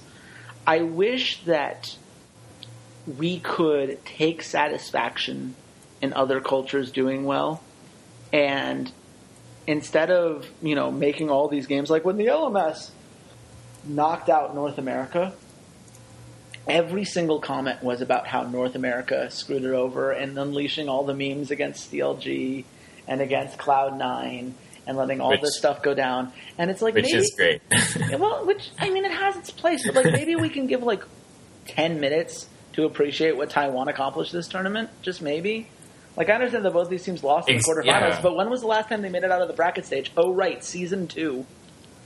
I 0.68 0.82
wish 0.82 1.44
that 1.44 1.96
we 3.06 3.40
could 3.40 4.04
take 4.04 4.42
satisfaction 4.42 5.56
in 6.02 6.12
other 6.14 6.42
cultures 6.42 6.92
doing 6.92 7.24
well, 7.24 7.62
and 8.34 8.92
instead 9.68 10.12
of 10.12 10.50
you 10.62 10.76
know 10.76 10.92
making 10.92 11.30
all 11.30 11.48
these 11.48 11.68
games 11.68 11.90
like 11.90 12.04
when 12.04 12.18
the 12.18 12.28
LMS 12.28 12.92
knocked 13.86 14.30
out 14.30 14.56
North 14.56 14.78
America, 14.78 15.34
every 16.68 17.06
single 17.06 17.40
comment 17.40 17.84
was 17.84 18.02
about 18.02 18.28
how 18.28 18.44
North 18.44 18.76
America 18.76 19.30
screwed 19.30 19.64
it 19.64 19.74
over 19.74 20.12
and 20.12 20.38
unleashing 20.38 20.90
all 20.90 21.04
the 21.04 21.14
memes 21.14 21.52
against 21.52 21.92
CLG 21.92 22.66
and 23.08 23.22
against 23.22 23.58
Cloud9 23.58 24.52
and 24.88 24.98
letting 24.98 25.22
all 25.22 25.30
Which- 25.32 25.42
this 25.42 25.58
stuff 25.58 25.82
go 25.82 25.94
down. 25.94 26.32
And 26.58 26.70
it's 26.72 26.82
like 26.82 26.94
which 26.94 27.06
maybe 27.06 27.18
is 27.18 27.34
great. 27.36 27.62
Well, 28.20 28.46
which 28.46 28.70
I 28.80 28.90
mean, 28.90 29.06
it 29.06 29.12
has 29.12 29.36
its 29.38 29.52
place, 29.52 29.86
but 29.86 29.96
like 29.96 30.14
maybe 30.14 30.36
we 30.36 30.50
can 30.50 30.68
give 30.68 30.84
like 30.84 31.04
ten 31.68 32.00
minutes 32.00 32.48
to 32.74 32.86
appreciate 32.86 33.36
what 33.38 33.50
Taiwan 33.50 33.88
accomplished 33.88 34.32
this 34.32 34.48
tournament. 34.48 34.90
Just 35.02 35.22
maybe. 35.22 35.68
Like 36.18 36.30
I 36.30 36.34
understand 36.34 36.64
that 36.66 36.72
both 36.72 36.90
these 36.90 37.04
teams 37.04 37.24
lost 37.24 37.50
in 37.50 37.58
the 37.58 37.64
quarterfinals, 37.64 37.86
yeah. 37.86 38.22
but 38.22 38.36
when 38.38 38.50
was 38.50 38.62
the 38.62 38.68
last 38.68 38.88
time 38.90 39.02
they 39.02 39.10
made 39.10 39.24
it 39.24 39.32
out 39.32 39.42
of 39.42 39.48
the 39.50 39.54
bracket 39.54 39.86
stage? 39.86 40.12
Oh, 40.16 40.34
right, 40.34 40.64
season 40.64 41.08
two. 41.08 41.46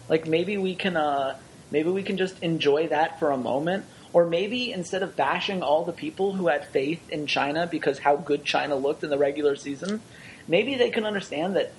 Like 0.08 0.26
maybe 0.26 0.58
we 0.58 0.74
can, 0.74 0.98
uh 0.98 1.38
maybe 1.70 1.90
we 1.90 2.02
can 2.02 2.18
just 2.18 2.42
enjoy 2.42 2.88
that 2.88 3.20
for 3.20 3.30
a 3.32 3.38
moment, 3.38 3.86
or 4.14 4.26
maybe 4.26 4.72
instead 4.72 5.04
of 5.04 5.16
bashing 5.16 5.62
all 5.62 5.86
the 5.86 5.94
people 5.94 6.34
who 6.34 6.48
had 6.48 6.66
faith 6.68 7.10
in 7.10 7.28
China 7.28 7.68
because 7.68 8.00
how 8.00 8.16
good 8.16 8.44
China 8.44 8.76
looked 8.76 9.04
in 9.04 9.10
the 9.10 9.18
regular 9.18 9.56
season, 9.56 10.02
maybe 10.48 10.76
they 10.76 10.90
can 10.90 11.06
understand 11.06 11.56
that 11.56 11.72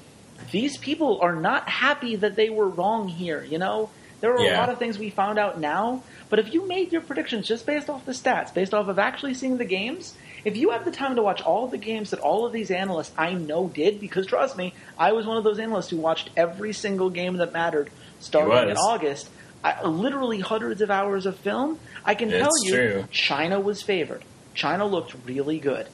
these 0.51 0.76
people 0.76 1.20
are 1.20 1.35
not 1.35 1.68
happy 1.68 2.16
that 2.16 2.37
they 2.37 2.51
were 2.51 2.68
wrong 2.68 3.09
here. 3.09 3.45
You 3.45 3.59
know, 3.59 3.91
there 4.20 4.33
are 4.33 4.39
a 4.39 4.57
lot 4.57 4.68
of 4.68 4.78
things 4.78 4.99
we 4.99 5.11
found 5.11 5.39
out 5.39 5.59
now, 5.59 6.03
but 6.28 6.39
if 6.39 6.53
you 6.53 6.66
made 6.66 6.93
your 6.93 7.01
predictions 7.01 7.49
just 7.49 7.66
based 7.66 7.89
off 7.89 8.05
the 8.07 8.12
stats, 8.12 8.53
based 8.53 8.74
off 8.74 8.89
of 8.89 8.99
actually 8.99 9.35
seeing 9.35 9.57
the 9.57 9.64
games, 9.64 10.14
if 10.45 10.57
you 10.57 10.70
have 10.70 10.85
the 10.85 10.91
time 10.91 11.16
to 11.16 11.22
watch 11.22 11.43
all 11.43 11.66
the 11.66 11.78
games 11.78 12.11
that 12.11 12.20
all 12.20 12.47
of 12.47 12.53
these 12.53 12.70
analysts 12.70 13.12
I 13.16 13.33
know 13.33 13.68
did, 13.68 14.01
because 14.01 14.26
trust 14.26 14.57
me, 14.57 14.74
I 14.99 15.12
was 15.12 15.26
one 15.26 15.37
of 15.37 15.45
those 15.45 15.59
analysts 15.59 15.91
who 15.91 15.97
watched 15.97 16.31
every 16.37 16.72
single 16.72 17.11
game 17.11 17.37
that 17.39 17.53
mattered 17.53 17.91
starting 18.20 18.70
in. 18.70 18.76
August. 18.76 19.28
I, 19.62 19.86
literally 19.86 20.40
hundreds 20.40 20.80
of 20.80 20.90
hours 20.90 21.26
of 21.26 21.36
film. 21.36 21.78
I 22.04 22.14
can 22.14 22.30
tell 22.30 22.50
you, 22.64 22.74
true. 22.74 23.04
China 23.11 23.61
was 23.61 23.82
favored. 23.82 24.24
China 24.54 24.86
looked 24.86 25.14
really 25.26 25.58
good. 25.58 25.86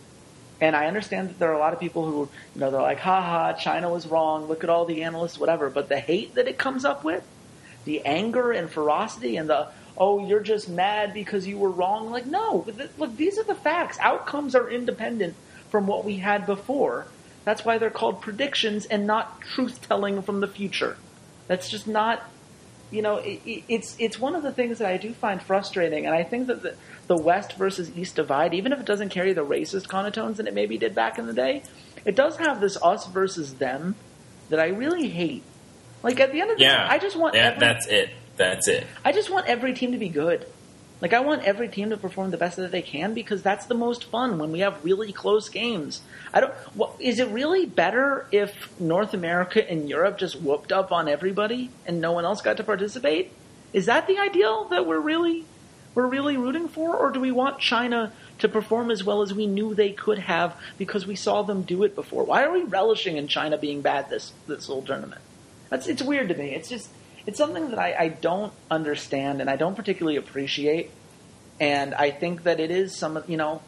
And 0.61 0.75
I 0.75 0.87
understand 0.87 1.31
that 1.31 1.39
there 1.39 1.51
are 1.51 1.55
a 1.55 1.59
lot 1.59 1.75
of 1.75 1.81
people 1.81 2.07
who, 2.07 2.29
you 2.55 2.61
know, 2.61 2.71
they're 2.71 2.81
like, 2.81 3.01
ha 3.01 3.21
ha, 3.21 3.53
China 3.53 3.91
was 3.91 4.07
wrong, 4.07 4.47
look 4.47 4.65
at 4.65 4.71
all 4.71 4.87
the 4.87 5.03
analysts, 5.03 5.39
whatever. 5.39 5.69
But 5.69 5.89
the 5.89 6.01
hate 6.01 6.35
that 6.37 6.49
it 6.49 6.57
comes 6.57 6.85
up 6.85 7.05
with, 7.05 7.27
the 7.85 8.07
anger 8.07 8.53
and 8.53 8.71
ferocity 8.71 9.37
and 9.37 9.51
the, 9.51 9.69
oh, 9.99 10.27
you're 10.27 10.41
just 10.41 10.69
mad 10.69 11.13
because 11.13 11.47
you 11.47 11.59
were 11.59 11.71
wrong. 11.71 12.11
Like, 12.11 12.27
no, 12.27 12.65
th- 12.65 12.91
look, 12.97 13.17
these 13.17 13.39
are 13.39 13.45
the 13.45 13.55
facts. 13.55 13.99
Outcomes 14.01 14.55
are 14.55 14.71
independent 14.71 15.35
from 15.71 15.87
what 15.87 16.05
we 16.05 16.17
had 16.17 16.47
before. 16.47 17.07
That's 17.45 17.65
why 17.65 17.79
they're 17.79 17.91
called 17.91 18.23
predictions 18.23 18.87
and 18.87 19.07
not 19.07 19.41
truth 19.43 19.87
telling 19.87 20.23
from 20.23 20.41
the 20.41 20.49
future. 20.49 20.97
That's 21.49 21.69
just 21.69 21.87
not 21.87 22.29
you 22.91 23.03
know, 23.03 23.17
it, 23.17 23.41
it- 23.45 23.65
it's 23.69 23.97
it's 23.99 24.19
one 24.19 24.35
of 24.35 24.43
the 24.43 24.53
things 24.53 24.79
that 24.79 24.91
I 24.91 24.97
do 24.97 25.13
find 25.13 25.43
frustrating, 25.43 26.07
and 26.07 26.15
I 26.15 26.23
think 26.23 26.47
that 26.49 26.63
the, 26.63 26.77
the 27.09 27.17
West 27.17 27.55
versus 27.55 27.91
East 27.97 28.17
divide, 28.17 28.55
even 28.55 28.73
if 28.73 28.81
it 28.81 28.87
doesn't 28.87 29.09
carry 29.11 29.33
the 29.33 29.45
racist 29.45 29.89
connotations 29.89 30.37
that 30.39 30.47
it 30.47 30.55
maybe 30.55 30.79
did 30.79 30.95
back 30.95 31.19
in 31.19 31.27
the 31.27 31.33
day, 31.33 31.63
it 32.05 32.15
does 32.17 32.37
have 32.37 32.61
this 32.61 32.77
us 32.83 33.07
versus 33.07 33.55
them 33.55 33.95
that 34.49 34.61
I 34.61 34.69
really 34.69 35.09
hate. 35.09 35.43
Like 36.03 36.21
at 36.21 36.31
the 36.33 36.41
end 36.41 36.51
of 36.53 36.59
the 36.59 36.65
yeah, 36.65 36.87
day, 36.89 36.95
I 36.95 36.99
just 36.99 37.17
want 37.17 37.35
yeah. 37.35 37.49
every, 37.49 37.61
That's 37.61 37.87
it. 37.89 38.11
That's 38.37 38.69
it. 38.69 38.87
I 39.05 39.13
just 39.13 39.31
want 39.31 39.47
every 39.47 39.73
team 39.73 39.93
to 39.93 39.99
be 39.99 40.09
good. 40.09 40.47
Like 41.01 41.13
I 41.13 41.21
want 41.21 41.45
every 41.45 41.69
team 41.69 41.91
to 41.91 41.97
perform 41.97 42.31
the 42.31 42.39
best 42.39 42.57
that 42.57 42.73
they 42.73 42.83
can 42.83 43.13
because 43.13 43.43
that's 43.43 43.67
the 43.67 43.75
most 43.75 44.05
fun 44.05 44.39
when 44.39 44.51
we 44.51 44.61
have 44.61 44.83
really 44.83 45.13
close 45.13 45.49
games. 45.49 46.01
I 46.33 46.41
don't. 46.41 46.55
What, 46.75 46.93
is 46.99 47.21
it 47.21 47.29
really 47.29 47.67
better 47.67 48.27
if 48.33 48.79
North 48.81 49.13
America 49.13 49.69
and 49.71 49.89
Europe 49.89 50.19
just 50.19 50.41
whooped 50.41 50.73
up 50.73 50.93
on 50.93 51.09
everybody 51.09 51.71
and 51.85 52.01
no 52.01 52.13
one 52.13 52.25
else 52.25 52.41
got 52.41 52.57
to 52.57 52.65
participate? 52.65 53.33
Is 53.75 53.87
that 53.87 54.07
the 54.07 54.19
ideal 54.19 54.65
that 54.67 54.87
we're 54.87 55.01
really 55.01 55.45
we're 55.95 56.07
really 56.07 56.37
rooting 56.37 56.69
for, 56.69 56.95
or 56.95 57.11
do 57.11 57.21
we 57.21 57.31
want 57.31 57.59
China 57.59 58.13
to 58.39 58.49
perform 58.49 58.91
as 58.91 59.03
well 59.03 59.23
as 59.23 59.33
we 59.33 59.47
knew 59.47 59.75
they 59.75 59.93
could 59.93 60.19
have 60.19 60.55
because 60.77 61.07
we 61.07 61.17
saw 61.17 61.43
them 61.43 61.63
do 61.63 61.83
it 61.85 61.95
before? 61.95 62.25
Why 62.25 62.45
are 62.45 62.53
we 62.53 62.63
relishing 62.63 63.17
in 63.17 63.29
China 63.29 63.59
being 63.59 63.83
bad 63.83 64.09
this 64.09 64.33
this 64.47 64.67
whole 64.67 64.83
tournament? 64.83 65.21
That's 65.69 65.87
it's 65.87 66.03
weird 66.03 66.29
to 66.31 66.35
me. 66.35 66.55
It's 66.55 66.71
just 66.71 66.89
it's 67.27 67.39
something 67.39 67.71
that 67.71 67.79
I, 67.79 67.95
I 67.99 68.09
don't 68.09 68.53
understand 68.71 69.41
and 69.41 69.51
I 69.51 69.57
don't 69.57 69.75
particularly 69.75 70.17
appreciate. 70.17 70.91
And 71.59 71.95
I 71.95 72.11
think 72.11 72.45
that 72.45 72.61
it 72.61 72.71
is 72.71 72.97
some 72.97 73.23
you 73.27 73.37
know, 73.37 73.63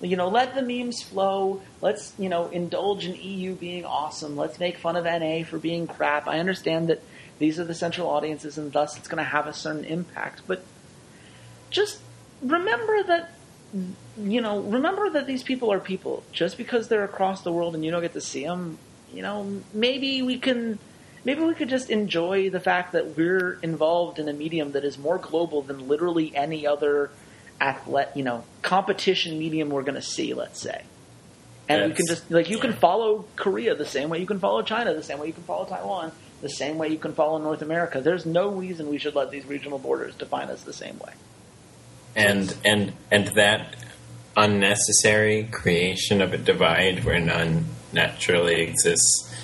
you 0.00 0.16
know, 0.16 0.28
let 0.28 0.54
the 0.54 0.62
memes 0.62 1.02
flow. 1.02 1.62
Let's 1.80 2.12
you 2.18 2.28
know 2.28 2.48
indulge 2.48 3.06
in 3.06 3.14
EU 3.14 3.54
being 3.54 3.84
awesome. 3.84 4.36
Let's 4.36 4.58
make 4.58 4.78
fun 4.78 4.96
of 4.96 5.04
NA 5.04 5.44
for 5.44 5.58
being 5.58 5.86
crap. 5.86 6.26
I 6.26 6.38
understand 6.40 6.88
that 6.88 7.02
these 7.38 7.58
are 7.58 7.64
the 7.64 7.74
central 7.74 8.08
audiences 8.08 8.58
and 8.58 8.72
thus 8.72 8.96
it's 8.96 9.08
going 9.08 9.22
to 9.22 9.30
have 9.30 9.46
a 9.46 9.52
certain 9.52 9.84
impact. 9.84 10.42
But 10.46 10.64
just 11.70 12.00
remember 12.42 13.02
that 13.04 13.32
you 14.18 14.40
know 14.40 14.60
remember 14.60 15.10
that 15.10 15.26
these 15.26 15.42
people 15.42 15.72
are 15.72 15.80
people 15.80 16.22
just 16.32 16.56
because 16.56 16.88
they're 16.88 17.04
across 17.04 17.42
the 17.42 17.52
world 17.52 17.74
and 17.74 17.84
you 17.84 17.90
don't 17.90 18.02
get 18.02 18.12
to 18.12 18.20
see 18.20 18.44
them 18.44 18.78
you 19.12 19.22
know 19.22 19.60
maybe 19.72 20.22
we 20.22 20.38
can 20.38 20.78
maybe 21.24 21.42
we 21.42 21.54
could 21.54 21.68
just 21.68 21.90
enjoy 21.90 22.50
the 22.50 22.60
fact 22.60 22.92
that 22.92 23.16
we're 23.16 23.58
involved 23.62 24.18
in 24.18 24.28
a 24.28 24.32
medium 24.32 24.72
that 24.72 24.84
is 24.84 24.98
more 24.98 25.18
global 25.18 25.62
than 25.62 25.88
literally 25.88 26.34
any 26.34 26.66
other 26.66 27.10
athlete 27.60 28.08
you 28.14 28.24
know 28.24 28.44
competition 28.62 29.38
medium 29.38 29.70
we're 29.70 29.82
going 29.82 29.94
to 29.94 30.02
see 30.02 30.34
let's 30.34 30.60
say. 30.60 30.82
And 31.66 31.90
we 31.90 31.96
can 31.96 32.06
just 32.06 32.30
like 32.30 32.50
you 32.50 32.58
can 32.58 32.74
follow 32.74 33.24
Korea 33.36 33.74
the 33.74 33.86
same 33.86 34.10
way 34.10 34.18
you 34.18 34.26
can 34.26 34.38
follow 34.38 34.62
China 34.62 34.92
the 34.92 35.02
same 35.02 35.18
way 35.18 35.28
you 35.28 35.32
can 35.32 35.44
follow 35.44 35.64
Taiwan 35.64 36.12
the 36.44 36.48
same 36.50 36.76
way 36.76 36.88
you 36.88 36.98
can 36.98 37.14
follow 37.14 37.38
North 37.38 37.62
America. 37.62 38.02
There's 38.02 38.26
no 38.26 38.50
reason 38.50 38.90
we 38.90 38.98
should 38.98 39.14
let 39.14 39.30
these 39.30 39.46
regional 39.46 39.78
borders 39.78 40.14
define 40.14 40.48
us 40.48 40.62
the 40.62 40.74
same 40.74 40.98
way. 40.98 41.14
And 42.14 42.54
and 42.64 42.92
and 43.10 43.28
that 43.28 43.76
unnecessary 44.36 45.44
creation 45.50 46.20
of 46.20 46.34
a 46.34 46.38
divide 46.38 47.04
where 47.04 47.18
none 47.18 47.64
naturally 47.92 48.60
exists 48.60 49.34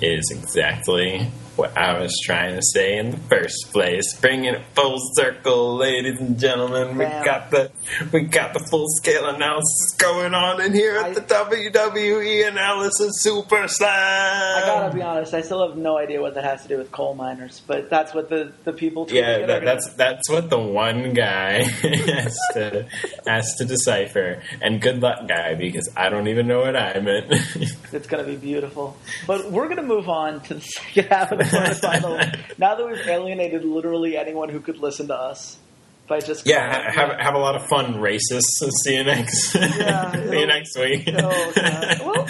is 0.00 0.30
exactly 0.30 1.30
what 1.58 1.76
I 1.76 1.98
was 2.00 2.16
trying 2.24 2.54
to 2.54 2.62
say 2.62 2.96
in 2.98 3.10
the 3.10 3.16
first 3.16 3.72
place. 3.72 4.16
Bringing 4.20 4.54
it 4.54 4.62
full 4.74 4.98
circle, 5.14 5.76
ladies 5.76 6.20
and 6.20 6.38
gentlemen. 6.38 6.96
We 6.96 7.04
got 7.04 7.50
the 7.50 7.70
we 8.12 8.20
got 8.22 8.54
the 8.54 8.60
full 8.70 8.86
scale 8.88 9.26
analysis 9.26 9.94
going 9.98 10.34
on 10.34 10.60
in 10.60 10.72
here 10.72 11.00
I- 11.00 11.08
at 11.10 11.14
the 11.16 11.20
WWE 11.22 12.48
Analysis 12.48 13.20
Super 13.22 13.66
Slam. 13.66 13.90
I 13.92 14.62
gotta 14.66 14.94
be 14.94 15.02
honest, 15.02 15.34
I 15.34 15.40
still 15.40 15.66
have 15.66 15.76
no 15.76 15.98
idea 15.98 16.20
what 16.20 16.34
that 16.34 16.44
has 16.44 16.62
to 16.62 16.68
do 16.68 16.78
with 16.78 16.92
coal 16.92 17.14
miners, 17.14 17.60
but 17.66 17.90
that's 17.90 18.14
what 18.14 18.28
the, 18.28 18.52
the 18.64 18.72
people 18.72 19.06
Yeah, 19.10 19.46
that, 19.46 19.64
that's 19.64 19.92
that's 19.94 20.30
what 20.30 20.50
the 20.50 20.58
one 20.58 21.12
guy 21.12 21.62
has 21.64 22.38
to 22.54 22.86
has 23.26 23.56
to 23.56 23.64
decipher. 23.64 24.42
And 24.62 24.80
good 24.80 25.00
luck, 25.02 25.26
guy, 25.26 25.54
because 25.56 25.88
I 25.96 26.08
don't 26.08 26.28
even 26.28 26.46
know 26.46 26.60
what 26.60 26.76
I 26.76 27.00
meant. 27.00 27.26
it's 27.92 28.06
gonna 28.06 28.22
be 28.24 28.36
beautiful. 28.36 28.96
But 29.26 29.50
we're 29.50 29.68
gonna 29.68 29.82
move 29.82 30.08
on 30.08 30.40
to 30.42 30.54
the 30.54 30.60
second 30.60 31.06
half 31.06 31.32
of 31.32 31.38
the 31.38 31.47
quarterfinal. 31.52 32.58
now 32.58 32.74
that 32.74 32.86
we've 32.86 33.06
alienated 33.06 33.64
literally 33.64 34.16
anyone 34.16 34.48
who 34.48 34.60
could 34.60 34.78
listen 34.78 35.08
to 35.08 35.14
us 35.14 35.58
by 36.06 36.20
just 36.20 36.46
yeah, 36.46 36.90
ha- 36.90 36.90
have 37.08 37.20
have 37.20 37.34
a 37.34 37.38
lot 37.38 37.54
of 37.54 37.66
fun, 37.66 37.94
racists. 37.94 38.42
See 38.82 38.94
you 38.96 39.04
next. 39.04 39.54
Yeah, 39.54 40.12
See 40.12 40.40
you 40.40 40.46
next 40.46 40.78
week. 40.78 41.08
Oh, 41.12 41.52
Well, 41.54 42.26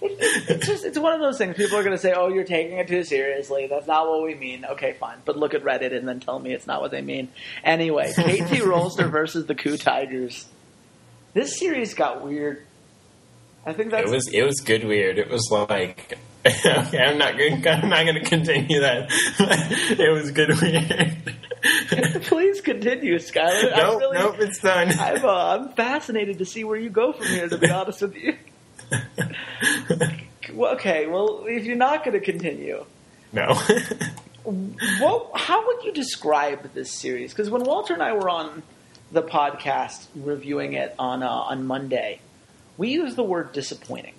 it, 0.00 0.12
it, 0.12 0.50
it's 0.50 0.66
just 0.66 0.84
it's 0.84 0.98
one 0.98 1.12
of 1.12 1.20
those 1.20 1.36
things. 1.38 1.56
People 1.56 1.76
are 1.76 1.82
going 1.82 1.94
to 1.94 2.00
say, 2.00 2.12
"Oh, 2.16 2.28
you're 2.28 2.44
taking 2.44 2.78
it 2.78 2.88
too 2.88 3.02
seriously." 3.04 3.66
That's 3.66 3.86
not 3.86 4.08
what 4.08 4.22
we 4.22 4.34
mean. 4.34 4.64
Okay, 4.64 4.92
fine, 4.94 5.18
but 5.24 5.36
look 5.36 5.52
at 5.54 5.62
Reddit 5.64 5.94
and 5.94 6.08
then 6.08 6.20
tell 6.20 6.38
me 6.38 6.52
it's 6.54 6.66
not 6.66 6.80
what 6.80 6.90
they 6.90 7.02
mean. 7.02 7.28
Anyway, 7.64 8.12
KT 8.12 8.62
Rolster 8.62 9.10
versus 9.10 9.46
the 9.46 9.54
KOO 9.54 9.76
Tigers. 9.76 10.46
This 11.34 11.58
series 11.58 11.94
got 11.94 12.24
weird. 12.24 12.64
I 13.66 13.72
think 13.74 13.90
that's 13.90 14.08
It 14.10 14.14
was 14.14 14.28
it 14.32 14.42
was 14.44 14.60
good 14.60 14.84
weird. 14.84 15.18
It 15.18 15.28
was 15.28 15.46
like 15.50 16.16
okay, 16.64 16.98
I'm 16.98 17.18
not 17.18 17.36
going 17.36 17.66
I'm 17.66 17.88
not 17.88 18.04
going 18.04 18.22
to 18.22 18.24
continue 18.24 18.80
that. 18.80 19.08
it 19.98 20.12
was 20.12 20.30
good 20.30 20.50
weird. 20.60 22.22
Please 22.24 22.60
continue, 22.60 23.16
Skyler. 23.16 23.72
I'm 23.72 23.78
nope, 23.78 24.00
really, 24.00 24.18
nope, 24.18 24.36
it's 24.38 24.60
done. 24.60 24.92
I'm, 24.98 25.24
uh, 25.24 25.56
I'm 25.56 25.68
fascinated 25.70 26.38
to 26.38 26.44
see 26.44 26.64
where 26.64 26.78
you 26.78 26.90
go 26.90 27.12
from 27.12 27.26
here. 27.26 27.48
To 27.48 27.58
be 27.58 27.70
honest 27.70 28.02
with 28.02 28.16
you. 28.16 28.36
Okay, 30.50 31.06
well, 31.06 31.44
if 31.46 31.64
you're 31.64 31.76
not 31.76 32.04
going 32.04 32.18
to 32.18 32.24
continue, 32.24 32.84
no. 33.32 33.54
what, 34.98 35.30
how 35.34 35.66
would 35.66 35.84
you 35.84 35.92
describe 35.92 36.72
this 36.72 36.90
series? 36.90 37.32
Because 37.32 37.50
when 37.50 37.64
Walter 37.64 37.92
and 37.92 38.02
I 38.02 38.12
were 38.12 38.28
on 38.28 38.62
the 39.12 39.22
podcast 39.22 40.06
reviewing 40.14 40.74
it 40.74 40.94
on 40.98 41.22
uh, 41.22 41.28
on 41.28 41.66
Monday, 41.66 42.20
we 42.76 42.90
used 42.90 43.16
the 43.16 43.24
word 43.24 43.52
disappointing. 43.52 44.14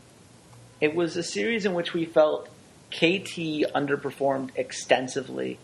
It 0.81 0.95
was 0.95 1.17
a 1.17 1.23
series 1.23 1.65
in 1.65 1.73
which 1.73 1.93
we 1.93 2.05
felt 2.05 2.47
KT 2.89 3.67
underperformed 3.75 4.51
extensively, 4.55 5.59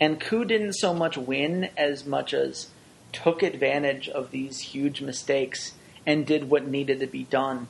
and 0.00 0.20
KOO 0.20 0.44
didn't 0.44 0.74
so 0.74 0.92
much 0.92 1.16
win 1.16 1.70
as 1.76 2.04
much 2.04 2.34
as 2.34 2.68
took 3.12 3.42
advantage 3.42 4.08
of 4.08 4.30
these 4.30 4.60
huge 4.60 5.00
mistakes 5.00 5.72
and 6.06 6.26
did 6.26 6.50
what 6.50 6.66
needed 6.66 7.00
to 7.00 7.06
be 7.06 7.24
done, 7.24 7.68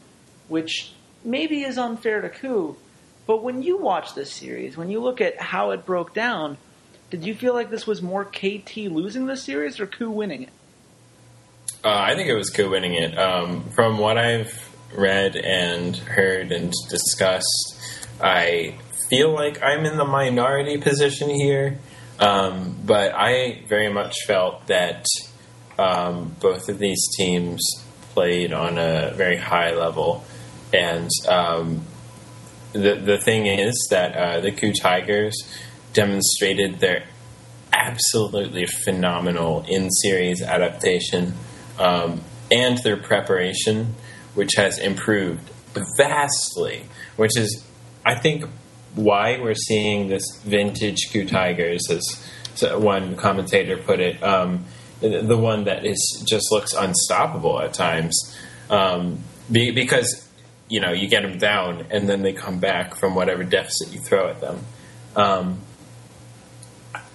which 0.48 0.92
maybe 1.24 1.62
is 1.62 1.78
unfair 1.78 2.20
to 2.20 2.28
KOO. 2.28 2.76
But 3.26 3.42
when 3.42 3.62
you 3.62 3.76
watch 3.76 4.14
this 4.14 4.32
series, 4.32 4.76
when 4.76 4.90
you 4.90 5.00
look 5.00 5.20
at 5.20 5.40
how 5.40 5.70
it 5.70 5.86
broke 5.86 6.14
down, 6.14 6.56
did 7.10 7.24
you 7.24 7.34
feel 7.34 7.54
like 7.54 7.70
this 7.70 7.86
was 7.86 8.02
more 8.02 8.24
KT 8.24 8.76
losing 8.76 9.26
the 9.26 9.36
series 9.36 9.78
or 9.78 9.86
KOO 9.86 10.10
winning 10.10 10.42
it? 10.42 10.52
Uh, 11.84 11.90
I 11.90 12.16
think 12.16 12.28
it 12.28 12.34
was 12.34 12.50
KOO 12.50 12.70
winning 12.70 12.94
it. 12.94 13.16
Um, 13.16 13.62
from 13.70 13.98
what 13.98 14.18
I've 14.18 14.67
read 14.94 15.36
and 15.36 15.96
heard 15.96 16.52
and 16.52 16.72
discussed, 16.88 17.76
I 18.20 18.78
feel 19.08 19.32
like 19.32 19.62
I'm 19.62 19.84
in 19.84 19.96
the 19.96 20.04
minority 20.04 20.78
position 20.78 21.30
here, 21.30 21.78
um, 22.18 22.76
but 22.84 23.12
I 23.14 23.62
very 23.68 23.92
much 23.92 24.14
felt 24.26 24.66
that 24.66 25.06
um, 25.78 26.34
both 26.40 26.68
of 26.68 26.78
these 26.78 27.06
teams 27.16 27.62
played 28.14 28.52
on 28.52 28.78
a 28.78 29.12
very 29.14 29.36
high 29.36 29.72
level, 29.74 30.24
and 30.72 31.08
um, 31.28 31.82
the 32.72 32.96
the 32.96 33.18
thing 33.18 33.46
is 33.46 33.88
that 33.90 34.16
uh, 34.16 34.40
the 34.40 34.52
Koo 34.52 34.72
Tigers 34.72 35.36
demonstrated 35.92 36.80
their 36.80 37.04
absolutely 37.72 38.66
phenomenal 38.84 39.64
in 39.68 39.90
series 39.90 40.42
adaptation 40.42 41.34
um, 41.78 42.20
and 42.50 42.78
their 42.78 42.96
preparation, 42.96 43.94
which 44.38 44.52
has 44.56 44.78
improved 44.78 45.50
vastly. 45.98 46.84
Which 47.16 47.36
is, 47.36 47.66
I 48.06 48.14
think, 48.14 48.44
why 48.94 49.40
we're 49.40 49.54
seeing 49.54 50.08
this 50.08 50.24
vintage 50.44 51.12
Koo 51.12 51.26
Tigers, 51.26 51.82
as 51.90 52.02
one 52.62 53.16
commentator 53.16 53.76
put 53.76 54.00
it. 54.00 54.22
Um, 54.22 54.64
the 55.00 55.36
one 55.36 55.64
that 55.64 55.84
is 55.84 56.24
just 56.28 56.50
looks 56.50 56.72
unstoppable 56.72 57.60
at 57.60 57.74
times, 57.74 58.36
um, 58.70 59.18
be, 59.50 59.70
because 59.70 60.28
you 60.68 60.80
know 60.80 60.92
you 60.92 61.08
get 61.08 61.22
them 61.22 61.38
down 61.38 61.86
and 61.90 62.08
then 62.08 62.22
they 62.22 62.32
come 62.32 62.58
back 62.58 62.96
from 62.96 63.14
whatever 63.14 63.44
deficit 63.44 63.92
you 63.92 64.00
throw 64.00 64.28
at 64.28 64.40
them. 64.40 64.64
Um, 65.16 65.58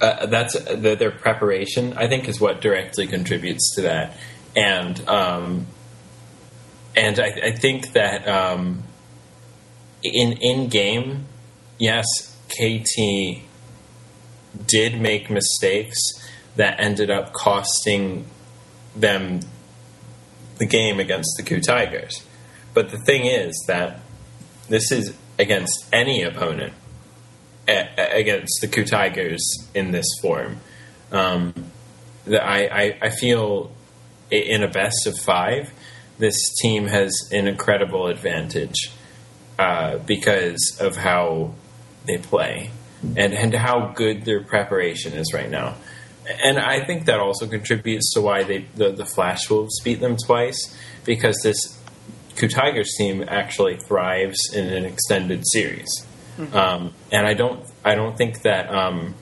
uh, 0.02 0.26
that's 0.28 0.54
the, 0.54 0.96
their 0.96 1.12
preparation. 1.12 1.94
I 1.94 2.08
think 2.08 2.28
is 2.28 2.40
what 2.40 2.62
directly 2.62 3.08
contributes 3.08 3.76
to 3.76 3.82
that, 3.84 4.18
and 4.56 5.08
um, 5.10 5.68
and 6.96 7.20
I, 7.20 7.28
I, 7.28 7.52
think 7.52 7.94
that 7.94 8.28
um, 8.28 8.84
in 10.04 10.34
in 10.34 10.70
game, 10.70 11.26
yes, 11.80 12.06
KT 12.50 13.42
did 14.66 15.00
make 15.00 15.30
mistakes 15.30 16.00
that 16.56 16.80
ended 16.80 17.10
up 17.10 17.34
costing 17.34 18.26
them 18.96 19.40
the 20.58 20.66
game 20.66 21.00
against 21.00 21.34
the 21.38 21.44
Koo 21.44 21.60
Tigers. 21.60 22.24
But 22.74 22.90
the 22.90 23.00
thing 23.00 23.26
is 23.26 23.54
that 23.68 24.00
this 24.70 24.92
is 24.92 25.14
against 25.40 25.86
any 25.92 26.22
opponent, 26.22 26.74
a- 27.68 28.18
against 28.18 28.60
the 28.62 28.68
Koo 28.68 28.86
Tigers 28.86 29.44
in 29.74 29.92
this 29.92 30.06
form. 30.22 30.58
Um, 31.12 31.54
that 32.26 32.44
I, 32.44 32.66
I, 32.66 32.98
I 33.02 33.10
feel 33.10 33.72
in 34.32 34.64
a 34.64 34.68
best 34.68 35.06
of 35.06 35.18
five, 35.20 35.72
this 36.18 36.54
team 36.62 36.88
has 36.88 37.30
an 37.32 37.48
incredible 37.48 38.08
advantage 38.08 38.92
uh, 39.60 39.98
because 40.00 40.78
of 40.80 40.96
how 40.96 41.54
they 42.06 42.18
play 42.18 42.72
and, 43.16 43.34
and 43.34 43.54
how 43.54 43.92
good 43.96 44.24
their 44.26 44.42
preparation 44.42 45.14
is 45.14 45.34
right 45.34 45.50
now 45.50 45.76
and 46.26 46.58
I 46.58 46.84
think 46.84 47.06
that 47.06 47.20
also 47.20 47.48
contributes 47.48 48.14
to 48.14 48.22
why 48.22 48.44
they 48.44 48.66
the, 48.76 48.92
the 48.92 49.06
Flash 49.06 49.50
Wolves 49.50 49.80
beat 49.82 50.00
them 50.00 50.18
twice 50.18 50.76
because 51.06 51.38
this 51.44 51.80
Koo 52.36 52.48
Tigers 52.48 52.96
team 52.98 53.24
actually 53.28 53.78
thrives 53.78 54.40
in 54.54 54.68
an 54.68 54.86
extended 54.86 55.44
series, 55.46 55.90
mm-hmm. 56.38 56.56
um, 56.56 56.94
and 57.12 57.28
I 57.28 57.34
don't 57.34 57.66
I 57.84 57.96
don't 57.96 58.18
think 58.18 58.42
that 58.44 58.74
um, 58.74 59.16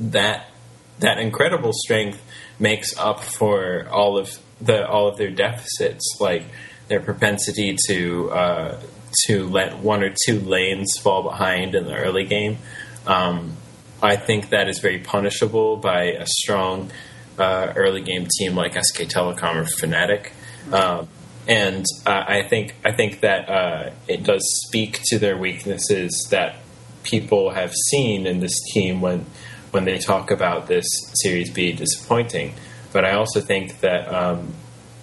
that 0.00 0.50
that 0.98 1.18
incredible 1.18 1.72
strength 1.72 2.22
makes 2.58 2.96
up 2.98 3.22
for 3.22 3.88
all 3.88 4.18
of 4.18 4.38
the 4.60 4.88
all 4.88 5.08
of 5.08 5.16
their 5.16 5.30
deficits, 5.30 6.16
like 6.20 6.44
their 6.88 7.00
propensity 7.00 7.76
to 7.88 8.30
uh, 8.30 8.80
to 9.26 9.48
let 9.48 9.78
one 9.78 10.02
or 10.02 10.14
two 10.26 10.40
lanes 10.40 10.98
fall 11.00 11.22
behind 11.22 11.74
in 11.74 11.84
the 11.84 11.94
early 11.94 12.24
game. 12.24 12.58
Um, 13.06 13.54
I 14.02 14.16
think 14.16 14.50
that 14.50 14.68
is 14.68 14.78
very 14.78 14.98
punishable 14.98 15.76
by 15.76 16.04
a 16.04 16.26
strong 16.26 16.90
uh, 17.38 17.72
early 17.76 18.02
game 18.02 18.26
team 18.38 18.54
like 18.54 18.72
SK 18.72 19.02
Telecom 19.02 19.56
or 19.56 19.64
Fnatic. 19.64 20.30
Um, 20.72 21.08
and 21.46 21.84
uh, 22.06 22.24
I 22.26 22.42
think 22.42 22.76
I 22.84 22.92
think 22.92 23.20
that 23.20 23.48
uh, 23.48 23.90
it 24.06 24.22
does 24.22 24.42
speak 24.66 25.00
to 25.06 25.18
their 25.18 25.36
weaknesses 25.36 26.28
that 26.30 26.56
people 27.04 27.50
have 27.50 27.72
seen 27.90 28.26
in 28.26 28.40
this 28.40 28.58
team 28.72 29.00
when 29.00 29.24
when 29.70 29.84
they 29.84 29.98
talk 29.98 30.30
about 30.30 30.66
this 30.66 30.86
Series 31.22 31.50
B 31.50 31.72
disappointing. 31.72 32.54
But 32.92 33.04
I 33.04 33.12
also 33.12 33.40
think 33.40 33.80
that 33.80 34.12
um, 34.12 34.54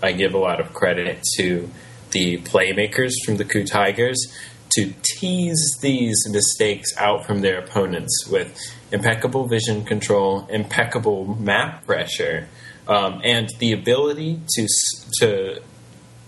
I 0.01 0.11
give 0.11 0.33
a 0.33 0.38
lot 0.38 0.59
of 0.59 0.73
credit 0.73 1.23
to 1.38 1.69
the 2.11 2.38
playmakers 2.39 3.11
from 3.25 3.38
the 3.38 3.45
Koo 3.45 3.63
Tigers 3.63 4.17
to 4.75 4.93
tease 5.03 5.77
these 5.81 6.17
mistakes 6.29 6.95
out 6.97 7.25
from 7.25 7.41
their 7.41 7.59
opponents 7.59 8.27
with 8.27 8.57
impeccable 8.91 9.47
vision 9.47 9.86
control, 9.86 10.47
impeccable 10.49 11.36
map 11.36 11.86
pressure, 11.86 12.47
um, 12.88 13.21
and 13.23 13.49
the 13.59 13.71
ability 13.71 14.39
to 14.49 14.67
to 15.19 15.61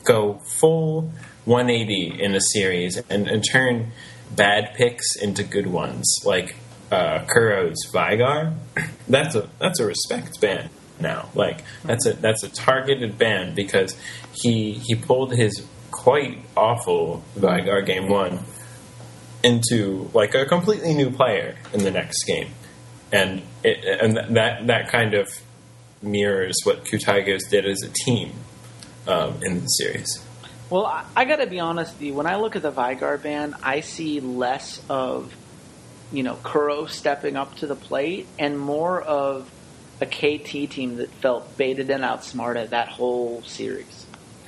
go 0.03 0.39
full 0.59 1.11
180 1.45 2.21
in 2.21 2.35
a 2.35 2.41
series 2.53 2.97
and, 3.09 3.27
and 3.27 3.43
turn 3.43 3.91
bad 4.35 4.73
picks 4.75 5.15
into 5.15 5.43
good 5.43 5.67
ones, 5.67 6.17
like 6.23 6.55
uh, 6.91 7.19
Kuro's 7.25 7.85
Veigar. 7.93 8.55
That's 9.07 9.35
a 9.35 9.49
that's 9.59 9.79
a 9.79 9.85
respect 9.85 10.41
ban 10.41 10.69
now. 10.99 11.29
Like 11.35 11.63
that's 11.83 12.05
a 12.05 12.13
that's 12.13 12.43
a 12.43 12.49
targeted 12.49 13.17
ban 13.17 13.55
because 13.55 13.95
he 14.33 14.73
he 14.73 14.95
pulled 14.95 15.33
his 15.33 15.65
quite 15.91 16.39
awful 16.55 17.23
Veigar 17.35 17.85
game 17.85 18.09
one 18.09 18.39
into 19.43 20.09
like 20.13 20.35
a 20.35 20.45
completely 20.45 20.93
new 20.93 21.11
player 21.11 21.55
in 21.73 21.83
the 21.83 21.91
next 21.91 22.23
game, 22.25 22.49
and 23.11 23.41
it, 23.63 24.01
and 24.01 24.35
that 24.35 24.67
that 24.67 24.89
kind 24.89 25.13
of 25.13 25.29
mirrors 26.01 26.55
what 26.63 26.85
Tigers 26.85 27.43
did 27.49 27.65
as 27.65 27.81
a 27.81 27.89
team 27.89 28.33
um, 29.07 29.41
in 29.43 29.61
the 29.61 29.67
series. 29.67 30.23
Well, 30.69 30.85
I, 30.85 31.05
I 31.15 31.25
got 31.25 31.37
to 31.37 31.47
be 31.47 31.59
honest. 31.59 31.99
When 31.99 32.25
I 32.27 32.35
look 32.35 32.55
at 32.55 32.61
the 32.61 32.71
Veigar 32.71 33.21
band, 33.21 33.55
I 33.63 33.79
see 33.79 34.19
less 34.19 34.81
of 34.89 35.33
you 36.11 36.23
know 36.23 36.37
Kuro 36.43 36.85
stepping 36.85 37.35
up 37.35 37.55
to 37.57 37.67
the 37.67 37.75
plate 37.75 38.27
and 38.37 38.59
more 38.59 39.01
of 39.01 39.49
a 39.99 40.05
KT 40.05 40.71
team 40.71 40.97
that 40.97 41.09
felt 41.09 41.57
baited 41.57 41.89
and 41.89 42.03
outsmarted 42.03 42.69
that 42.69 42.87
whole 42.87 43.41
series. 43.43 44.05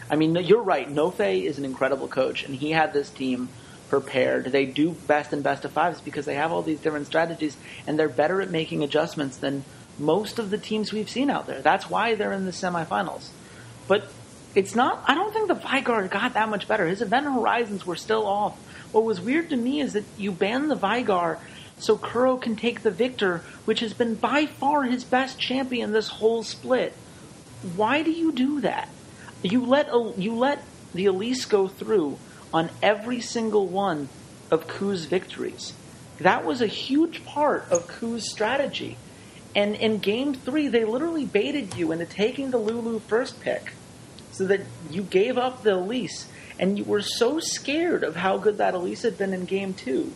I 0.09 0.15
mean, 0.15 0.35
you're 0.35 0.61
right. 0.61 0.89
Nofe 0.89 1.43
is 1.43 1.57
an 1.57 1.65
incredible 1.65 2.07
coach, 2.07 2.43
and 2.43 2.55
he 2.55 2.71
had 2.71 2.93
this 2.93 3.09
team 3.09 3.49
prepared. 3.89 4.45
They 4.45 4.65
do 4.65 4.91
best 4.91 5.33
in 5.33 5.41
best 5.41 5.65
of 5.65 5.71
fives 5.71 5.99
because 5.99 6.25
they 6.25 6.35
have 6.35 6.51
all 6.51 6.61
these 6.61 6.79
different 6.79 7.07
strategies 7.07 7.57
and 7.87 7.97
they're 7.97 8.07
better 8.07 8.41
at 8.41 8.49
making 8.51 8.83
adjustments 8.83 9.37
than 9.37 9.63
most 9.97 10.39
of 10.39 10.51
the 10.51 10.57
teams 10.57 10.93
we've 10.93 11.09
seen 11.09 11.29
out 11.29 11.47
there. 11.47 11.61
That's 11.61 11.89
why 11.89 12.15
they're 12.15 12.31
in 12.31 12.45
the 12.45 12.51
semifinals. 12.51 13.29
But 13.87 14.09
it's 14.55 14.75
not, 14.75 15.03
I 15.07 15.15
don't 15.15 15.33
think 15.33 15.47
the 15.47 15.55
Veigar 15.55 16.09
got 16.09 16.35
that 16.35 16.49
much 16.49 16.67
better. 16.67 16.87
His 16.87 17.01
event 17.01 17.25
horizons 17.25 17.85
were 17.85 17.95
still 17.95 18.25
off. 18.25 18.57
What 18.91 19.03
was 19.03 19.19
weird 19.19 19.49
to 19.49 19.57
me 19.57 19.81
is 19.81 19.93
that 19.93 20.05
you 20.17 20.31
ban 20.31 20.67
the 20.67 20.75
Veigar 20.75 21.39
so 21.79 21.97
Kuro 21.97 22.37
can 22.37 22.55
take 22.55 22.83
the 22.83 22.91
Viktor, 22.91 23.41
which 23.65 23.79
has 23.79 23.93
been 23.93 24.15
by 24.15 24.45
far 24.45 24.83
his 24.83 25.03
best 25.03 25.39
champion 25.39 25.91
this 25.91 26.09
whole 26.09 26.43
split. 26.43 26.93
Why 27.75 28.03
do 28.03 28.11
you 28.11 28.31
do 28.31 28.61
that? 28.61 28.89
You 29.41 29.65
let 29.65 29.87
you 30.17 30.35
let 30.35 30.63
the 30.93 31.05
Elise 31.05 31.45
go 31.45 31.67
through 31.67 32.17
on 32.53 32.69
every 32.81 33.21
single 33.21 33.67
one 33.67 34.09
of 34.51 34.67
Koo's 34.67 35.05
victories. 35.05 35.73
That 36.19 36.43
was 36.43 36.61
a 36.61 36.67
huge 36.67 37.23
part 37.25 37.65
of 37.71 37.87
Koo's 37.87 38.29
strategy. 38.29 38.97
And 39.55 39.75
in 39.75 39.99
game 39.99 40.33
three, 40.33 40.67
they 40.67 40.85
literally 40.85 41.25
baited 41.25 41.75
you 41.75 41.91
into 41.91 42.05
taking 42.05 42.51
the 42.51 42.57
Lulu 42.57 42.99
first 42.99 43.41
pick 43.41 43.73
so 44.31 44.45
that 44.47 44.61
you 44.91 45.01
gave 45.01 45.37
up 45.37 45.63
the 45.63 45.75
Elise. 45.75 46.27
And 46.59 46.77
you 46.77 46.83
were 46.83 47.01
so 47.01 47.39
scared 47.39 48.03
of 48.03 48.17
how 48.17 48.37
good 48.37 48.57
that 48.57 48.73
Elise 48.73 49.03
had 49.03 49.17
been 49.17 49.33
in 49.33 49.45
game 49.45 49.73
two 49.73 50.11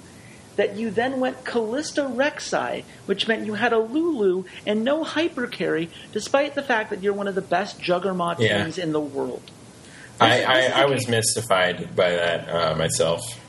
that 0.55 0.75
you 0.75 0.91
then 0.91 1.19
went 1.19 1.43
Kalista 1.43 2.13
Rek'Sai, 2.13 2.83
which 3.05 3.27
meant 3.27 3.45
you 3.45 3.55
had 3.55 3.73
a 3.73 3.79
Lulu 3.79 4.43
and 4.65 4.83
no 4.83 5.03
hyper 5.03 5.47
carry, 5.47 5.89
despite 6.11 6.55
the 6.55 6.61
fact 6.61 6.89
that 6.89 7.01
you're 7.01 7.13
one 7.13 7.27
of 7.27 7.35
the 7.35 7.41
best 7.41 7.81
Juggernaut 7.81 8.39
yeah. 8.39 8.63
teams 8.63 8.77
in 8.77 8.91
the 8.91 8.99
world. 8.99 9.51
I, 10.19 10.43
I, 10.43 10.81
I 10.81 10.85
was 10.85 11.07
mystified 11.07 11.95
by 11.95 12.11
that 12.11 12.49
uh, 12.49 12.75
myself. 12.75 13.42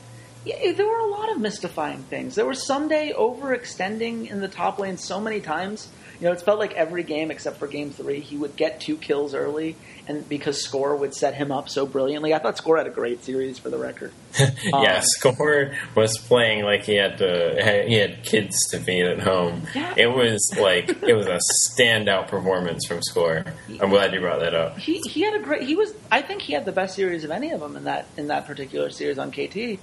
Yeah, 0.45 0.73
there 0.73 0.85
were 0.85 0.99
a 0.99 1.07
lot 1.07 1.31
of 1.31 1.39
mystifying 1.39 2.03
things. 2.03 2.35
There 2.35 2.45
was 2.45 2.59
Ssumday 2.59 3.15
overextending 3.15 4.29
in 4.29 4.41
the 4.41 4.47
top 4.47 4.77
lane 4.77 4.97
so 4.97 5.19
many 5.19 5.41
times. 5.41 5.89
You 6.19 6.27
know, 6.27 6.33
it 6.33 6.41
felt 6.41 6.59
like 6.59 6.73
every 6.73 7.03
game 7.03 7.29
except 7.29 7.57
for 7.57 7.67
game 7.67 7.91
three, 7.91 8.21
he 8.21 8.37
would 8.37 8.55
get 8.55 8.79
two 8.79 8.95
kills 8.95 9.33
early, 9.33 9.75
and 10.07 10.27
because 10.29 10.63
Score 10.63 10.95
would 10.95 11.13
set 11.13 11.33
him 11.33 11.51
up 11.51 11.67
so 11.67 11.85
brilliantly. 11.85 12.33
I 12.33 12.39
thought 12.39 12.57
Score 12.57 12.77
had 12.77 12.87
a 12.87 12.91
great 12.91 13.23
series 13.23 13.59
for 13.59 13.69
the 13.69 13.77
record. 13.77 14.13
yeah, 14.39 14.97
um, 14.97 15.01
Score 15.01 15.73
was 15.93 16.17
playing 16.17 16.63
like 16.63 16.83
he 16.83 16.95
had 16.95 17.17
to. 17.17 17.83
He 17.87 17.95
had 17.95 18.23
kids 18.23 18.55
to 18.69 18.79
feed 18.79 19.03
at 19.03 19.19
home. 19.19 19.63
Yeah. 19.73 19.93
It 19.97 20.07
was 20.07 20.55
like 20.57 20.89
it 20.89 21.15
was 21.15 21.27
a 21.27 21.39
standout 21.69 22.29
performance 22.29 22.85
from 22.87 23.01
Score. 23.01 23.43
I'm 23.81 23.89
glad 23.89 24.13
you 24.13 24.21
brought 24.21 24.39
that 24.39 24.53
up. 24.53 24.77
He 24.77 25.01
he 25.09 25.21
had 25.21 25.33
a 25.33 25.39
great. 25.39 25.63
He 25.63 25.75
was. 25.75 25.93
I 26.11 26.21
think 26.21 26.43
he 26.43 26.53
had 26.53 26.63
the 26.65 26.71
best 26.71 26.95
series 26.95 27.25
of 27.25 27.31
any 27.31 27.51
of 27.51 27.59
them 27.59 27.75
in 27.75 27.85
that 27.85 28.05
in 28.15 28.27
that 28.27 28.45
particular 28.45 28.89
series 28.89 29.17
on 29.17 29.31
KT. 29.31 29.79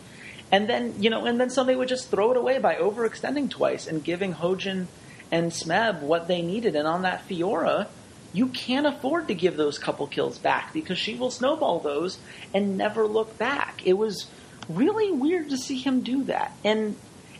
And 0.53 0.69
then 0.69 0.95
you 1.01 1.11
know, 1.11 1.25
and 1.25 1.41
then 1.41 1.51
somebody 1.51 1.77
would 1.77 1.89
just 1.89 2.11
throw 2.11 2.31
it 2.31 2.37
away 2.37 2.59
by 2.59 2.77
overextending 2.77 3.51
twice 3.51 3.87
and 3.87 4.05
giving 4.05 4.35
Hojin 4.35 4.87
and 5.31 5.51
Smeb 5.51 6.03
what 6.03 6.29
they 6.29 6.43
needed. 6.43 6.77
And 6.77 6.87
on 6.87 7.03
that 7.03 7.27
Fiora, 7.27 7.89
you 8.35 8.49
can't 8.49 8.87
afford 8.87 9.29
to 9.29 9.35
give 9.35 9.57
those 9.57 9.79
couple 9.79 10.07
kills 10.07 10.39
back 10.39 10.73
because 10.73 10.99
she 10.99 11.15
will 11.15 11.31
snowball 11.31 11.81
those 11.81 12.19
and 12.53 12.77
never 12.77 13.07
look 13.07 13.39
back. 13.39 13.87
It 13.87 13.95
was 13.95 14.27
really 14.69 15.11
weird 15.11 15.51
to 15.51 15.57
see 15.57 15.79
him 15.79 16.03
do 16.03 16.25
that. 16.25 16.53
And 16.63 16.97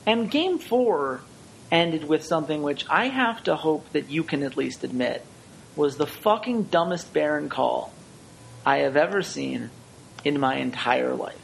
and 0.07 0.31
game 0.31 0.59
four 0.59 1.21
ended 1.71 2.05
with 2.05 2.25
something 2.25 2.63
which 2.63 2.85
I 2.89 3.09
have 3.09 3.43
to 3.45 3.57
hope 3.57 3.91
that 3.93 4.11
you 4.11 4.25
can 4.25 4.43
at 4.43 4.57
least 4.57 4.85
admit 4.85 5.25
was 5.77 5.97
the 5.97 6.07
fucking 6.07 6.65
dumbest 6.65 7.13
Baron 7.13 7.49
call 7.49 7.93
I 8.65 8.79
have 8.79 8.97
ever 8.97 9.23
seen 9.23 9.71
in 10.25 10.39
my 10.39 10.57
entire 10.57 11.15
life. 11.15 11.42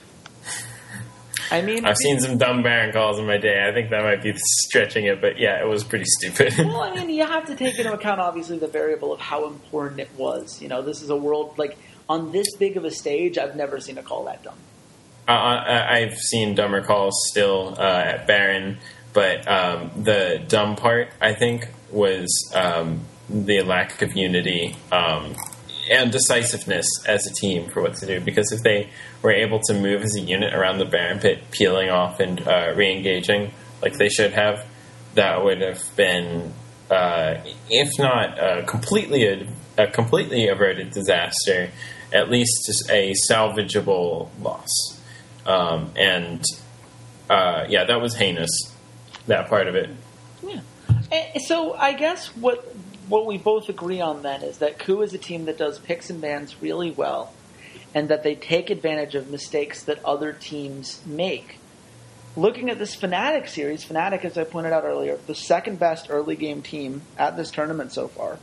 I 1.51 1.63
mean, 1.63 1.85
I've 1.85 1.97
seen 1.97 2.21
some 2.21 2.39
dumb 2.39 2.63
Baron 2.63 2.93
calls 2.93 3.19
in 3.19 3.27
my 3.27 3.39
day. 3.39 3.67
I 3.67 3.73
think 3.73 3.91
that 3.91 4.03
might 4.03 4.23
be 4.23 4.35
stretching 4.37 5.07
it, 5.07 5.21
but 5.21 5.39
yeah, 5.39 5.61
it 5.61 5.67
was 5.67 5.85
pretty 5.85 6.05
stupid. 6.07 6.55
well, 6.59 6.83
I 6.83 6.95
mean, 6.95 7.11
you 7.11 7.27
have 7.27 7.47
to 7.47 7.57
take 7.57 7.79
into 7.79 7.93
account 7.93 8.21
obviously 8.21 8.59
the 8.59 8.69
variable 8.69 9.13
of 9.13 9.21
how 9.21 9.47
important 9.47 10.01
it 10.01 10.11
was. 10.17 10.61
You 10.61 10.69
know, 10.69 10.83
this 10.83 11.03
is 11.03 11.11
a 11.11 11.17
world 11.17 11.57
like 11.59 11.79
on 12.09 12.33
this 12.33 12.57
big 12.57 12.77
of 12.77 12.85
a 12.85 12.91
stage. 12.91 13.39
I've 13.39 13.57
never 13.57 13.81
seen 13.81 13.99
a 13.99 14.03
call 14.03 14.25
that 14.25 14.43
dumb. 14.43 14.59
Uh, 15.27 15.85
I've 15.91 16.17
seen 16.19 16.55
dumber 16.55 16.83
calls 16.83 17.15
still 17.31 17.75
uh, 17.79 17.83
at 17.83 18.27
Baron, 18.27 18.79
but 19.13 19.47
um, 19.47 19.91
the 20.03 20.43
dumb 20.49 20.77
part 20.77 21.11
I 21.21 21.35
think 21.35 21.69
was 21.91 22.51
um, 22.55 23.01
the 23.29 23.63
lack 23.63 24.01
of 24.01 24.17
unity 24.17 24.77
um, 24.91 25.37
and 25.91 26.13
decisiveness 26.13 26.87
as 27.07 27.27
a 27.27 27.33
team 27.33 27.69
for 27.71 27.83
what 27.83 27.95
to 27.97 28.07
do. 28.07 28.21
Because 28.21 28.53
if 28.53 28.63
they 28.63 28.91
were 29.23 29.33
able 29.33 29.61
to 29.67 29.75
move 29.75 30.03
as 30.03 30.17
a 30.17 30.21
unit 30.21 30.55
around 30.55 30.79
the 30.79 30.85
Baron 30.85 31.19
pit, 31.19 31.51
peeling 31.51 31.91
off 31.91 32.21
and 32.21 32.47
uh, 32.47 32.73
re-engaging 32.75 33.53
like 33.83 33.97
they 33.99 34.09
should 34.09 34.33
have, 34.33 34.67
that 35.15 35.43
would 35.43 35.61
have 35.61 35.83
been, 35.97 36.53
uh, 36.91 37.37
if 37.71 37.91
not 37.99 38.39
a 38.39 38.65
completely 38.65 39.25
a, 39.25 39.49
a, 39.77 39.87
completely 39.89 40.49
averted 40.49 40.91
disaster, 40.91 41.71
at 42.13 42.31
least 42.31 42.69
a 42.91 43.15
salvageable 43.31 44.29
loss. 44.41 45.01
Um, 45.47 45.93
and 45.97 46.43
uh, 47.31 47.65
yeah, 47.69 47.85
that 47.85 48.01
was 48.01 48.15
heinous. 48.15 48.51
That 49.27 49.49
part 49.49 49.67
of 49.67 49.75
it. 49.75 49.91
Yeah. 50.43 50.61
So 51.47 51.75
I 51.75 51.95
guess 51.95 52.29
what 52.37 52.65
what 53.09 53.27
we 53.27 53.39
both 53.39 53.69
agree 53.69 54.01
on 54.01 54.23
then 54.23 54.43
is 54.43 54.59
that 54.59 54.79
KOO 54.79 55.03
is 55.03 55.15
a 55.15 55.19
team 55.19 55.47
that 55.47 55.59
does 55.59 55.79
picks 55.79 56.11
and 56.11 56.21
bans 56.21 56.61
really 56.61 56.91
well, 56.91 57.33
and 57.95 58.09
that 58.09 58.23
they 58.23 58.35
take 58.35 58.71
advantage 58.71 59.15
of 59.15 59.31
mistakes 59.31 59.83
that 59.85 60.05
other 60.05 60.33
teams 60.33 61.01
make. 61.07 61.59
Looking 62.37 62.71
at 62.71 62.79
this 62.79 62.95
Fnatic 62.95 63.49
series, 63.49 63.85
Fnatic, 63.85 64.25
as 64.25 64.37
I 64.37 64.45
pointed 64.45 64.73
out 64.73 64.85
earlier, 64.85 65.19
the 65.27 65.35
second 65.35 65.79
best 65.79 66.09
early 66.11 66.37
game 66.37 66.63
team 66.63 67.03
at 67.17 67.37
this 67.37 67.51
tournament 67.51 67.93
so 67.93 68.09
far. 68.09 68.39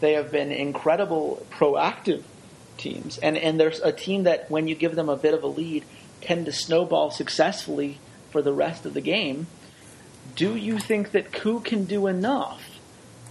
They 0.00 0.14
have 0.14 0.30
been 0.30 0.50
incredible 0.50 1.44
proactive 1.50 2.22
teams, 2.76 3.18
and 3.18 3.36
and 3.36 3.60
there's 3.60 3.80
a 3.80 3.92
team 3.92 4.24
that 4.24 4.50
when 4.50 4.66
you 4.66 4.74
give 4.74 4.96
them 4.96 5.08
a 5.08 5.16
bit 5.16 5.34
of 5.34 5.42
a 5.42 5.48
lead, 5.48 5.84
tend 6.20 6.46
to 6.46 6.52
snowball 6.52 7.10
successfully 7.10 7.98
for 8.30 8.42
the 8.42 8.52
rest 8.52 8.86
of 8.86 8.94
the 8.94 9.00
game. 9.00 9.46
Do 10.34 10.56
you 10.56 10.78
think 10.78 11.10
that 11.12 11.32
KOO 11.32 11.60
can 11.60 11.84
do 11.84 12.06
enough 12.06 12.71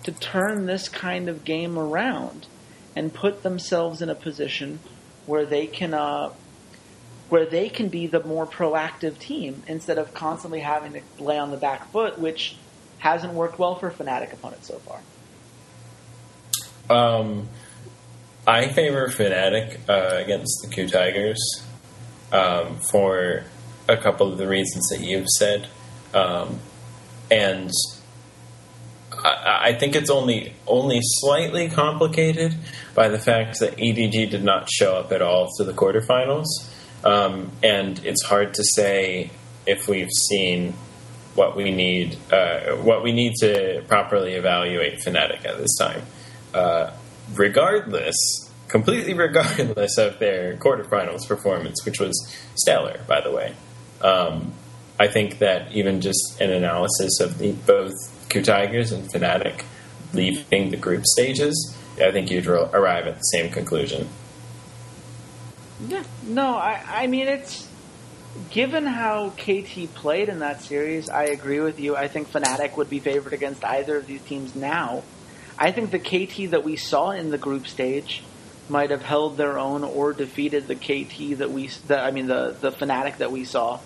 to 0.04 0.12
turn 0.12 0.66
this 0.66 0.90
kind 0.90 1.30
of 1.30 1.46
game 1.46 1.78
around 1.78 2.48
and 2.96 3.14
put 3.14 3.44
themselves 3.44 4.02
in 4.02 4.10
a 4.10 4.16
position 4.16 4.80
where 5.26 5.46
they 5.46 5.68
can 5.68 5.94
uh, 5.94 6.32
where 7.30 7.46
they 7.46 7.70
can 7.70 7.88
be 7.88 8.08
the 8.08 8.22
more 8.24 8.46
proactive 8.46 9.18
team 9.18 9.64
instead 9.66 9.98
of 9.98 10.14
constantly 10.14 10.60
having 10.60 10.94
to 10.94 11.02
lay 11.18 11.38
on 11.38 11.50
the 11.52 11.58
back 11.58 11.90
foot, 11.92 12.20
which 12.20 12.58
hasn't 12.98 13.34
worked 13.34 13.58
well 13.58 13.76
for 13.76 13.90
Fnatic 13.90 14.34
opponents 14.34 14.68
so 14.68 14.80
far. 14.80 15.00
Um, 16.90 17.48
I 18.46 18.68
favor 18.68 19.08
Fnatic 19.08 19.78
uh, 19.88 20.18
against 20.22 20.62
the 20.62 20.76
KOO 20.76 20.90
Tigers 20.90 21.64
um, 22.34 22.80
for 22.80 23.46
a 23.88 23.96
couple 23.96 24.32
of 24.32 24.38
the 24.38 24.48
reasons 24.48 24.90
that 24.90 25.00
you've 25.00 25.30
said, 25.30 25.68
um, 26.14 26.60
and 27.30 27.72
I, 29.24 29.74
think 29.74 29.96
it's 29.96 30.10
only 30.10 30.54
only 30.68 31.00
slightly 31.02 31.70
complicated 31.70 32.56
by 32.96 33.10
the 33.10 33.20
fact 33.20 33.60
that 33.60 33.78
EDG 33.78 34.30
did 34.30 34.44
not 34.44 34.70
show 34.70 34.96
up 34.96 35.12
at 35.12 35.22
all 35.22 35.50
to 35.58 35.64
the 35.64 35.74
quarterfinals, 35.74 36.46
um, 37.04 37.52
and 37.64 38.04
it's 38.06 38.24
hard 38.24 38.54
to 38.56 38.64
say 38.64 39.32
if 39.66 39.88
we've 39.88 40.12
seen 40.30 40.74
what 41.36 41.56
we 41.56 41.72
need 41.72 42.18
uh, 42.32 42.76
what 42.78 43.04
we 43.04 43.12
need 43.12 43.34
to 43.40 43.84
properly 43.88 44.34
evaluate 44.34 45.00
Fnatic 45.00 45.46
at 45.46 45.58
this 45.58 45.76
time. 45.78 46.02
Uh, 46.54 46.92
regardless, 47.34 48.16
completely 48.68 49.14
regardless 49.14 49.98
of 49.98 50.20
their 50.20 50.58
quarterfinals 50.58 51.28
performance, 51.28 51.86
which 51.86 52.00
was 52.00 52.14
stellar, 52.56 53.00
by 53.08 53.22
the 53.22 53.32
way. 53.32 53.54
Um, 54.02 54.54
I 55.00 55.08
think 55.08 55.40
that 55.40 55.72
even 55.72 56.02
just 56.02 56.40
an 56.40 56.52
analysis 56.52 57.20
of 57.20 57.38
the 57.38 57.54
both 57.54 57.94
KOO 58.32 58.42
Tigers 58.42 58.92
and 58.92 59.08
Fnatic 59.12 59.64
leaving 60.14 60.72
the 60.72 60.78
group 60.78 61.06
stages, 61.06 61.76
I 62.02 62.12
think 62.12 62.32
you'd 62.32 62.48
arrive 62.48 63.08
at 63.08 63.16
the 63.16 63.22
same 63.22 63.52
conclusion. 63.52 64.08
Yeah, 65.88 66.04
no, 66.24 66.56
I, 66.56 66.82
I 66.88 67.08
mean 67.08 67.28
it's 67.28 67.68
given 68.50 68.86
how 68.86 69.30
KT 69.32 69.94
played 69.94 70.30
in 70.30 70.40
that 70.40 70.62
series. 70.62 71.10
I 71.10 71.24
agree 71.26 71.60
with 71.60 71.80
you. 71.80 71.96
I 71.96 72.08
think 72.08 72.32
Fnatic 72.32 72.78
would 72.78 72.90
be 72.90 73.00
favored 73.00 73.34
against 73.34 73.64
either 73.64 73.98
of 73.98 74.08
these 74.08 74.22
teams 74.22 74.56
now. 74.56 75.04
I 75.58 75.72
think 75.72 75.92
the 75.92 76.00
KT 76.00 76.52
that 76.52 76.64
we 76.64 76.76
saw 76.76 77.12
in 77.12 77.30
the 77.30 77.38
group 77.38 77.68
stage 77.68 78.24
might 78.70 78.90
have 78.90 79.02
held 79.02 79.38
their 79.38 79.60
own 79.60 79.84
or 79.84 80.14
defeated 80.14 80.68
the 80.68 80.76
KT 80.76 81.40
that 81.40 81.52
we, 81.52 81.68
the, 81.88 82.00
I 82.00 82.12
mean 82.12 82.28
the 82.28 82.56
the 82.60 82.72
Fnatic 82.72 83.18
that 83.18 83.32
we 83.32 83.46
saw. 83.46 83.80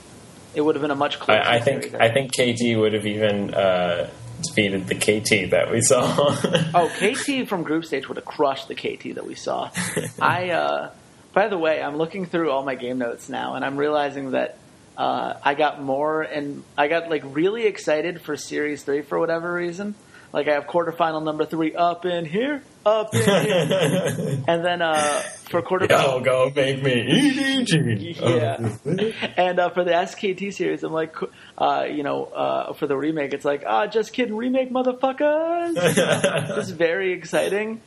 It 0.53 0.61
would 0.61 0.75
have 0.75 0.81
been 0.81 0.91
a 0.91 0.95
much 0.95 1.19
closer. 1.19 1.41
I, 1.41 1.55
I 1.55 1.59
think 1.59 1.93
I 1.95 2.09
think 2.09 2.31
KT 2.31 2.77
would 2.77 2.93
have 2.93 3.05
even 3.05 3.53
uh, 3.53 4.09
defeated 4.41 4.87
the 4.87 4.95
KT 4.95 5.51
that 5.51 5.69
we 5.71 5.81
saw. 5.81 6.15
oh, 6.73 6.89
KT 6.89 7.47
from 7.47 7.63
group 7.63 7.85
stage 7.85 8.07
would 8.07 8.17
have 8.17 8.25
crushed 8.25 8.67
the 8.67 8.75
KT 8.75 9.15
that 9.15 9.25
we 9.25 9.35
saw. 9.35 9.71
I, 10.21 10.49
uh, 10.51 10.91
by 11.33 11.47
the 11.47 11.57
way, 11.57 11.81
I'm 11.81 11.97
looking 11.97 12.25
through 12.25 12.51
all 12.51 12.63
my 12.63 12.75
game 12.75 12.97
notes 12.97 13.29
now, 13.29 13.55
and 13.55 13.65
I'm 13.65 13.77
realizing 13.77 14.31
that 14.31 14.57
uh, 14.97 15.33
I 15.43 15.53
got 15.53 15.81
more, 15.81 16.21
and 16.21 16.63
I 16.77 16.87
got 16.87 17.09
like 17.09 17.23
really 17.25 17.65
excited 17.65 18.21
for 18.21 18.37
Series 18.37 18.83
Three 18.83 19.01
for 19.01 19.19
whatever 19.19 19.51
reason. 19.53 19.95
Like 20.31 20.47
I 20.47 20.53
have 20.53 20.67
quarterfinal 20.67 21.23
number 21.23 21.45
three 21.45 21.75
up 21.75 22.05
in 22.05 22.25
here, 22.25 22.61
up 22.85 23.13
in 23.13 23.21
and 24.47 24.65
then 24.65 24.81
uh, 24.81 25.21
for 25.49 25.61
quarterfinal, 25.61 25.89
Yo, 25.89 26.19
go 26.21 26.51
make 26.55 26.83
me 26.83 27.31
EDG. 27.33 28.19
Yeah, 28.19 29.23
and 29.37 29.59
uh, 29.59 29.69
for 29.69 29.83
the 29.83 29.91
SKT 29.91 30.53
series, 30.53 30.83
I'm 30.83 30.93
like, 30.93 31.15
uh, 31.57 31.85
you 31.89 32.03
know, 32.03 32.25
uh, 32.25 32.73
for 32.73 32.87
the 32.87 32.95
remake, 32.95 33.33
it's 33.33 33.45
like, 33.45 33.63
ah, 33.65 33.87
just 33.87 34.13
kidding, 34.13 34.35
remake, 34.35 34.71
motherfuckers. 34.71 35.73
it's 36.57 36.69
very 36.69 37.13
exciting. 37.13 37.81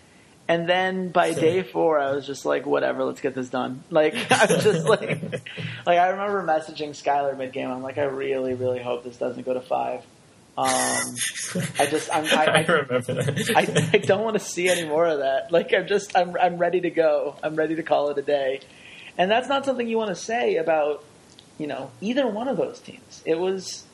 And 0.48 0.66
then 0.66 1.10
by 1.10 1.34
day 1.34 1.62
four, 1.62 1.98
I 1.98 2.12
was 2.12 2.26
just 2.26 2.46
like, 2.46 2.64
whatever, 2.64 3.04
let's 3.04 3.20
get 3.20 3.34
this 3.34 3.50
done. 3.50 3.84
Like, 3.90 4.14
I 4.32 4.46
was 4.46 4.64
just 4.64 4.88
like, 4.88 5.22
like 5.84 5.98
I 5.98 6.08
remember 6.08 6.42
messaging 6.42 6.90
Skyler 6.90 7.36
mid 7.36 7.52
game. 7.52 7.70
I'm 7.70 7.82
like, 7.82 7.98
I 7.98 8.04
really, 8.04 8.54
really 8.54 8.82
hope 8.82 9.04
this 9.04 9.18
doesn't 9.18 9.44
go 9.44 9.52
to 9.52 9.60
five. 9.60 10.02
Um, 10.58 11.14
I 11.78 11.86
just, 11.86 12.12
I'm, 12.12 12.24
I, 12.24 12.46
I, 12.46 12.62
I 12.62 12.66
remember 12.66 13.14
that. 13.14 13.52
I, 13.54 13.96
I 13.96 13.98
don't 13.98 14.24
want 14.24 14.34
to 14.34 14.44
see 14.44 14.68
any 14.68 14.88
more 14.88 15.06
of 15.06 15.20
that. 15.20 15.52
Like, 15.52 15.72
I'm 15.72 15.86
just, 15.86 16.16
I'm, 16.16 16.36
I'm 16.36 16.58
ready 16.58 16.80
to 16.80 16.90
go. 16.90 17.36
I'm 17.44 17.54
ready 17.54 17.76
to 17.76 17.84
call 17.84 18.10
it 18.10 18.18
a 18.18 18.22
day. 18.22 18.60
And 19.16 19.30
that's 19.30 19.48
not 19.48 19.64
something 19.64 19.86
you 19.86 19.98
want 19.98 20.08
to 20.08 20.20
say 20.20 20.56
about, 20.56 21.04
you 21.58 21.68
know, 21.68 21.92
either 22.00 22.26
one 22.26 22.48
of 22.48 22.56
those 22.56 22.80
teams. 22.80 23.22
It 23.24 23.38
was, 23.38 23.84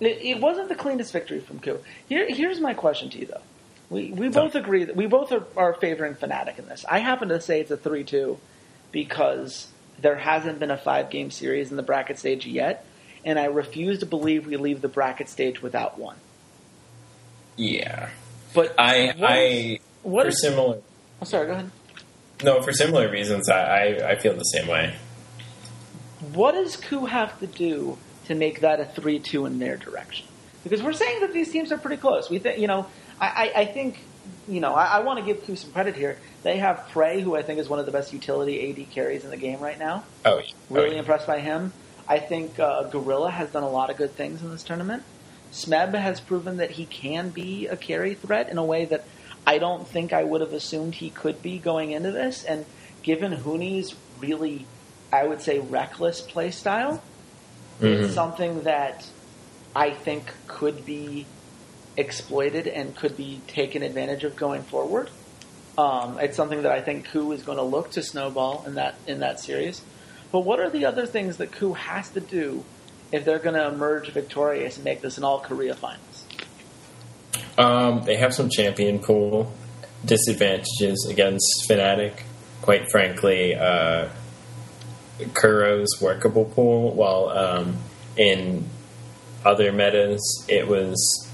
it, 0.00 0.18
it 0.22 0.40
wasn't 0.40 0.70
the 0.70 0.74
cleanest 0.74 1.12
victory 1.12 1.40
from 1.40 1.60
KOO. 1.60 1.80
Here, 2.08 2.26
here's 2.26 2.60
my 2.60 2.72
question 2.72 3.10
to 3.10 3.18
you 3.18 3.26
though. 3.26 3.42
We, 3.90 4.10
we 4.10 4.30
both 4.30 4.54
agree 4.54 4.84
that 4.84 4.96
we 4.96 5.06
both 5.06 5.32
are, 5.32 5.44
are 5.54 5.74
favoring 5.74 6.14
Fnatic 6.14 6.58
in 6.58 6.66
this. 6.66 6.86
I 6.88 7.00
happen 7.00 7.28
to 7.28 7.42
say 7.42 7.60
it's 7.60 7.70
a 7.70 7.76
3-2 7.76 8.38
because 8.90 9.68
there 10.00 10.16
hasn't 10.16 10.60
been 10.60 10.70
a 10.70 10.78
five 10.78 11.10
game 11.10 11.30
series 11.30 11.70
in 11.70 11.76
the 11.76 11.82
bracket 11.82 12.18
stage 12.18 12.46
yet 12.46 12.86
and 13.26 13.38
I 13.38 13.46
refuse 13.46 13.98
to 13.98 14.06
believe 14.06 14.46
we 14.46 14.56
leave 14.56 14.80
the 14.80 14.88
bracket 14.88 15.28
stage 15.28 15.60
without 15.60 15.98
one. 15.98 16.16
Yeah, 17.56 18.10
But 18.54 18.74
I 18.78 19.14
what 19.16 19.30
I 19.30 19.36
is- 19.38 19.78
what 20.02 20.22
for 20.24 20.28
is- 20.28 20.40
similar 20.40 20.78
Oh, 21.20 21.24
sorry, 21.24 21.46
go 21.46 21.52
ahead. 21.54 21.70
no 22.44 22.60
for 22.62 22.72
similar 22.72 23.10
reasons 23.10 23.48
I, 23.48 23.60
I 23.60 24.10
I 24.10 24.16
feel 24.16 24.34
the 24.34 24.42
same 24.44 24.66
way. 24.68 24.94
What 26.34 26.52
does 26.52 26.76
KOO 26.76 27.06
have 27.06 27.38
to 27.40 27.46
do 27.46 27.98
to 28.26 28.34
make 28.34 28.60
that 28.60 28.80
a 28.80 28.84
three-two 28.84 29.46
in 29.46 29.58
their 29.58 29.76
direction? 29.76 30.26
Because 30.64 30.82
we're 30.82 30.92
saying 30.92 31.20
that 31.20 31.32
these 31.32 31.50
teams 31.52 31.70
are 31.72 31.78
pretty 31.78 31.96
close. 31.98 32.28
We 32.28 32.38
think, 32.38 32.58
you 32.58 32.66
know, 32.66 32.86
I, 33.20 33.50
I, 33.54 33.60
I 33.60 33.64
think, 33.66 34.00
you 34.48 34.60
know, 34.60 34.74
I, 34.74 34.84
I 34.86 35.00
want 35.00 35.18
to 35.20 35.24
give 35.24 35.46
KOO 35.46 35.54
some 35.56 35.70
credit 35.72 35.94
here. 35.94 36.18
They 36.42 36.56
have 36.58 36.88
PraY, 36.90 37.20
who 37.20 37.36
I 37.36 37.42
think 37.42 37.58
is 37.60 37.68
one 37.68 37.78
of 37.78 37.86
the 37.86 37.92
best 37.92 38.12
utility 38.12 38.70
AD 38.70 38.90
carries 38.90 39.24
in 39.24 39.30
the 39.30 39.36
game 39.36 39.60
right 39.60 39.78
now. 39.78 40.04
Oh, 40.24 40.38
yeah. 40.38 40.50
Really 40.68 40.88
oh, 40.88 40.92
yeah. 40.94 40.98
impressed 40.98 41.26
by 41.26 41.38
him. 41.38 41.72
I 42.08 42.18
think 42.18 42.58
uh, 42.58 42.84
Gorilla 42.84 43.30
has 43.30 43.50
done 43.50 43.62
a 43.62 43.68
lot 43.70 43.90
of 43.90 43.96
good 43.96 44.14
things 44.14 44.42
in 44.42 44.50
this 44.50 44.62
tournament. 44.62 45.02
Smeb 45.52 45.94
has 45.94 46.20
proven 46.20 46.58
that 46.58 46.72
he 46.72 46.86
can 46.86 47.30
be 47.30 47.66
a 47.66 47.76
carry 47.76 48.14
threat 48.14 48.48
in 48.48 48.58
a 48.58 48.64
way 48.64 48.84
that 48.84 49.04
I 49.46 49.58
don't 49.58 49.86
think 49.86 50.12
I 50.12 50.24
would 50.24 50.40
have 50.40 50.52
assumed 50.52 50.96
he 50.96 51.10
could 51.10 51.42
be 51.42 51.58
going 51.58 51.92
into 51.92 52.10
this. 52.12 52.44
And 52.44 52.66
given 53.02 53.32
Huni's 53.32 53.94
really, 54.20 54.66
I 55.12 55.26
would 55.26 55.40
say, 55.40 55.58
reckless 55.58 56.20
play 56.20 56.50
style, 56.50 57.02
Mm-hmm. 57.80 58.04
it's 58.04 58.14
something 58.14 58.62
that 58.62 59.06
I 59.74 59.90
think 59.90 60.32
could 60.46 60.86
be 60.86 61.26
exploited 61.96 62.66
and 62.66 62.96
could 62.96 63.18
be 63.18 63.42
taken 63.46 63.82
advantage 63.82 64.24
of 64.24 64.34
going 64.34 64.62
forward. 64.62 65.10
Um, 65.76 66.18
it's 66.18 66.36
something 66.36 66.62
that 66.62 66.72
I 66.72 66.80
think 66.80 67.06
KOO 67.08 67.32
is 67.32 67.42
going 67.42 67.58
to 67.58 67.64
look 67.64 67.90
to 67.92 68.02
snowball 68.02 68.64
in 68.66 68.76
that 68.76 68.94
in 69.06 69.20
that 69.20 69.40
series. 69.40 69.82
But 70.36 70.44
what 70.44 70.60
are 70.60 70.68
the 70.68 70.84
other 70.84 71.06
things 71.06 71.38
that 71.38 71.50
KOO 71.50 71.72
has 71.72 72.10
to 72.10 72.20
do 72.20 72.62
if 73.10 73.24
they're 73.24 73.38
going 73.38 73.54
to 73.54 73.68
emerge 73.68 74.10
victorious 74.10 74.76
and 74.76 74.84
make 74.84 75.00
this 75.00 75.16
an 75.16 75.24
all 75.24 75.40
Korea 75.40 75.74
finals? 75.74 76.26
Um, 77.56 78.02
they 78.04 78.16
have 78.16 78.34
some 78.34 78.50
champion 78.50 78.98
pool 78.98 79.50
disadvantages 80.04 81.08
against 81.10 81.64
Fnatic. 81.66 82.20
Quite 82.60 82.90
frankly, 82.90 83.54
uh, 83.54 84.10
Kuro's 85.32 86.02
workable 86.02 86.44
pool, 86.44 86.92
while 86.92 87.30
um, 87.30 87.78
in 88.18 88.68
other 89.42 89.72
metas 89.72 90.44
it 90.50 90.68
was 90.68 91.30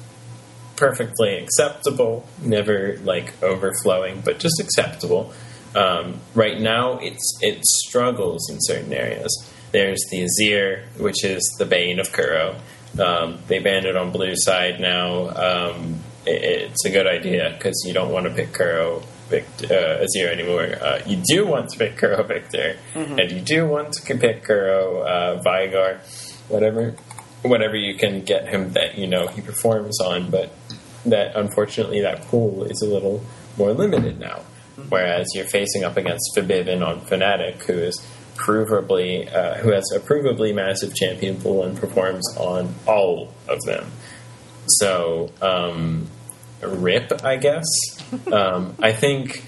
perfectly 0.77 1.39
acceptable, 1.39 2.29
never 2.41 2.99
like 3.03 3.43
overflowing, 3.43 4.21
but 4.21 4.39
just 4.39 4.61
acceptable. 4.61 5.35
Um, 5.75 6.21
right 6.35 6.61
now, 6.61 6.99
it's 6.99 7.39
it 7.41 7.65
struggles 7.65 8.51
in 8.51 8.59
certain 8.61 8.93
areas. 8.93 9.51
There's 9.73 10.05
the 10.11 10.25
Azir, 10.25 10.85
which 10.99 11.25
is 11.25 11.43
the 11.59 11.65
bane 11.65 11.99
of 11.99 12.13
Kuro. 12.13 12.57
Um, 13.01 13.39
they 13.49 13.59
banned 13.59 13.87
it 13.87 13.97
on 13.97 14.13
blue 14.13 14.35
side 14.37 14.81
now. 14.81 15.31
Um, 15.31 16.01
it, 16.27 16.43
it's 16.43 16.85
a 16.85 16.91
good 16.91 17.07
idea 17.07 17.55
because 17.57 17.83
you 17.87 17.95
don't 17.95 18.13
want 18.13 18.27
to 18.27 18.33
pick 18.33 18.53
Kuro 18.53 19.03
uh, 19.33 20.05
Azir 20.05 20.31
anymore. 20.31 20.77
Uh, 20.81 21.01
you 21.07 21.23
do 21.27 21.47
want 21.47 21.71
to 21.71 21.79
pick 21.79 21.97
Kuro 21.97 22.23
Viktor, 22.23 22.77
and 23.19 23.31
you 23.31 23.41
do 23.41 23.67
want 23.67 23.95
to 23.95 24.15
pick 24.19 24.45
Kuro 24.45 25.01
uh, 25.01 25.43
Veigar, 25.43 26.01
whatever, 26.49 26.95
whatever 27.43 27.77
you 27.77 27.95
can 27.95 28.23
get 28.25 28.49
him 28.49 28.73
that 28.75 28.99
you 28.99 29.07
know 29.07 29.27
he 29.29 29.41
performs 29.41 30.01
on. 30.01 30.31
But 30.31 30.53
that 31.07 31.35
unfortunately 31.35 32.03
that 32.03 32.23
pool 32.23 32.65
is 32.65 32.83
a 32.83 32.87
little 32.87 33.25
more 33.57 33.73
limited 33.73 34.21
now. 34.21 34.43
Whereas 34.89 35.29
you're 35.35 35.47
facing 35.47 35.85
up 35.85 35.97
against 35.97 36.35
Febiven 36.37 36.87
on 36.87 37.01
Fnatic, 37.03 37.63
who 37.65 37.75
is 37.75 38.07
provably 38.37 39.33
uh, 39.33 39.55
who 39.57 39.71
has 39.71 39.85
a 39.95 40.01
provably 40.01 40.55
massive 40.55 40.95
champion 40.95 41.41
pool 41.41 41.65
and 41.65 41.77
performs 41.79 42.25
on 42.37 42.75
all 42.87 43.33
of 43.49 43.61
them. 43.63 43.91
So, 44.67 45.31
um, 45.41 46.09
rip, 46.61 47.25
I 47.25 47.37
guess. 47.37 47.67
um, 48.33 48.75
I 48.81 48.93
think 48.93 49.45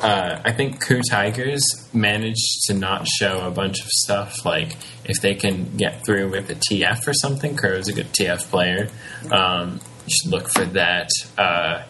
uh, 0.00 0.40
I 0.44 0.52
think 0.52 0.84
KOO 0.84 1.00
Tigers 1.08 1.62
managed 1.92 2.64
to 2.66 2.74
not 2.74 3.06
show 3.06 3.46
a 3.46 3.50
bunch 3.50 3.80
of 3.80 3.86
stuff. 3.86 4.44
Like 4.44 4.76
if 5.04 5.20
they 5.20 5.34
can 5.34 5.76
get 5.76 6.04
through 6.04 6.30
with 6.30 6.50
a 6.50 6.54
TF 6.54 7.06
or 7.06 7.14
something, 7.14 7.56
Kuro's 7.56 7.88
a 7.88 7.92
good 7.92 8.12
TF 8.12 8.50
player. 8.50 8.88
Um, 9.30 9.80
you 10.06 10.14
should 10.22 10.30
look 10.30 10.48
for 10.48 10.64
that. 10.66 11.08
Uh, 11.38 11.84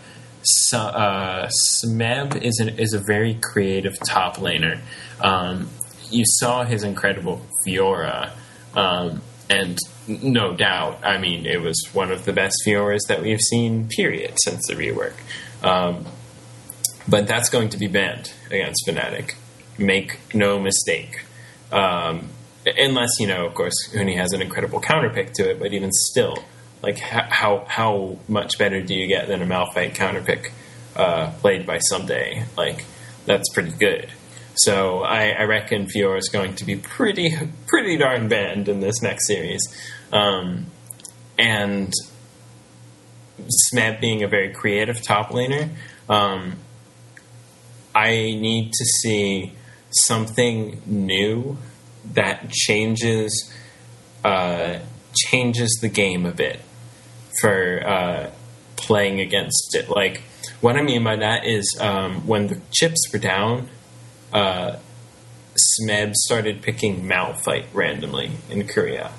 uh, 0.72 1.48
Smeb 1.82 2.40
is 2.42 2.58
an, 2.60 2.78
is 2.78 2.92
a 2.92 2.98
very 2.98 3.34
creative 3.34 3.96
top 4.06 4.36
laner. 4.36 4.80
Um, 5.20 5.70
you 6.10 6.24
saw 6.26 6.64
his 6.64 6.82
incredible 6.82 7.44
Fiora, 7.66 8.30
um, 8.74 9.22
and 9.48 9.78
no 10.06 10.54
doubt, 10.54 11.00
I 11.02 11.18
mean, 11.18 11.46
it 11.46 11.60
was 11.60 11.82
one 11.92 12.12
of 12.12 12.24
the 12.24 12.32
best 12.32 12.56
Fioras 12.66 13.00
that 13.08 13.22
we've 13.22 13.40
seen, 13.40 13.88
period, 13.88 14.34
since 14.44 14.66
the 14.68 14.74
rework. 14.74 15.14
Um, 15.62 16.04
but 17.08 17.26
that's 17.26 17.48
going 17.48 17.70
to 17.70 17.78
be 17.78 17.86
banned 17.86 18.32
against 18.46 18.86
Fnatic. 18.86 19.34
Make 19.78 20.18
no 20.34 20.58
mistake. 20.58 21.24
Um, 21.72 22.28
unless, 22.66 23.18
you 23.18 23.26
know, 23.26 23.46
of 23.46 23.54
course, 23.54 23.74
Huni 23.92 24.16
has 24.16 24.32
an 24.32 24.40
incredible 24.40 24.80
counterpick 24.80 25.32
to 25.34 25.50
it, 25.50 25.58
but 25.58 25.72
even 25.72 25.90
still, 25.92 26.44
like, 26.84 26.98
how 26.98 27.64
how 27.66 28.18
much 28.28 28.58
better 28.58 28.82
do 28.82 28.94
you 28.94 29.08
get 29.08 29.26
than 29.26 29.40
a 29.40 29.46
Malphite 29.46 29.94
counterpick 29.94 30.50
uh, 30.94 31.30
played 31.40 31.64
by 31.64 31.78
Ssumday? 31.78 32.44
Like, 32.58 32.84
that's 33.24 33.48
pretty 33.54 33.70
good. 33.70 34.10
So 34.56 35.00
I, 35.00 35.30
I 35.30 35.44
reckon 35.44 35.86
Fiora 35.86 36.18
is 36.18 36.28
going 36.28 36.56
to 36.56 36.64
be 36.66 36.76
pretty 36.76 37.34
pretty 37.66 37.96
darn 37.96 38.28
banned 38.28 38.68
in 38.68 38.80
this 38.80 39.00
next 39.00 39.26
series. 39.26 39.62
Um, 40.12 40.66
and 41.38 41.90
Smeb 43.72 43.98
being 44.00 44.22
a 44.22 44.28
very 44.28 44.52
creative 44.52 45.00
top 45.02 45.30
laner, 45.30 45.70
um, 46.10 46.58
I 47.94 48.10
need 48.10 48.72
to 48.72 48.84
see 48.84 49.54
something 49.90 50.82
new 50.84 51.56
that 52.12 52.50
changes 52.50 53.50
uh, 54.22 54.80
changes 55.16 55.78
the 55.80 55.88
game 55.88 56.26
a 56.26 56.32
bit 56.32 56.60
for 57.40 57.86
uh, 57.86 58.30
playing 58.76 59.20
against 59.20 59.74
it. 59.74 59.88
Like 59.88 60.22
what 60.60 60.76
I 60.76 60.82
mean 60.82 61.04
by 61.04 61.16
that 61.16 61.46
is 61.46 61.76
um, 61.80 62.26
when 62.26 62.48
the 62.48 62.60
chips 62.72 63.00
were 63.12 63.18
down, 63.18 63.68
uh, 64.32 64.76
Smeb 65.54 66.14
started 66.14 66.62
picking 66.62 67.04
Malphite 67.04 67.66
randomly 67.72 68.32
in 68.50 68.66
Korea. 68.66 69.12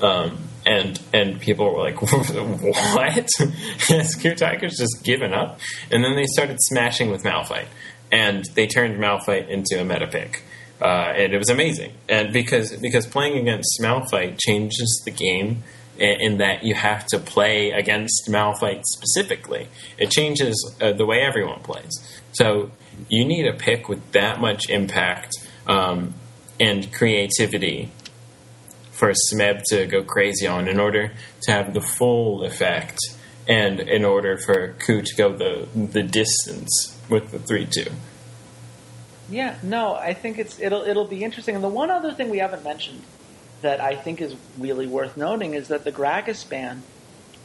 Um, 0.00 0.38
and 0.66 1.00
and 1.12 1.40
people 1.40 1.72
were 1.72 1.78
like, 1.78 2.00
"What? 2.02 3.30
KOO 4.22 4.34
Tiger's 4.34 4.76
just 4.76 5.02
given 5.02 5.32
up?" 5.32 5.58
And 5.90 6.04
then 6.04 6.16
they 6.16 6.26
started 6.26 6.58
smashing 6.60 7.10
with 7.10 7.22
Malphite, 7.22 7.68
and 8.12 8.44
they 8.54 8.66
turned 8.66 8.98
Malphite 8.98 9.48
into 9.48 9.80
a 9.80 9.84
meta 9.84 10.06
pick, 10.06 10.42
uh, 10.80 11.12
and 11.16 11.32
it 11.32 11.38
was 11.38 11.50
amazing. 11.50 11.92
And 12.08 12.32
because 12.32 12.76
because 12.76 13.06
playing 13.06 13.38
against 13.38 13.78
Malphite 13.80 14.38
changes 14.38 15.02
the 15.04 15.10
game 15.10 15.62
in, 16.00 16.38
that 16.38 16.64
you 16.64 16.74
have 16.74 17.06
to 17.08 17.18
play 17.18 17.70
against 17.70 18.28
Malphite 18.28 18.84
specifically. 18.84 19.68
It 19.98 20.10
changes 20.10 20.74
uh, 20.80 20.92
the 20.92 21.06
way 21.06 21.20
everyone 21.20 21.60
plays. 21.60 21.92
So 22.32 22.70
you 23.08 23.24
need 23.24 23.46
a 23.46 23.52
pick 23.52 23.88
with 23.88 24.12
that 24.12 24.40
much 24.40 24.68
impact 24.70 25.32
um, 25.66 26.14
and 26.58 26.92
creativity 26.92 27.90
for 28.92 29.10
a 29.10 29.14
Smeb 29.14 29.62
to 29.70 29.86
go 29.86 30.02
crazy 30.02 30.46
on 30.46 30.68
in 30.68 30.78
order 30.78 31.12
to 31.42 31.52
have 31.52 31.72
the 31.74 31.80
full 31.80 32.44
effect 32.44 32.98
and 33.48 33.80
in 33.80 34.04
order 34.04 34.36
for 34.36 34.74
KOO 34.74 35.02
to 35.02 35.14
go 35.16 35.32
the 35.32 35.66
the 35.74 36.02
distance 36.02 36.98
with 37.08 37.30
the 37.30 37.38
three 37.38 37.66
two. 37.66 37.90
Yeah, 39.30 39.56
no, 39.62 39.94
I 39.94 40.12
think 40.12 40.38
it's 40.38 40.60
it'll 40.60 40.82
it'll 40.82 41.06
be 41.06 41.24
interesting. 41.24 41.54
And 41.54 41.64
the 41.64 41.68
one 41.68 41.90
other 41.90 42.12
thing 42.12 42.30
we 42.30 42.38
haven't 42.38 42.64
mentioned 42.64 43.02
that 43.62 43.80
I 43.80 43.94
think 43.96 44.20
is 44.20 44.34
really 44.58 44.86
worth 44.86 45.16
noting 45.16 45.54
is 45.54 45.68
that 45.68 45.84
the 45.84 45.92
Gragas 45.92 46.48
ban 46.48 46.82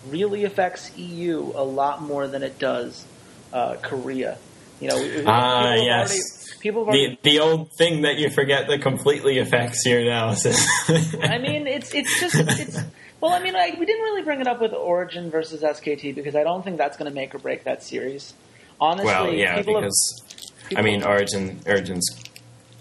really 0.10 0.44
affects 0.46 0.96
EU 0.98 1.52
a 1.56 1.64
lot 1.64 2.02
more 2.02 2.28
than 2.28 2.44
it 2.44 2.60
does 2.60 3.06
uh, 3.54 3.76
Korea. 3.82 4.38
You 4.82 4.90
know, 4.90 5.24
Ah, 5.26 5.74
yes. 5.76 6.12
already- 6.12 6.22
People 6.60 6.82
already 6.82 7.20
The 7.24 7.32
the 7.32 7.40
old 7.40 7.72
thing 7.78 8.02
that 8.02 8.16
you 8.18 8.30
forget 8.32 8.68
that 8.68 8.82
completely 8.82 9.38
affects 9.38 9.86
your 9.86 10.00
analysis. 10.00 10.58
I 11.22 11.38
mean, 11.38 11.68
it's 11.68 11.94
it's 11.94 12.20
just 12.20 12.36
it's. 12.36 12.80
Well, 13.22 13.32
I 13.32 13.40
mean, 13.40 13.54
like 13.54 13.78
we 13.80 13.86
didn't 13.86 14.02
really 14.02 14.24
bring 14.24 14.42
it 14.42 14.48
up 14.48 14.60
with 14.62 14.74
Origen 14.74 15.30
versus 15.30 15.62
SKT 15.62 16.16
because 16.16 16.36
I 16.36 16.44
don't 16.44 16.64
think 16.64 16.78
that's 16.78 16.98
going 16.98 17.10
to 17.10 17.14
make 17.14 17.36
or 17.36 17.40
break 17.40 17.66
that 17.66 17.84
series. 17.84 18.34
Honestly, 18.82 19.06
well, 19.06 19.32
yeah, 19.32 19.58
people 19.58 19.76
because 19.76 20.24
have, 20.72 20.80
I 20.80 20.82
mean, 20.82 21.04
Origen 21.04 21.62
Origen's 21.68 22.10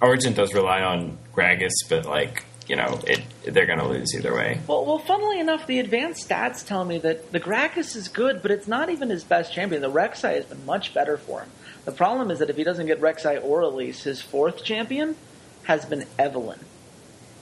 Origen 0.01 0.33
does 0.33 0.55
rely 0.55 0.81
on 0.81 1.19
Gragas, 1.35 1.75
but 1.91 2.07
like 2.07 2.45
you 2.67 2.77
know, 2.77 3.01
it 3.07 3.23
they're 3.45 3.67
going 3.67 3.79
to 3.79 3.87
lose 3.87 4.15
either 4.15 4.35
way. 4.35 4.61
Well, 4.67 4.85
well, 4.87 4.99
funnily 4.99 5.39
enough, 5.39 5.67
the 5.67 5.79
advanced 5.79 6.29
stats 6.29 6.67
tell 6.67 6.85
me 6.85 6.99
that 6.99 7.33
the 7.33 7.41
Gragas 7.41 7.95
is 7.95 8.09
good, 8.09 8.43
but 8.43 8.51
it's 8.51 8.67
not 8.67 8.89
even 8.89 9.11
his 9.11 9.25
best 9.25 9.53
champion. 9.53 9.83
The 9.83 9.91
Rek'Sai 9.91 10.35
has 10.35 10.47
been 10.47 10.65
much 10.65 10.95
better 10.95 11.17
for 11.17 11.41
him. 11.41 11.51
The 11.85 11.93
problem 11.93 12.31
is 12.31 12.39
that 12.39 12.49
if 12.49 12.57
he 12.57 12.65
doesn't 12.65 12.87
get 12.87 13.01
Rek'Sai 13.01 13.43
or 13.43 13.61
Elise, 13.61 14.05
his 14.05 14.23
fourth 14.23 14.65
champion 14.65 15.17
has 15.65 15.85
been 15.85 16.07
Evelynn. 16.19 16.61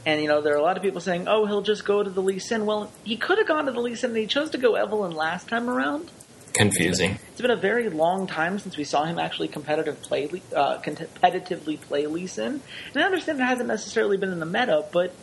And, 0.04 0.20
you 0.20 0.26
know, 0.26 0.40
there 0.40 0.54
are 0.54 0.58
a 0.58 0.62
lot 0.62 0.76
of 0.76 0.82
people 0.82 1.00
saying, 1.00 1.28
oh, 1.28 1.46
he'll 1.46 1.62
just 1.62 1.84
go 1.84 2.02
to 2.02 2.10
the 2.10 2.20
Lee 2.20 2.40
Sin. 2.40 2.66
Well, 2.66 2.90
he 3.04 3.16
could 3.16 3.38
have 3.38 3.46
gone 3.46 3.66
to 3.66 3.72
the 3.72 3.80
Lee 3.80 3.94
Sin, 3.94 4.10
and 4.10 4.18
he 4.18 4.26
chose 4.26 4.50
to 4.50 4.58
go 4.58 4.72
Evelynn 4.72 5.14
last 5.14 5.48
time 5.48 5.70
around. 5.70 6.10
Confusing. 6.54 7.18
It's 7.32 7.40
been 7.40 7.50
a 7.50 7.56
very 7.56 7.88
long 7.90 8.26
time 8.26 8.58
since 8.58 8.76
we 8.76 8.84
saw 8.84 9.04
him 9.04 9.18
actually 9.18 9.48
competitive 9.48 10.00
play, 10.02 10.28
uh, 10.54 10.78
competitively 10.78 11.80
play 11.80 12.06
Lee 12.06 12.26
Sin. 12.26 12.60
And 12.94 13.02
I 13.02 13.06
understand 13.06 13.40
it 13.40 13.44
hasn't 13.44 13.68
necessarily 13.68 14.16
been 14.16 14.32
in 14.32 14.40
the 14.40 14.46
meta, 14.46 14.84
but, 14.92 15.14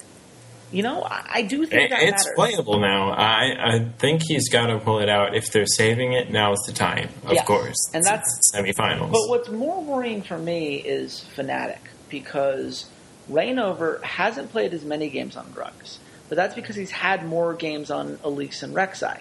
you 0.71 0.83
know, 0.83 1.03
I, 1.03 1.25
I 1.35 1.41
do 1.43 1.65
think 1.65 1.83
It- 1.83 1.89
that 1.91 2.01
it's 2.03 2.25
matters. 2.25 2.33
playable 2.35 2.79
now. 2.79 3.11
I, 3.11 3.75
I 3.75 3.85
think 3.99 4.23
he's 4.27 4.49
got 4.49 4.67
to 4.67 4.79
pull 4.79 4.99
it 4.99 5.09
out. 5.09 5.35
If 5.35 5.51
they're 5.51 5.65
saving 5.65 6.13
it, 6.13 6.29
now's 6.31 6.59
the 6.65 6.73
time. 6.73 7.09
Of 7.25 7.33
Yeah. 7.33 7.43
course, 7.43 7.77
And 7.93 8.03
that's- 8.03 8.39
semifinals. 8.53 9.11
But 9.11 9.29
what's 9.29 9.49
more 9.49 9.81
worrying 9.83 10.21
for 10.21 10.37
me 10.37 10.75
is 10.75 11.25
Fnatic 11.35 11.77
because 12.09 12.85
Reignover 13.31 14.01
hasn't 14.03 14.51
played 14.51 14.73
as 14.73 14.83
many 14.83 15.09
games 15.09 15.35
on 15.37 15.45
Grux. 15.53 15.97
but 16.27 16.35
that's 16.35 16.53
because 16.53 16.75
he's 16.75 16.91
had 16.91 17.25
more 17.25 17.55
games 17.55 17.89
on 17.89 18.19
Elise 18.23 18.61
and 18.61 18.75
Rek'Sai. 18.75 19.17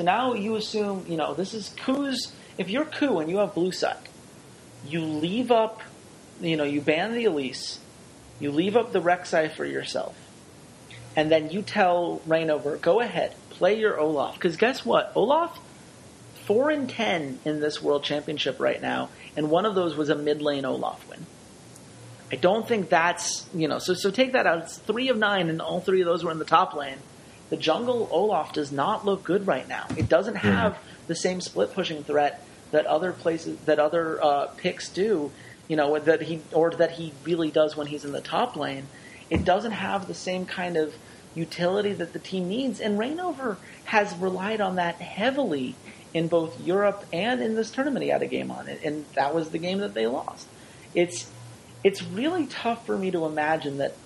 So 0.00 0.04
now 0.04 0.32
you 0.32 0.56
assume, 0.56 1.04
you 1.10 1.18
know, 1.18 1.34
this 1.34 1.52
is 1.52 1.74
KOO's. 1.76 2.32
If 2.56 2.70
you're 2.70 2.86
KOO 2.86 3.18
and 3.18 3.28
you 3.28 3.36
have 3.36 3.52
Blue 3.52 3.70
Side, 3.70 3.98
you 4.86 5.02
leave 5.02 5.50
up, 5.50 5.82
you 6.40 6.56
know, 6.56 6.64
you 6.64 6.80
ban 6.80 7.12
the 7.12 7.26
Elise, 7.26 7.80
you 8.38 8.50
leave 8.50 8.78
up 8.78 8.94
the 8.94 9.02
Rek'Sai 9.02 9.52
for 9.52 9.66
yourself, 9.66 10.16
and 11.16 11.30
then 11.30 11.50
you 11.50 11.60
tell 11.60 12.22
Reignover, 12.26 12.80
go 12.80 13.00
ahead, 13.00 13.34
play 13.50 13.78
your 13.78 14.00
Olaf. 14.00 14.36
Because 14.36 14.56
guess 14.56 14.86
what? 14.86 15.12
Olaf, 15.14 15.58
4 16.46 16.70
and 16.70 16.88
10 16.88 17.40
in 17.44 17.60
this 17.60 17.82
World 17.82 18.02
Championship 18.02 18.58
right 18.58 18.80
now, 18.80 19.10
and 19.36 19.50
one 19.50 19.66
of 19.66 19.74
those 19.74 19.96
was 19.96 20.08
a 20.08 20.16
mid 20.16 20.40
lane 20.40 20.64
Olaf 20.64 21.06
win. 21.10 21.26
I 22.32 22.36
don't 22.36 22.66
think 22.66 22.88
that's, 22.88 23.46
you 23.52 23.68
know, 23.68 23.78
so, 23.78 23.92
so 23.92 24.10
take 24.10 24.32
that 24.32 24.46
out. 24.46 24.62
It's 24.62 24.78
3 24.78 25.10
of 25.10 25.18
9, 25.18 25.50
and 25.50 25.60
all 25.60 25.82
three 25.82 26.00
of 26.00 26.06
those 26.06 26.24
were 26.24 26.32
in 26.32 26.38
the 26.38 26.46
top 26.46 26.72
lane. 26.72 26.96
The 27.50 27.56
jungle 27.56 28.08
Olaf 28.10 28.52
does 28.52 28.72
not 28.72 29.04
look 29.04 29.24
good 29.24 29.46
right 29.46 29.68
now. 29.68 29.86
It 29.96 30.08
doesn't 30.08 30.36
have 30.36 30.78
the 31.08 31.14
same 31.14 31.40
split 31.40 31.74
pushing 31.74 32.04
threat 32.04 32.44
that 32.70 32.86
other 32.86 33.12
places, 33.12 33.58
that 33.66 33.78
other 33.78 34.22
uh, 34.24 34.46
picks 34.56 34.88
do, 34.88 35.32
you 35.68 35.76
know, 35.76 35.98
that 35.98 36.22
he, 36.22 36.40
or 36.52 36.70
that 36.70 36.92
he 36.92 37.12
really 37.24 37.50
does 37.50 37.76
when 37.76 37.88
he's 37.88 38.04
in 38.04 38.12
the 38.12 38.20
top 38.20 38.56
lane. 38.56 38.86
It 39.28 39.44
doesn't 39.44 39.72
have 39.72 40.06
the 40.06 40.14
same 40.14 40.46
kind 40.46 40.76
of 40.76 40.94
utility 41.34 41.92
that 41.92 42.12
the 42.12 42.18
team 42.18 42.48
needs, 42.48 42.80
and 42.80 42.98
Reignover 42.98 43.56
has 43.84 44.14
relied 44.16 44.60
on 44.60 44.76
that 44.76 44.96
heavily 44.96 45.74
in 46.12 46.28
both 46.28 46.60
Europe 46.60 47.04
and 47.12 47.40
in 47.40 47.54
this 47.54 47.70
tournament. 47.70 48.02
He 48.02 48.10
had 48.10 48.22
a 48.22 48.26
game 48.26 48.50
on 48.50 48.68
it, 48.68 48.80
and 48.84 49.04
that 49.14 49.34
was 49.34 49.50
the 49.50 49.58
game 49.58 49.78
that 49.78 49.94
they 49.94 50.06
lost. 50.06 50.46
It's 50.94 51.30
it's 51.82 52.02
really 52.02 52.46
tough 52.46 52.84
for 52.84 52.98
me 52.98 53.10
to 53.10 53.24
imagine 53.24 53.78
that 53.78 53.96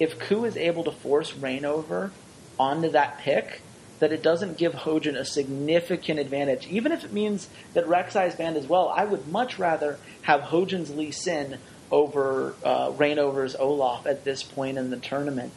if 0.00 0.18
KOO 0.18 0.44
is 0.44 0.56
able 0.56 0.84
to 0.84 0.92
force 0.92 1.32
Reignover 1.32 2.10
onto 2.58 2.90
that 2.90 3.18
pick, 3.18 3.62
that 3.98 4.12
it 4.12 4.22
doesn't 4.22 4.58
give 4.58 4.72
Hojin 4.72 5.16
a 5.16 5.24
significant 5.24 6.20
advantage. 6.20 6.66
Even 6.68 6.92
if 6.92 7.04
it 7.04 7.12
means 7.12 7.48
that 7.74 7.84
Rek'Sai's 7.86 8.34
banned 8.36 8.56
as 8.56 8.66
well, 8.66 8.88
I 8.88 9.04
would 9.04 9.28
much 9.28 9.58
rather 9.58 9.98
have 10.22 10.40
Hojin's 10.42 10.90
Lee 10.94 11.10
Sin 11.10 11.58
over 11.90 12.54
uh, 12.64 12.90
Reignover's 12.92 13.56
Olaf 13.56 14.06
at 14.06 14.24
this 14.24 14.42
point 14.42 14.78
in 14.78 14.90
the 14.90 14.98
tournament, 14.98 15.52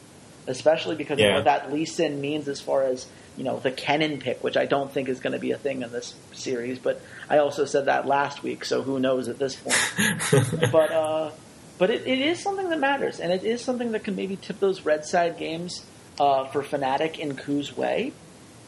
especially 0.48 0.96
because 0.96 1.20
Yeah. 1.20 1.28
of 1.28 1.34
what 1.36 1.44
that 1.46 1.74
Lee 1.74 1.86
Sin 1.86 2.22
means 2.22 2.48
as 2.48 2.62
far 2.62 2.84
as 2.84 3.06
you 3.38 3.44
know 3.44 3.60
the 3.60 3.72
Kennen 3.72 4.20
pick, 4.20 4.44
which 4.44 4.58
I 4.58 4.66
don't 4.66 4.92
think 4.92 5.08
is 5.10 5.20
going 5.20 5.34
to 5.34 5.40
be 5.40 5.52
a 5.52 5.58
thing 5.58 5.82
in 5.84 5.92
this 5.92 6.16
series. 6.34 6.80
But 6.80 7.02
I 7.30 7.38
also 7.40 7.66
said 7.66 7.86
that 7.86 8.08
last 8.08 8.44
week, 8.44 8.66
so 8.66 8.82
who 8.82 9.00
knows 9.00 9.28
at 9.28 9.40
this 9.40 9.56
point. 9.56 10.72
but 10.72 10.92
uh, 10.92 11.32
but 11.78 11.90
it, 11.90 12.08
it 12.08 12.20
is 12.20 12.40
something 12.40 12.70
that 12.70 12.80
matters, 12.80 13.20
and 13.20 13.32
it 13.32 13.44
is 13.44 13.62
something 13.62 13.92
that 13.92 14.04
can 14.04 14.16
maybe 14.16 14.36
tip 14.36 14.60
those 14.60 14.82
red 14.86 15.06
side 15.06 15.38
games 15.38 15.86
uh, 16.22 16.46
for 16.46 16.62
Fnatic 16.62 17.18
in 17.18 17.36
KOO's 17.36 17.76
way, 17.76 18.14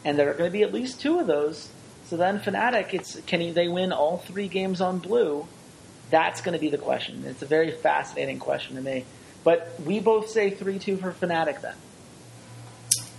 and 0.04 0.18
there 0.18 0.28
are 0.28 0.34
going 0.34 0.50
to 0.50 0.52
be 0.52 0.64
at 0.64 0.74
least 0.74 1.00
two 1.00 1.20
of 1.20 1.28
those. 1.28 1.68
So 2.06 2.16
then 2.16 2.40
Fnatic, 2.40 2.92
it's 2.92 3.20
can 3.26 3.54
they 3.54 3.68
win 3.68 3.92
all 3.92 4.18
three 4.18 4.48
games 4.48 4.80
on 4.80 4.98
blue? 4.98 5.46
That's 6.10 6.40
going 6.40 6.54
to 6.54 6.58
be 6.58 6.68
the 6.68 6.78
question. 6.78 7.22
It's 7.24 7.42
a 7.42 7.46
very 7.46 7.70
fascinating 7.70 8.40
question 8.40 8.74
to 8.74 8.82
me. 8.82 9.04
But 9.44 9.72
we 9.86 10.00
both 10.00 10.30
say 10.30 10.50
three 10.50 10.80
two 10.80 10.96
for 10.96 11.12
Fnatic 11.12 11.60
then. 11.60 11.76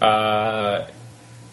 Uh, 0.02 0.90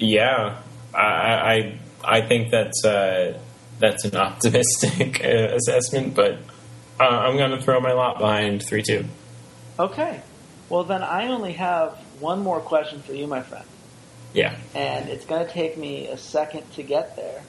yeah, 0.00 0.60
I, 0.92 0.98
I 0.98 1.78
I 2.04 2.20
think 2.22 2.50
that's 2.50 2.84
uh, 2.84 3.38
that's 3.78 4.04
an 4.04 4.16
optimistic 4.16 5.24
uh, 5.24 5.54
assessment, 5.54 6.16
but 6.16 6.38
uh, 6.98 7.04
I'm 7.04 7.36
going 7.36 7.52
to 7.52 7.62
throw 7.62 7.78
my 7.80 7.92
lot 7.92 8.18
behind 8.18 8.66
three 8.66 8.82
two. 8.82 9.04
Okay. 9.78 10.20
Well, 10.68 10.82
then 10.82 11.02
I 11.02 11.28
only 11.28 11.52
have 11.52 12.01
one 12.22 12.40
more 12.42 12.60
question 12.60 13.02
for 13.02 13.12
you, 13.12 13.26
my 13.26 13.42
friend, 13.42 13.64
Yeah, 14.32 14.56
and 14.74 15.08
it's 15.10 15.26
going 15.26 15.44
to 15.46 15.52
take 15.52 15.76
me 15.76 16.06
a 16.08 16.16
second 16.16 16.70
to 16.76 16.82
get 16.82 17.16
there. 17.16 17.42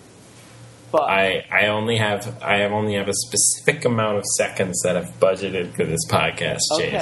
But 0.91 1.03
I 1.09 1.45
I 1.49 1.67
only 1.67 1.97
have 1.97 2.41
I 2.43 2.57
have 2.57 2.71
only 2.71 2.95
have 2.95 3.07
a 3.07 3.13
specific 3.13 3.85
amount 3.85 4.17
of 4.17 4.25
seconds 4.37 4.81
that 4.83 4.97
I've 4.97 5.19
budgeted 5.19 5.75
for 5.75 5.85
this 5.85 6.05
podcast, 6.09 6.59
Okay. 6.73 7.01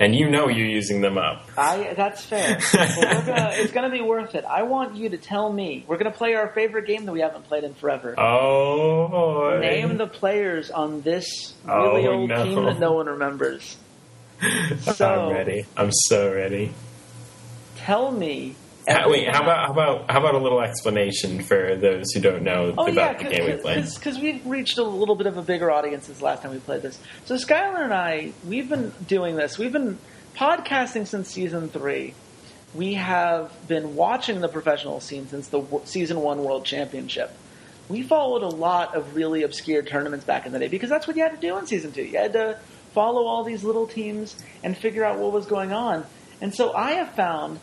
And 0.00 0.16
you 0.16 0.30
know 0.30 0.48
you're 0.48 0.66
using 0.66 1.02
them 1.02 1.18
up. 1.18 1.46
I 1.58 1.92
that's 1.94 2.24
fair. 2.24 2.58
We're 2.74 3.22
gonna, 3.26 3.50
it's 3.52 3.70
going 3.70 3.88
to 3.88 3.94
be 3.94 4.00
worth 4.00 4.34
it. 4.34 4.46
I 4.46 4.62
want 4.62 4.96
you 4.96 5.10
to 5.10 5.18
tell 5.18 5.52
me. 5.52 5.84
We're 5.86 5.98
going 5.98 6.10
to 6.10 6.16
play 6.16 6.32
our 6.34 6.48
favorite 6.54 6.86
game 6.86 7.04
that 7.04 7.12
we 7.12 7.20
haven't 7.20 7.44
played 7.44 7.64
in 7.64 7.74
forever. 7.74 8.14
Oh 8.18 9.08
boy! 9.08 9.58
Name 9.60 9.98
the 9.98 10.06
players 10.06 10.70
on 10.70 11.02
this 11.02 11.52
oh, 11.68 11.82
really 11.92 12.08
Oh, 12.08 12.12
old 12.14 12.30
no. 12.30 12.44
team 12.44 12.64
that 12.64 12.78
no 12.80 12.92
one 12.94 13.06
remembers. 13.06 13.76
So 14.80 15.06
I'm 15.28 15.32
ready. 15.34 15.66
I'm 15.76 15.92
so 15.92 16.32
ready. 16.32 16.72
Tell 17.90 18.12
me. 18.12 18.54
How, 18.86 19.10
wait, 19.10 19.28
how 19.28 19.42
about 19.42 19.66
how 19.66 19.72
about 19.72 20.10
how 20.12 20.20
about 20.20 20.36
a 20.36 20.38
little 20.38 20.60
explanation 20.60 21.42
for 21.42 21.74
those 21.74 22.12
who 22.12 22.20
don't 22.20 22.44
know 22.44 22.72
Oh 22.78 22.86
yeah, 22.86 22.92
about 22.92 23.18
the 23.18 23.24
game 23.24 23.46
we 23.46 23.60
played? 23.60 23.84
because 23.92 24.16
we've 24.16 24.46
reached 24.46 24.78
a 24.78 24.84
little 24.84 25.16
bit 25.16 25.26
of 25.26 25.36
a 25.36 25.42
bigger 25.42 25.72
audience 25.72 26.06
since 26.06 26.22
last 26.22 26.42
time 26.44 26.52
we 26.52 26.60
played 26.60 26.82
this. 26.82 27.00
So 27.24 27.34
Skyler 27.34 27.82
and 27.82 27.92
I, 27.92 28.30
we've 28.46 28.68
been 28.68 28.92
doing 29.08 29.34
this. 29.34 29.58
We've 29.58 29.72
been 29.72 29.98
podcasting 30.36 31.08
since 31.08 31.30
season 31.30 31.68
three. 31.68 32.14
We 32.74 32.94
have 32.94 33.50
been 33.66 33.96
watching 33.96 34.40
the 34.40 34.48
professional 34.48 35.00
scene 35.00 35.26
since 35.26 35.48
the 35.48 35.64
season 35.82 36.20
one 36.20 36.44
World 36.44 36.64
Championship. 36.64 37.32
We 37.88 38.04
followed 38.04 38.44
a 38.44 38.54
lot 38.54 38.94
of 38.94 39.16
really 39.16 39.42
obscure 39.42 39.82
tournaments 39.82 40.24
back 40.24 40.46
in 40.46 40.52
the 40.52 40.60
day 40.60 40.68
because 40.68 40.90
that's 40.90 41.08
what 41.08 41.16
you 41.16 41.24
had 41.24 41.32
to 41.32 41.44
do 41.44 41.58
in 41.58 41.66
season 41.66 41.90
two. 41.90 42.04
You 42.04 42.18
had 42.18 42.34
to 42.34 42.60
follow 42.94 43.26
all 43.26 43.42
these 43.42 43.64
little 43.64 43.88
teams 43.88 44.36
and 44.62 44.78
figure 44.78 45.04
out 45.04 45.18
what 45.18 45.32
was 45.32 45.46
going 45.46 45.72
on. 45.72 46.06
And 46.40 46.54
so 46.54 46.72
I 46.72 46.92
have 46.92 47.16
found 47.16 47.58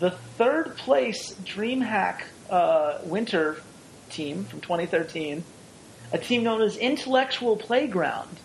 the 0.00 0.10
third 0.10 0.76
place 0.76 1.34
DreamHack 1.44 2.22
uh, 2.48 2.98
Winter 3.04 3.62
team 4.08 4.44
from 4.44 4.60
2013, 4.60 5.44
a 6.12 6.18
team 6.18 6.42
known 6.42 6.62
as 6.62 6.76
Intellectual 6.76 7.56
Playground. 7.56 8.40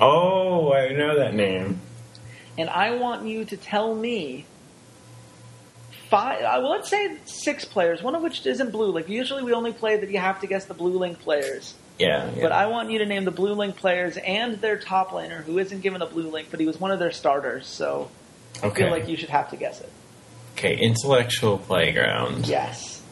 Oh, 0.00 0.72
I 0.72 0.90
know 0.90 1.18
that 1.18 1.34
name. 1.34 1.80
And 2.58 2.68
I 2.68 2.96
want 2.96 3.26
you 3.26 3.44
to 3.46 3.56
tell 3.56 3.94
me 3.94 4.44
five, 6.10 6.42
uh, 6.42 6.58
well, 6.60 6.70
let's 6.70 6.90
say 6.90 7.16
six 7.24 7.64
players, 7.64 8.02
one 8.02 8.14
of 8.14 8.22
which 8.22 8.44
isn't 8.44 8.70
blue. 8.72 8.90
Like, 8.90 9.08
usually 9.08 9.42
we 9.42 9.52
only 9.52 9.72
play 9.72 9.96
that 9.96 10.10
you 10.10 10.18
have 10.18 10.40
to 10.40 10.46
guess 10.46 10.66
the 10.66 10.74
blue 10.74 10.98
link 10.98 11.20
players. 11.20 11.74
Yeah, 11.98 12.30
yeah. 12.34 12.42
But 12.42 12.52
I 12.52 12.66
want 12.66 12.90
you 12.90 12.98
to 12.98 13.06
name 13.06 13.24
the 13.24 13.30
blue 13.30 13.54
link 13.54 13.76
players 13.76 14.16
and 14.18 14.60
their 14.60 14.78
top 14.78 15.10
laner, 15.10 15.44
who 15.44 15.58
isn't 15.58 15.80
given 15.80 16.02
a 16.02 16.06
blue 16.06 16.28
link, 16.28 16.48
but 16.50 16.60
he 16.60 16.66
was 16.66 16.78
one 16.78 16.90
of 16.90 16.98
their 16.98 17.12
starters. 17.12 17.66
So 17.66 18.10
I 18.62 18.70
feel 18.70 18.90
like 18.90 19.08
you 19.08 19.16
should 19.16 19.30
have 19.30 19.50
to 19.50 19.56
guess 19.56 19.80
it. 19.80 19.90
Okay, 20.56 20.76
intellectual 20.76 21.58
playground. 21.58 22.46
Yes. 22.46 23.02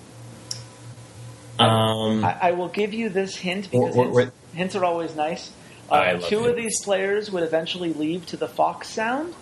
Um, 1.58 2.24
I, 2.24 2.38
I 2.40 2.50
will 2.52 2.68
give 2.68 2.94
you 2.94 3.10
this 3.10 3.36
hint 3.36 3.70
because 3.70 3.94
hints, 3.94 4.32
hints 4.54 4.74
are 4.74 4.84
always 4.84 5.14
nice. 5.14 5.52
Uh, 5.90 6.18
two 6.18 6.44
of 6.46 6.56
these 6.56 6.82
players 6.82 7.30
would 7.30 7.42
eventually 7.42 7.92
leave 7.92 8.26
to 8.26 8.36
the 8.36 8.48
Fox 8.48 8.88
Sound. 8.88 9.34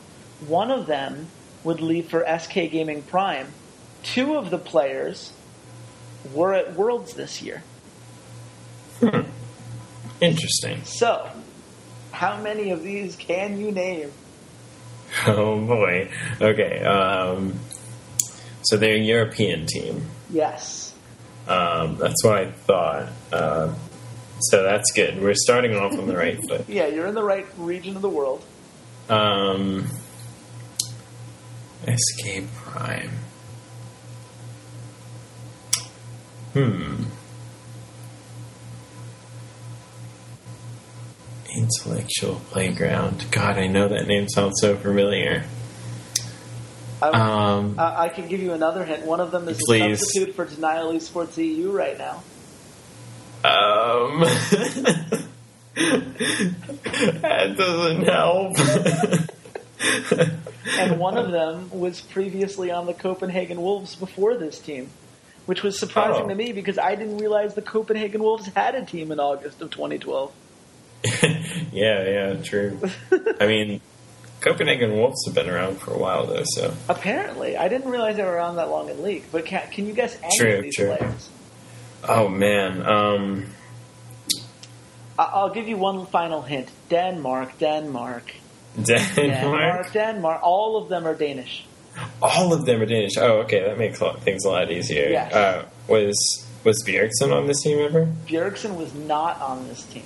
One 0.46 0.70
of 0.70 0.86
them 0.86 1.28
would 1.62 1.80
leave 1.80 2.10
for 2.10 2.26
SK 2.38 2.54
Gaming 2.70 3.02
Prime. 3.02 3.46
Two 4.02 4.36
of 4.36 4.50
the 4.50 4.58
players 4.58 5.32
were 6.34 6.52
at 6.52 6.74
Worlds 6.74 7.14
this 7.14 7.40
year. 7.40 7.62
Hmm. 8.98 9.22
interesting. 10.20 10.84
So, 10.84 11.28
how 12.10 12.40
many 12.40 12.70
of 12.70 12.82
these 12.82 13.16
can 13.16 13.58
you 13.58 13.70
name? 13.70 14.12
Oh 15.26 15.60
boy. 15.66 16.08
Okay. 16.40 16.82
Um, 16.82 17.60
so 18.64 18.76
they're 18.76 18.96
a 18.96 18.98
European 18.98 19.66
team. 19.66 20.06
Yes. 20.30 20.94
Um, 21.48 21.96
that's 21.96 22.22
what 22.24 22.38
I 22.38 22.50
thought. 22.50 23.08
Uh, 23.32 23.74
so 24.40 24.62
that's 24.62 24.90
good. 24.92 25.20
We're 25.20 25.34
starting 25.34 25.74
off 25.76 25.92
on 25.92 26.06
the 26.06 26.16
right 26.16 26.38
foot. 26.48 26.68
Yeah, 26.68 26.86
you're 26.86 27.06
in 27.06 27.14
the 27.14 27.24
right 27.24 27.46
region 27.56 27.96
of 27.96 28.02
the 28.02 28.08
world. 28.08 28.44
Um, 29.08 29.88
SK 31.86 32.44
Prime. 32.54 33.10
Hmm. 36.52 37.04
Intellectual 41.54 42.40
Playground. 42.50 43.26
God, 43.30 43.58
I 43.58 43.66
know 43.66 43.88
that 43.88 44.06
name 44.06 44.28
sounds 44.28 44.54
so 44.60 44.76
familiar. 44.76 45.44
I, 47.02 47.08
Um, 47.08 47.74
I, 47.78 48.04
I 48.04 48.08
can 48.10 48.28
give 48.28 48.40
you 48.40 48.52
another 48.52 48.84
hint. 48.84 49.04
One 49.04 49.20
of 49.20 49.30
them 49.32 49.48
is 49.48 49.58
Please. 49.66 49.82
a 49.82 49.96
substitute 49.96 50.34
for 50.36 50.44
Denial 50.44 50.92
Esports 50.92 51.36
EU 51.36 51.70
right 51.72 51.98
now. 51.98 52.22
Um, 53.44 54.20
that 55.74 57.54
doesn't 57.56 58.02
help. 58.04 58.56
and 60.78 60.98
one 61.00 61.16
of 61.16 61.32
them 61.32 61.70
was 61.70 62.00
previously 62.00 62.70
on 62.70 62.86
the 62.86 62.94
Copenhagen 62.94 63.60
Wolves 63.60 63.96
before 63.96 64.36
this 64.36 64.58
team, 64.58 64.90
which 65.46 65.62
was 65.62 65.78
surprising 65.78 66.24
Oh. 66.24 66.28
to 66.28 66.34
me 66.34 66.52
because 66.52 66.78
I 66.78 66.94
didn't 66.94 67.18
realize 67.18 67.54
the 67.54 67.62
Copenhagen 67.62 68.22
Wolves 68.22 68.46
had 68.54 68.74
a 68.74 68.84
team 68.84 69.10
in 69.10 69.18
August 69.18 69.60
of 69.60 69.70
2012. 69.70 70.32
yeah, 71.72 72.08
yeah, 72.08 72.34
true. 72.42 72.78
I 73.40 73.46
mean, 73.46 73.80
Copenhagen 74.42 74.92
Wolves 74.92 75.24
have 75.26 75.34
been 75.34 75.48
around 75.48 75.78
for 75.78 75.92
a 75.92 75.98
while 75.98 76.26
though, 76.26 76.42
so 76.44 76.74
Apparently, 76.88 77.56
I 77.56 77.68
didn't 77.68 77.90
realize 77.90 78.16
they 78.16 78.24
were 78.24 78.32
around 78.32 78.56
that 78.56 78.68
long 78.68 78.88
in 78.88 79.02
league. 79.02 79.24
But 79.32 79.46
can, 79.46 79.68
can 79.70 79.86
you 79.86 79.94
guess 79.94 80.16
any 80.22 80.38
True, 80.38 80.56
of 80.56 80.62
these 80.64 80.76
true. 80.76 80.96
players? 80.96 81.30
oh 82.08 82.28
man, 82.28 82.82
um, 82.86 83.46
I'll 85.18 85.50
give 85.54 85.68
you 85.68 85.76
one 85.76 86.06
final 86.06 86.42
hint: 86.42 86.70
Denmark, 86.88 87.58
Denmark, 87.58 88.34
Denmark. 88.82 89.14
Denmark, 89.16 89.92
Denmark. 89.92 90.40
All 90.42 90.76
of 90.82 90.88
them 90.88 91.06
are 91.06 91.14
Danish. 91.14 91.64
All 92.22 92.52
of 92.52 92.64
them 92.64 92.80
are 92.80 92.86
Danish. 92.86 93.16
Oh, 93.18 93.40
okay, 93.42 93.60
that 93.62 93.78
makes 93.78 93.98
things 94.24 94.44
a 94.44 94.48
lot 94.50 94.70
easier. 94.70 95.08
Yes. 95.10 95.32
Uh, 95.32 95.64
was 95.88 96.46
was 96.64 96.82
Bjergsen 96.86 97.32
on 97.32 97.46
this 97.46 97.62
team 97.62 97.78
ever? 97.78 98.06
Bjergsen 98.26 98.76
was 98.76 98.94
not 98.94 99.40
on 99.40 99.68
this 99.68 99.82
team, 99.84 100.04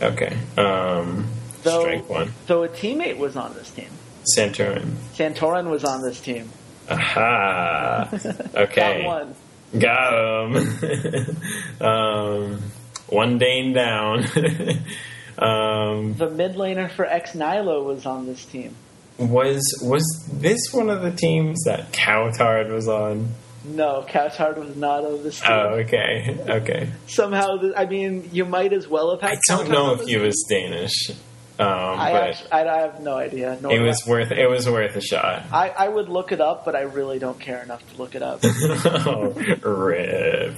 Okay. 0.00 0.36
Um, 0.58 1.28
though. 1.62 1.80
strike 1.82 2.08
one. 2.08 2.32
Though 2.46 2.64
a 2.64 2.68
teammate 2.68 3.18
was 3.18 3.36
on 3.36 3.54
this 3.54 3.70
team. 3.70 3.88
Santorin. 4.36 4.94
Santorin 5.14 5.68
was 5.70 5.84
on 5.84 6.02
this 6.02 6.20
team. 6.20 6.48
Aha. 6.88 8.08
Okay. 8.54 9.02
Got 9.02 9.04
one. 9.04 9.34
Got 9.78 10.54
him. 10.54 11.36
um, 11.80 12.62
one 13.08 13.38
Dane 13.38 13.72
down. 13.72 14.18
um, 15.38 16.14
The 16.14 16.30
mid 16.30 16.54
laner 16.56 16.90
for 16.90 17.06
Ex 17.06 17.34
Nihilo 17.34 17.82
was 17.84 18.04
on 18.06 18.26
this 18.26 18.44
team. 18.44 18.74
was 19.18 19.62
was 19.82 20.04
this 20.32 20.60
one 20.72 20.90
of 20.90 21.02
the 21.02 21.10
teams 21.10 21.62
that 21.64 21.92
Cowtard 21.92 22.70
was 22.70 22.88
on? 22.88 23.28
No, 23.64 24.04
Cowtard 24.08 24.58
was 24.58 24.76
not 24.76 25.04
on 25.04 25.22
this 25.22 25.40
team. 25.40 25.50
Oh, 25.50 25.68
okay, 25.84 26.36
okay. 26.48 26.88
Somehow, 27.06 27.58
I 27.76 27.86
mean, 27.86 28.28
you 28.32 28.44
might 28.44 28.72
as 28.72 28.88
well 28.88 29.12
have 29.12 29.20
had. 29.20 29.32
I 29.32 29.38
don't 29.48 29.66
Cowtard 29.66 29.70
know 29.70 29.92
if 29.94 30.00
he 30.02 30.16
was 30.16 30.44
Danish, 30.48 31.12
um, 31.58 31.66
I, 31.68 32.12
but 32.12 32.22
actually, 32.22 32.52
I, 32.52 32.76
I 32.76 32.80
have 32.80 33.00
no 33.00 33.16
idea. 33.16 33.58
Nor 33.60 33.72
it 33.72 33.80
was 33.80 34.02
I. 34.06 34.10
worth 34.10 34.32
it 34.32 34.48
was 34.48 34.68
worth 34.68 34.96
a 34.96 35.00
shot. 35.00 35.44
I, 35.52 35.68
I 35.68 35.88
would 35.88 36.08
look 36.08 36.32
it 36.32 36.40
up, 36.40 36.64
but 36.64 36.74
I 36.74 36.82
really 36.82 37.18
don't 37.18 37.38
care 37.38 37.62
enough 37.62 37.82
to 37.92 37.98
look 37.98 38.14
it 38.14 38.22
up. 38.22 38.40
oh, 38.44 39.34
rip. 39.62 40.56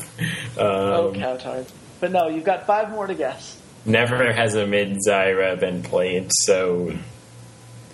oh, 0.57 1.09
Um, 1.09 1.15
Cowtard. 1.15 1.69
But 2.01 2.13
no, 2.13 2.29
you've 2.29 2.45
got 2.45 2.67
five 2.67 2.91
more 2.91 3.07
to 3.07 3.15
guess. 3.15 3.61
Never 3.87 4.33
has 4.33 4.55
a 4.55 4.67
mid 4.67 4.99
Zyra 5.07 5.59
been 5.59 5.83
played 5.83 6.29
so 6.31 6.97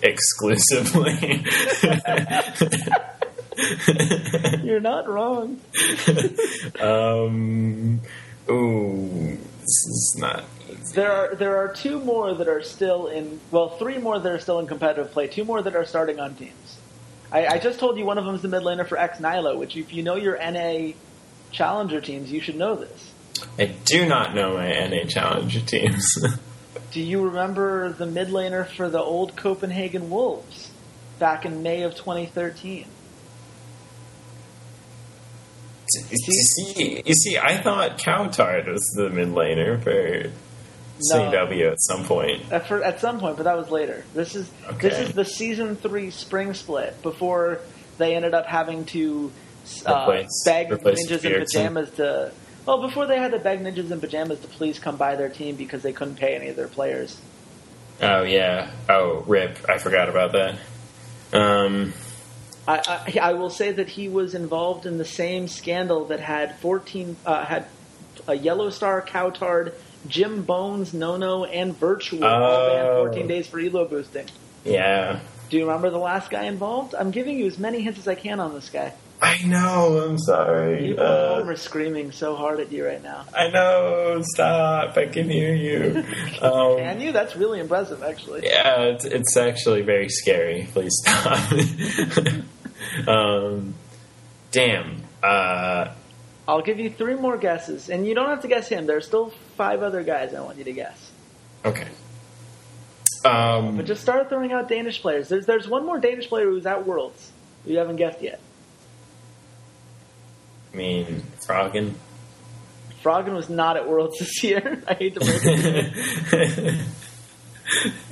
exclusively. 0.03 1.45
You're 4.63 4.81
not 4.81 5.09
wrong. 5.09 5.61
um, 6.81 8.01
ooh, 8.49 9.39
this 9.61 9.67
is 9.67 10.17
not. 10.19 10.45
There 10.93 11.13
are 11.13 11.35
there 11.35 11.57
are 11.57 11.73
two 11.73 12.01
more 12.01 12.35
that 12.35 12.49
are 12.49 12.63
still 12.63 13.07
in. 13.07 13.41
Well, 13.51 13.71
three 13.71 13.99
more 13.99 14.19
that 14.19 14.31
are 14.31 14.39
still 14.39 14.59
in 14.59 14.67
competitive 14.67 15.13
play. 15.13 15.29
Two 15.29 15.45
more 15.45 15.63
that 15.63 15.77
are 15.77 15.85
starting 15.85 16.19
on 16.21 16.35
teams. 16.35 16.79
I, 17.33 17.47
I 17.47 17.59
just 17.59 17.79
told 17.79 17.97
you 17.97 18.05
one 18.05 18.19
of 18.19 18.25
them 18.25 18.35
is 18.35 18.43
the 18.43 18.49
mid 18.49 18.63
laner 18.63 18.87
for 18.87 18.99
Ex 18.99 19.21
Nihilo, 19.21 19.57
which 19.57 19.77
if 19.77 19.93
you 19.93 20.03
know 20.03 20.17
your 20.17 20.37
NA 20.37 20.93
challenger 21.53 22.01
teams, 22.01 22.33
you 22.33 22.41
should 22.41 22.57
know 22.57 22.75
this. 22.75 23.13
I 23.59 23.67
do 23.85 24.07
not 24.07 24.35
know 24.35 24.55
my 24.55 24.69
NA 24.69 25.05
Challenger 25.05 25.61
teams. 25.61 26.07
Do 26.93 27.01
you 27.01 27.25
remember 27.25 27.93
the 27.93 28.07
mid 28.07 28.29
laner 28.29 28.67
for 28.67 28.89
the 28.89 28.99
old 28.99 29.37
Copenhagen 29.37 30.11
Wolves 30.11 30.71
back 31.19 31.45
in 31.45 31.63
May 31.63 31.83
of 31.83 31.95
2013? 31.95 32.87
you 36.11 36.17
see, 36.19 37.03
you 37.05 37.15
see, 37.15 37.37
I 37.37 37.61
thought 37.61 37.99
Cowtard 37.99 38.67
was 38.67 38.85
the 38.97 39.11
mid 39.11 39.29
laner 39.29 39.83
for 39.83 40.31
No. 41.11 41.31
CW 41.31 41.73
at 41.73 41.81
some 41.81 42.05
point. 42.05 42.51
At, 42.53 42.67
fir- 42.69 42.83
at 42.83 43.01
some 43.01 43.21
point, 43.21 43.37
but 43.37 43.45
that 43.45 43.57
was 43.57 43.71
later. 43.71 44.05
This 44.15 44.35
is 44.35 44.51
this 44.81 44.99
is 44.99 45.13
the 45.15 45.25
season 45.25 45.77
three 45.77 46.11
spring 46.11 46.55
split 46.55 47.01
before 47.03 47.61
they 47.99 48.15
ended 48.15 48.35
up 48.35 48.47
having 48.47 48.85
to 48.87 49.31
uh, 49.87 50.01
Replace- 50.03 50.43
beg 50.45 50.73
replace 50.73 51.07
ninjas 51.09 51.25
in 51.25 51.41
pajamas 51.45 51.91
to. 51.93 52.33
Well, 52.67 52.83
before 52.83 53.07
they 53.07 53.19
had 53.19 53.33
to 53.33 53.39
beg 53.39 53.61
ninjas 53.61 53.91
in 53.91 54.01
pajamas 54.01 54.41
to 54.41 54.49
please 54.49 54.79
come 54.79 54.97
by 54.97 55.17
their 55.17 55.29
team 55.29 55.57
because 55.57 55.83
they 55.83 55.93
couldn't 55.93 56.17
pay 56.17 56.35
any 56.37 56.49
of 56.49 56.57
their 56.57 56.69
players. 56.69 57.19
Oh 58.03 58.23
yeah. 58.23 58.71
Oh, 58.89 59.25
rip. 59.27 59.59
I 59.69 59.79
forgot 59.79 60.09
about 60.09 60.33
that. 60.33 60.57
Um, 61.33 61.93
I, 62.67 62.83
I, 62.87 63.19
I 63.31 63.33
will 63.35 63.51
say 63.51 63.73
that 63.73 63.89
he 63.89 64.09
was 64.09 64.35
involved 64.35 64.87
in 64.87 64.99
the 64.99 65.05
same 65.05 65.49
scandal 65.49 66.07
that 66.07 66.21
had 66.21 66.59
14 66.61 67.17
uh, 67.27 67.45
had 67.45 67.67
a 68.29 68.35
Yellow 68.35 68.71
Star, 68.71 69.01
Cowtard, 69.03 69.75
Jim 70.09 70.43
Bones, 70.43 70.93
Nono, 70.95 71.45
and 71.45 71.77
Virtual 71.77 72.25
all 72.25 72.69
banned 72.69 72.89
Oh. 72.89 73.05
14 73.07 73.27
days 73.27 73.47
for 73.47 73.59
elo 73.61 73.85
boosting. 73.87 74.27
yeah. 74.65 75.21
Do 75.51 75.57
you 75.57 75.67
remember 75.67 75.91
the 75.91 75.99
last 75.99 76.31
guy 76.31 76.45
involved? 76.45 76.95
I'm 76.95 77.11
giving 77.11 77.37
you 77.37 77.47
as 77.47 77.59
many 77.59 77.81
hints 77.83 77.99
as 77.99 78.07
I 78.07 78.15
can 78.15 78.39
on 78.39 78.55
this 78.55 78.71
guy. 78.71 78.93
I 79.21 79.43
know. 79.45 79.99
I'm 80.09 80.17
sorry. 80.17 80.79
People 80.91 81.05
at 81.05 81.11
Uh, 81.11 81.35
home 81.41 81.49
are 81.49 81.57
screaming 81.57 82.13
so 82.13 82.37
hard 82.37 82.61
at 82.61 82.71
you 82.73 82.87
right 82.87 83.03
now. 83.03 83.25
I 83.37 83.49
know. 83.51 84.23
Stop. 84.23 84.97
I 84.97 85.07
can 85.07 85.29
hear 85.29 85.53
you. 85.55 86.05
Um, 86.41 86.79
Can 86.79 87.01
you? 87.03 87.13
That's 87.13 87.35
really 87.37 87.59
impressive, 87.61 88.03
actually. 88.03 88.45
Yeah, 88.47 88.83
it's, 88.95 89.05
it's 89.05 89.37
actually 89.37 89.83
very 89.83 90.09
scary. 90.09 90.67
Please 90.73 90.93
stop. 91.05 91.53
um, 93.09 93.75
damn. 94.53 95.03
Uh, 95.23 95.89
I'll 96.49 96.63
give 96.63 96.81
you 96.81 96.91
three 96.91 97.15
more 97.15 97.37
guesses, 97.37 97.89
and 97.91 98.07
you 98.07 98.15
don't 98.15 98.29
have 98.29 98.43
to 98.43 98.49
guess 98.49 98.69
him. 98.69 98.87
There's 98.87 99.07
still 99.07 99.31
five 99.57 99.83
other 99.83 100.03
guys 100.03 100.35
I 100.35 100.41
want 100.41 100.59
you 100.59 100.65
to 100.65 100.73
guess. 100.73 101.11
okay. 101.65 101.87
Um, 103.25 103.77
But 103.77 103.85
just 103.87 104.01
start 104.03 104.29
throwing 104.31 104.51
out 104.53 104.69
Danish 104.69 105.01
players. 105.03 105.29
There's 105.29 105.45
there's 105.47 105.69
one 105.69 105.85
more 105.85 105.99
Danish 105.99 106.29
player 106.29 106.47
who's 106.47 106.65
at 106.67 106.87
Worlds 106.87 107.31
you 107.67 107.77
haven't 107.77 107.97
guessed 107.97 108.23
yet. 108.23 108.41
I 110.73 110.77
mean, 110.77 111.23
Froggen. 111.47 111.95
Froggen 113.05 113.35
was 113.35 113.51
not 113.51 113.77
at 113.77 113.87
Worlds 113.89 114.19
this 114.21 114.43
year. 114.43 114.83
I 114.89 114.95
hate 114.95 115.15
to 115.15 115.21
break 115.21 115.41
it. 115.45 115.93
to 116.31 116.73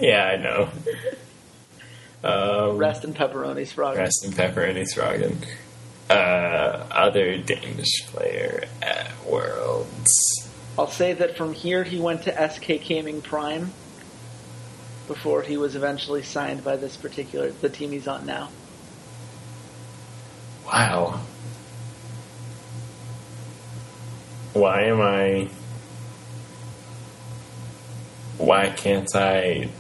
you. 0.01 0.09
yeah, 0.09 0.25
I 0.25 0.37
know. 0.37 0.69
Um, 2.23 2.77
Rest 2.77 3.05
in 3.05 3.15
pepperonis, 3.15 3.73
Froggen. 3.75 3.97
Rest 3.97 4.25
in 4.27 4.33
pepperoni 4.33 4.85
Froggen. 4.95 5.37
Uh, 6.11 6.87
other 6.91 7.37
Danish 7.37 8.07
player 8.07 8.65
at 8.81 9.11
Worlds. 9.27 10.49
I'll 10.79 10.89
say 10.89 11.13
that 11.13 11.37
from 11.37 11.53
here 11.53 11.85
he 11.85 12.01
went 12.01 12.23
to 12.23 12.51
SK 12.51 12.83
Gaming 12.83 13.21
Prime 13.21 13.73
before 15.07 15.43
he 15.43 15.57
was 15.57 15.75
eventually 15.75 16.23
signed 16.23 16.63
by 16.63 16.77
this 16.77 16.97
particular 16.97 17.51
the 17.51 17.69
team 17.69 17.91
he's 17.91 18.07
on 18.07 18.27
now. 18.27 18.51
Wow. 20.65 21.21
Why 24.53 24.83
am 24.83 25.01
I. 25.01 25.49
Why 28.37 28.71
can't 28.71 29.09
I. 29.15 29.71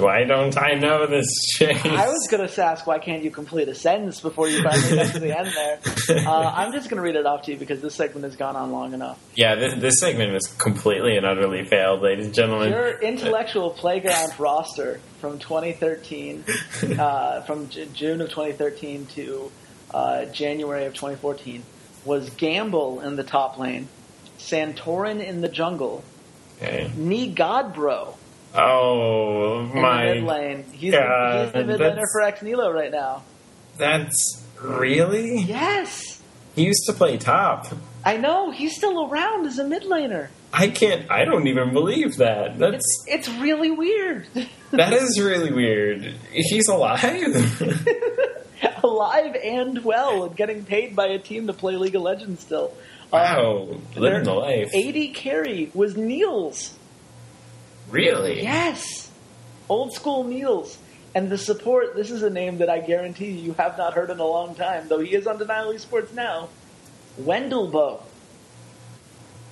Why 0.00 0.24
don't 0.24 0.56
I 0.56 0.74
know 0.74 1.06
this, 1.06 1.26
Chase? 1.56 1.84
I 1.84 2.08
was 2.08 2.28
going 2.30 2.46
to 2.46 2.64
ask 2.64 2.86
why 2.86 2.98
can't 2.98 3.22
you 3.22 3.30
complete 3.30 3.68
a 3.68 3.74
sentence 3.74 4.20
before 4.20 4.48
you 4.48 4.62
finally 4.62 4.96
get 4.96 5.12
to 5.12 5.20
the 5.20 5.38
end 5.38 5.52
there. 5.54 5.80
Uh, 6.10 6.52
I'm 6.54 6.72
just 6.72 6.90
going 6.90 6.96
to 6.96 7.02
read 7.02 7.14
it 7.14 7.24
off 7.24 7.42
to 7.42 7.52
you 7.52 7.56
because 7.56 7.80
this 7.80 7.94
segment 7.94 8.24
has 8.24 8.34
gone 8.36 8.56
on 8.56 8.72
long 8.72 8.94
enough. 8.94 9.18
Yeah, 9.36 9.54
this, 9.54 9.74
this 9.74 10.00
segment 10.00 10.32
was 10.32 10.46
completely 10.58 11.16
and 11.16 11.24
utterly 11.24 11.64
failed, 11.64 12.02
ladies 12.02 12.26
and 12.26 12.34
gentlemen. 12.34 12.70
Your 12.70 12.98
intellectual 13.00 13.70
playground 13.70 14.38
roster 14.38 15.00
from 15.20 15.38
2013, 15.38 16.44
uh, 16.98 17.42
from 17.42 17.68
J- 17.68 17.88
June 17.94 18.20
of 18.20 18.28
2013 18.30 19.06
to 19.06 19.52
uh, 19.94 20.24
January 20.26 20.84
of 20.86 20.94
2014, 20.94 21.62
was 22.04 22.28
Gamble 22.30 23.00
in 23.00 23.16
the 23.16 23.24
top 23.24 23.58
lane, 23.58 23.88
Santorin 24.38 25.24
in 25.24 25.40
the 25.42 25.48
jungle, 25.48 26.02
Okay. 26.62 26.90
Nee 26.96 27.34
Godbro 27.34 28.14
Oh, 28.54 29.60
in 29.60 29.68
the 29.68 29.74
mid 29.74 29.82
my. 29.82 30.14
lane. 30.38 30.64
He's, 30.72 30.92
God, 30.92 31.32
the, 31.32 31.44
he's 31.44 31.52
the 31.52 31.64
mid 31.64 31.80
laner 31.80 32.04
for 32.12 32.22
Ex 32.22 32.42
Nihilo 32.42 32.70
right 32.72 32.90
now. 32.90 33.22
That's. 33.76 34.44
Really? 34.60 35.38
Yes, 35.38 36.20
He 36.54 36.64
used 36.64 36.84
to 36.86 36.92
play 36.92 37.16
top. 37.16 37.66
I 38.04 38.16
know. 38.18 38.50
He's 38.50 38.76
still 38.76 39.08
around 39.10 39.46
as 39.46 39.58
a 39.58 39.64
mid 39.64 39.84
laner. 39.84 40.28
I 40.52 40.68
can't. 40.68 41.10
I 41.10 41.24
don't 41.24 41.46
even 41.46 41.72
believe 41.72 42.16
that. 42.16 42.58
That's. 42.58 43.04
It's 43.06 43.28
really 43.28 43.70
weird. 43.70 44.26
That 44.72 44.92
is 44.92 45.18
really 45.20 45.52
weird. 45.52 46.14
He's 46.30 46.68
alive? 46.68 47.02
Alive 48.84 49.34
and 49.42 49.84
well, 49.84 50.24
and 50.24 50.36
getting 50.36 50.64
paid 50.64 50.94
by 50.94 51.06
a 51.08 51.18
team 51.18 51.48
to 51.48 51.52
play 51.52 51.74
League 51.76 51.96
of 51.96 52.02
Legends 52.02 52.42
still. 52.42 52.72
wow. 53.12 53.68
Um, 53.72 53.82
Living 53.96 54.22
the 54.22 54.32
life. 54.32 54.70
AD 54.72 55.14
carry 55.14 55.70
was 55.74 55.96
Niels. 55.96 56.72
Really? 57.90 58.42
Yes. 58.42 59.10
Old 59.68 59.92
school 59.92 60.24
Niels. 60.24 60.78
And 61.14 61.28
the 61.28 61.38
support, 61.38 61.96
this 61.96 62.10
is 62.10 62.22
a 62.22 62.30
name 62.30 62.58
that 62.58 62.70
I 62.70 62.78
guarantee 62.78 63.30
you 63.30 63.52
have 63.54 63.76
not 63.76 63.94
heard 63.94 64.10
in 64.10 64.20
a 64.20 64.24
long 64.24 64.54
time, 64.54 64.86
though 64.88 65.00
he 65.00 65.14
is 65.14 65.26
on 65.26 65.38
Denial 65.38 65.72
Esports 65.72 66.12
now. 66.14 66.48
Wendelbo. 67.20 68.00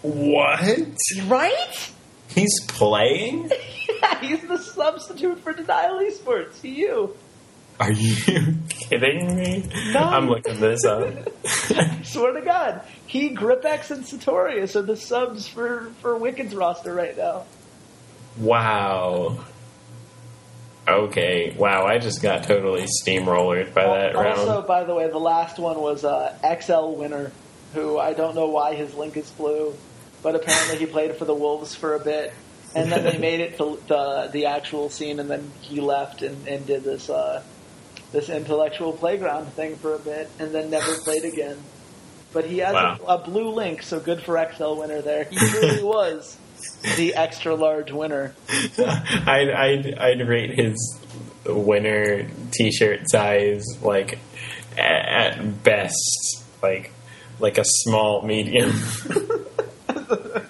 What? 0.03 0.89
Right? 1.27 1.93
He's 2.29 2.61
playing? 2.69 3.51
yeah, 4.03 4.21
he's 4.21 4.47
the 4.47 4.59
substitute 4.59 5.41
for 5.41 5.53
Denial 5.53 5.99
Esports. 5.99 6.63
You. 6.63 7.17
Are 7.81 7.93
you 7.93 8.55
kidding 8.69 9.37
me? 9.37 9.69
No. 9.93 10.01
I'm 10.01 10.29
looking 10.29 10.61
this 10.61 10.85
up. 10.85 11.29
I 11.45 12.01
Swear 12.03 12.33
to 12.33 12.41
God, 12.41 12.83
he, 13.07 13.31
Gripex, 13.35 13.91
and 13.91 14.05
Satorius 14.05 14.75
are 14.75 14.83
the 14.83 14.97
subs 14.97 15.47
for 15.47 15.91
for 16.01 16.17
Wicked's 16.17 16.55
roster 16.55 16.93
right 16.93 17.17
now. 17.17 17.45
Wow. 18.39 19.39
Okay. 20.87 21.55
Wow, 21.57 21.85
I 21.87 21.99
just 21.99 22.23
got 22.23 22.45
totally 22.45 22.87
steamrollered 23.05 23.75
by 23.75 23.85
that 23.85 24.17
also, 24.17 24.21
round. 24.29 24.39
Also, 24.41 24.63
by 24.67 24.85
the 24.85 24.95
way, 24.95 25.09
the 25.11 25.19
last 25.19 25.59
one 25.59 25.79
was 25.81 26.05
uh, 26.05 26.37
XL 26.61 26.93
Winner, 26.97 27.31
who 27.75 27.99
I 27.99 28.15
don't 28.15 28.35
know 28.35 28.49
why 28.49 28.75
his 28.75 28.95
link 28.95 29.17
is 29.17 29.31
blue, 29.31 29.75
but 30.23 30.35
apparently 30.35 30.79
he 30.79 30.87
played 30.87 31.17
for 31.17 31.25
the 31.27 31.35
Wolves 31.35 31.75
for 31.75 31.95
a 31.95 32.01
bit, 32.01 32.33
and 32.75 32.91
then 32.91 33.05
they 33.05 33.19
made 33.19 33.41
it 33.41 33.59
to 33.59 33.79
the 33.87 34.31
the 34.33 34.47
actual 34.47 34.89
scene, 34.89 35.21
and 35.21 35.29
then 35.29 35.51
he 35.61 35.81
left 35.81 36.23
and, 36.23 36.49
and 36.49 36.67
did 36.67 36.85
this 36.85 37.11
uh, 37.11 37.43
this 38.13 38.31
intellectual 38.31 38.93
playground 38.93 39.53
thing 39.53 39.77
for 39.77 39.95
a 39.95 39.99
bit, 39.99 40.31
and 40.39 40.55
then 40.55 40.71
never 40.71 40.95
played 41.01 41.25
again. 41.25 41.59
But 42.33 42.45
he 42.47 42.59
has 42.59 42.73
Wow. 42.75 42.99
a, 43.07 43.15
a 43.15 43.19
blue 43.19 43.51
link, 43.51 43.83
so 43.83 44.01
good 44.01 44.23
for 44.23 44.39
XL 44.55 44.75
Winner 44.75 45.03
there. 45.03 45.25
He 45.25 45.37
truly 45.37 45.83
was 45.83 46.39
the 46.97 47.15
extra 47.15 47.55
large 47.55 47.91
winner. 47.93 48.35
I'd, 48.79 49.51
I'd, 49.51 49.99
I'd 49.99 50.29
rate 50.29 50.59
his 50.59 51.01
winner 51.47 52.29
t-shirt 52.53 53.09
size 53.11 53.65
like 53.83 54.19
at 54.77 55.63
best 55.65 56.45
like 56.63 56.93
like 57.41 57.59
a 57.59 57.65
small 57.65 58.23
medium. 58.23 58.71
I 59.89 60.43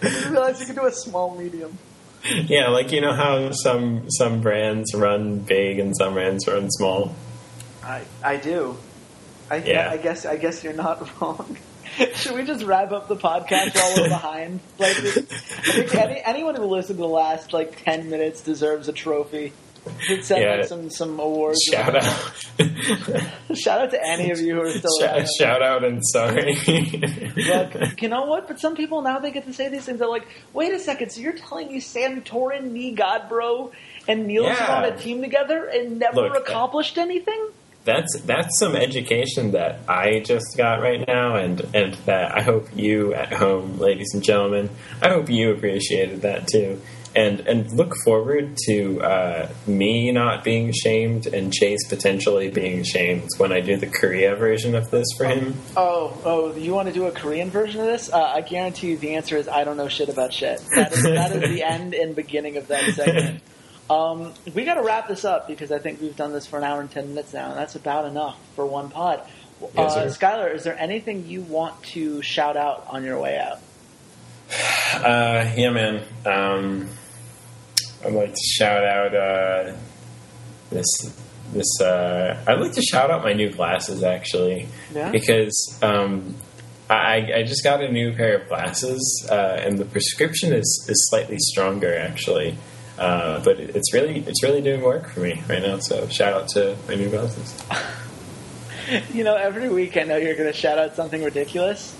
didn't 0.00 0.30
realize 0.32 0.60
you 0.60 0.66
could 0.66 0.76
do 0.76 0.86
a 0.86 0.92
small 0.92 1.36
medium. 1.36 1.78
yeah, 2.24 2.68
like 2.68 2.92
you 2.92 3.00
know 3.00 3.14
how 3.14 3.50
some 3.50 4.10
some 4.10 4.40
brands 4.40 4.94
run 4.94 5.38
big 5.40 5.78
and 5.78 5.96
some 5.96 6.14
brands 6.14 6.46
run 6.46 6.70
small. 6.70 7.14
I 7.82 8.02
I 8.22 8.36
do. 8.36 8.76
I 9.50 9.56
Yeah. 9.56 9.90
I 9.90 9.96
guess 9.96 10.26
I 10.26 10.36
guess 10.36 10.62
you're 10.62 10.72
not 10.74 11.08
wrong. 11.20 11.56
Should 12.14 12.34
we 12.34 12.44
just 12.44 12.64
wrap 12.64 12.92
up 12.92 13.08
the 13.08 13.16
podcast 13.16 13.74
while 13.74 13.94
we're 13.96 14.08
behind? 14.08 14.60
Like, 14.78 14.96
any, 15.94 16.22
anyone 16.24 16.54
who 16.54 16.64
listened 16.64 16.98
to 16.98 17.02
the 17.02 17.08
last 17.08 17.52
like 17.52 17.82
ten 17.84 18.08
minutes 18.10 18.40
deserves 18.42 18.88
a 18.88 18.92
trophy. 18.92 19.52
Should 20.00 20.24
send 20.24 20.42
Yeah. 20.42 20.56
like, 20.56 20.66
some 20.66 20.90
some 20.90 21.18
awards. 21.18 21.58
Shout 21.70 21.96
out. 21.96 22.32
Shout 23.56 23.80
out 23.80 23.90
to 23.92 24.06
any 24.06 24.30
of 24.30 24.38
you 24.38 24.54
who 24.56 24.60
are 24.62 24.70
still 24.72 24.90
shout, 25.00 25.26
shout 25.38 25.62
out 25.62 25.84
and 25.84 26.00
sorry. 26.12 26.54
Look, 27.36 28.02
you 28.02 28.08
know 28.08 28.26
what? 28.26 28.46
But 28.46 28.60
some 28.60 28.76
people 28.76 29.00
now 29.02 29.18
they 29.18 29.30
get 29.30 29.46
to 29.46 29.54
say 29.54 29.68
these 29.68 29.84
things. 29.86 29.98
They're 29.98 30.08
like, 30.08 30.28
"Wait 30.52 30.72
a 30.74 30.78
second! 30.78 31.10
So 31.10 31.20
you're 31.22 31.32
telling 31.32 31.68
me 31.68 31.80
Santorin, 31.80 32.70
me, 32.70 32.94
Godbro, 32.94 33.72
and 34.06 34.26
Niels 34.26 34.48
Yeah. 34.48 34.76
on 34.76 34.84
a 34.84 34.96
team 34.96 35.22
together 35.22 35.64
and 35.66 35.98
never 35.98 36.22
Look, 36.28 36.36
uh, 36.36 36.40
accomplished 36.40 36.98
anything?" 36.98 37.48
That's 37.84 38.20
that's 38.20 38.58
some 38.58 38.76
education 38.76 39.52
that 39.52 39.80
I 39.88 40.20
just 40.20 40.56
got 40.56 40.80
right 40.80 41.06
now, 41.06 41.36
and 41.36 41.60
and 41.74 41.94
that 42.06 42.36
I 42.36 42.42
hope 42.42 42.68
you 42.74 43.14
at 43.14 43.32
home, 43.32 43.78
ladies 43.78 44.10
and 44.12 44.22
gentlemen, 44.22 44.70
I 45.02 45.08
hope 45.08 45.30
you 45.30 45.52
appreciated 45.52 46.22
that 46.22 46.46
too, 46.46 46.80
and 47.14 47.40
and 47.40 47.72
look 47.72 47.94
forward 48.04 48.56
to 48.66 49.00
uh, 49.00 49.48
me 49.66 50.12
not 50.12 50.44
being 50.44 50.72
shamed 50.72 51.26
and 51.26 51.52
Chase 51.52 51.86
potentially 51.88 52.50
being 52.50 52.84
shamed 52.84 53.28
when 53.38 53.50
I 53.50 53.60
do 53.60 53.76
the 53.76 53.86
Korea 53.86 54.36
version 54.36 54.74
of 54.74 54.90
this 54.90 55.06
for 55.16 55.24
him. 55.24 55.54
Oh, 55.76 56.16
oh, 56.24 56.54
you 56.54 56.74
want 56.74 56.88
to 56.88 56.94
do 56.94 57.06
a 57.06 57.12
Korean 57.12 57.50
version 57.50 57.80
of 57.80 57.86
this? 57.86 58.12
Uh, 58.12 58.22
I 58.22 58.42
guarantee 58.42 58.90
you 58.90 58.98
the 58.98 59.14
answer 59.14 59.36
is 59.36 59.48
I 59.48 59.64
don't 59.64 59.78
know 59.78 59.88
shit 59.88 60.10
about 60.10 60.34
shit. 60.34 60.62
That 60.74 60.92
is, 60.92 61.02
that 61.02 61.32
is 61.32 61.50
the 61.50 61.62
end 61.62 61.94
and 61.94 62.14
beginning 62.14 62.58
of 62.58 62.68
that 62.68 62.94
segment. 62.94 63.42
Um, 63.90 64.32
we 64.54 64.64
got 64.64 64.74
to 64.74 64.82
wrap 64.82 65.08
this 65.08 65.24
up 65.24 65.48
because 65.48 65.72
I 65.72 65.80
think 65.80 66.00
we've 66.00 66.16
done 66.16 66.32
this 66.32 66.46
for 66.46 66.58
an 66.58 66.64
hour 66.64 66.80
and 66.80 66.90
ten 66.90 67.08
minutes 67.08 67.32
now, 67.34 67.50
and 67.50 67.58
that's 67.58 67.74
about 67.74 68.04
enough 68.06 68.38
for 68.54 68.64
one 68.64 68.88
pod. 68.88 69.22
Yes, 69.60 69.96
uh, 69.96 70.08
sir. 70.08 70.26
Skyler, 70.26 70.54
is 70.54 70.62
there 70.62 70.78
anything 70.78 71.26
you 71.26 71.42
want 71.42 71.82
to 71.82 72.22
shout 72.22 72.56
out 72.56 72.86
on 72.88 73.04
your 73.04 73.20
way 73.20 73.38
out? 73.38 73.58
Uh, 74.92 75.48
yeah, 75.56 75.70
man. 75.70 76.02
Um, 76.26 76.88
I'd 78.04 78.12
like 78.12 78.32
to 78.34 78.42
shout 78.56 78.82
out 78.82 79.14
uh, 79.14 79.76
this. 80.70 80.86
This 81.52 81.80
uh, 81.80 82.42
I'd 82.46 82.60
like 82.60 82.72
to 82.72 82.82
shout 82.82 83.08
out 83.10 83.22
my 83.22 83.32
new 83.32 83.50
glasses 83.50 84.02
actually, 84.02 84.66
Yeah? 84.92 85.10
because 85.12 85.78
um, 85.82 86.34
I, 86.90 87.32
I 87.36 87.42
just 87.44 87.62
got 87.62 87.82
a 87.82 87.90
new 87.90 88.12
pair 88.14 88.38
of 88.38 88.48
glasses, 88.48 89.28
uh, 89.30 89.58
and 89.60 89.78
the 89.78 89.84
prescription 89.84 90.52
is, 90.52 90.86
is 90.88 91.08
slightly 91.08 91.38
stronger 91.38 91.96
actually. 91.96 92.56
Uh, 93.00 93.42
but 93.42 93.58
it- 93.58 93.74
it's 93.74 93.92
really 93.94 94.18
it's 94.26 94.42
really 94.44 94.60
doing 94.60 94.82
work 94.82 95.08
for 95.10 95.20
me 95.20 95.42
right 95.48 95.62
now. 95.62 95.78
So 95.78 96.06
shout 96.08 96.34
out 96.34 96.48
to 96.50 96.76
my 96.86 96.94
new 96.94 97.08
glasses. 97.08 97.56
You 99.14 99.22
know, 99.22 99.36
every 99.36 99.68
week 99.68 99.96
I 99.96 100.02
know 100.02 100.16
you're 100.16 100.34
going 100.34 100.50
to 100.52 100.58
shout 100.58 100.76
out 100.76 100.96
something 100.96 101.22
ridiculous, 101.22 101.94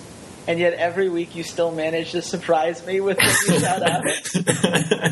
and 0.48 0.58
yet 0.58 0.72
every 0.74 1.08
week 1.08 1.36
you 1.36 1.44
still 1.44 1.70
manage 1.70 2.10
to 2.12 2.22
surprise 2.22 2.84
me 2.84 3.00
with 3.00 3.16
what 3.16 3.36
you 3.48 3.60
shout 3.60 3.82
out. 3.82 4.02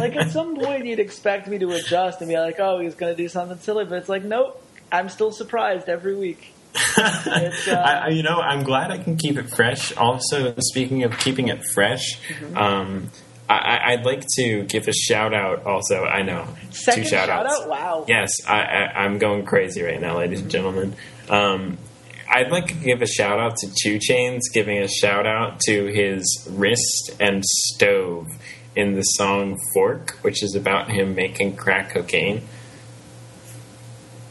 like 0.00 0.16
at 0.16 0.32
some 0.32 0.56
point 0.56 0.86
you'd 0.86 0.98
expect 0.98 1.46
me 1.46 1.56
to 1.58 1.70
adjust 1.74 2.20
and 2.20 2.28
be 2.28 2.36
like, 2.36 2.58
"Oh, 2.58 2.80
he's 2.80 2.96
going 2.96 3.14
to 3.14 3.16
do 3.22 3.28
something 3.28 3.58
silly," 3.58 3.84
but 3.84 3.98
it's 3.98 4.08
like, 4.08 4.24
nope. 4.24 4.60
I'm 4.90 5.08
still 5.08 5.30
surprised 5.30 5.88
every 5.88 6.16
week. 6.16 6.52
Uh, 6.96 7.52
I, 7.76 8.02
I- 8.06 8.08
you 8.08 8.22
know, 8.24 8.40
I'm 8.40 8.64
glad 8.64 8.90
I 8.90 8.98
can 8.98 9.16
keep 9.16 9.36
it 9.38 9.48
fresh. 9.50 9.96
Also, 9.96 10.54
speaking 10.58 11.04
of 11.04 11.16
keeping 11.18 11.46
it 11.48 11.62
fresh, 11.74 12.18
Mm-hmm. 12.28 12.56
um, 12.56 13.10
I, 13.48 13.92
I'd 13.92 14.04
like 14.04 14.24
to 14.36 14.64
give 14.64 14.88
a 14.88 14.92
shout 14.92 15.32
out. 15.32 15.64
Also, 15.64 16.04
I 16.04 16.22
know 16.22 16.46
Second 16.70 17.04
two 17.04 17.08
shout 17.08 17.28
shout 17.28 17.46
outs. 17.46 17.60
out. 17.62 17.68
Wow. 17.68 18.04
Yes, 18.06 18.30
I, 18.46 18.60
I, 18.60 19.04
I'm 19.04 19.18
going 19.18 19.44
crazy 19.46 19.82
right 19.82 20.00
now, 20.00 20.18
ladies 20.18 20.42
and 20.42 20.50
gentlemen. 20.50 20.94
Um, 21.30 21.78
I'd 22.30 22.50
like 22.50 22.66
to 22.66 22.74
give 22.74 23.00
a 23.00 23.06
shout 23.06 23.40
out 23.40 23.56
to 23.56 23.68
Two 23.82 23.98
Chainz, 23.98 24.42
giving 24.52 24.78
a 24.78 24.88
shout 24.88 25.26
out 25.26 25.60
to 25.60 25.86
his 25.86 26.46
wrist 26.50 27.12
and 27.18 27.42
stove 27.44 28.26
in 28.76 28.94
the 28.94 29.02
song 29.02 29.56
Fork, 29.72 30.18
which 30.20 30.42
is 30.42 30.54
about 30.54 30.90
him 30.90 31.14
making 31.14 31.56
crack 31.56 31.90
cocaine. 31.94 32.42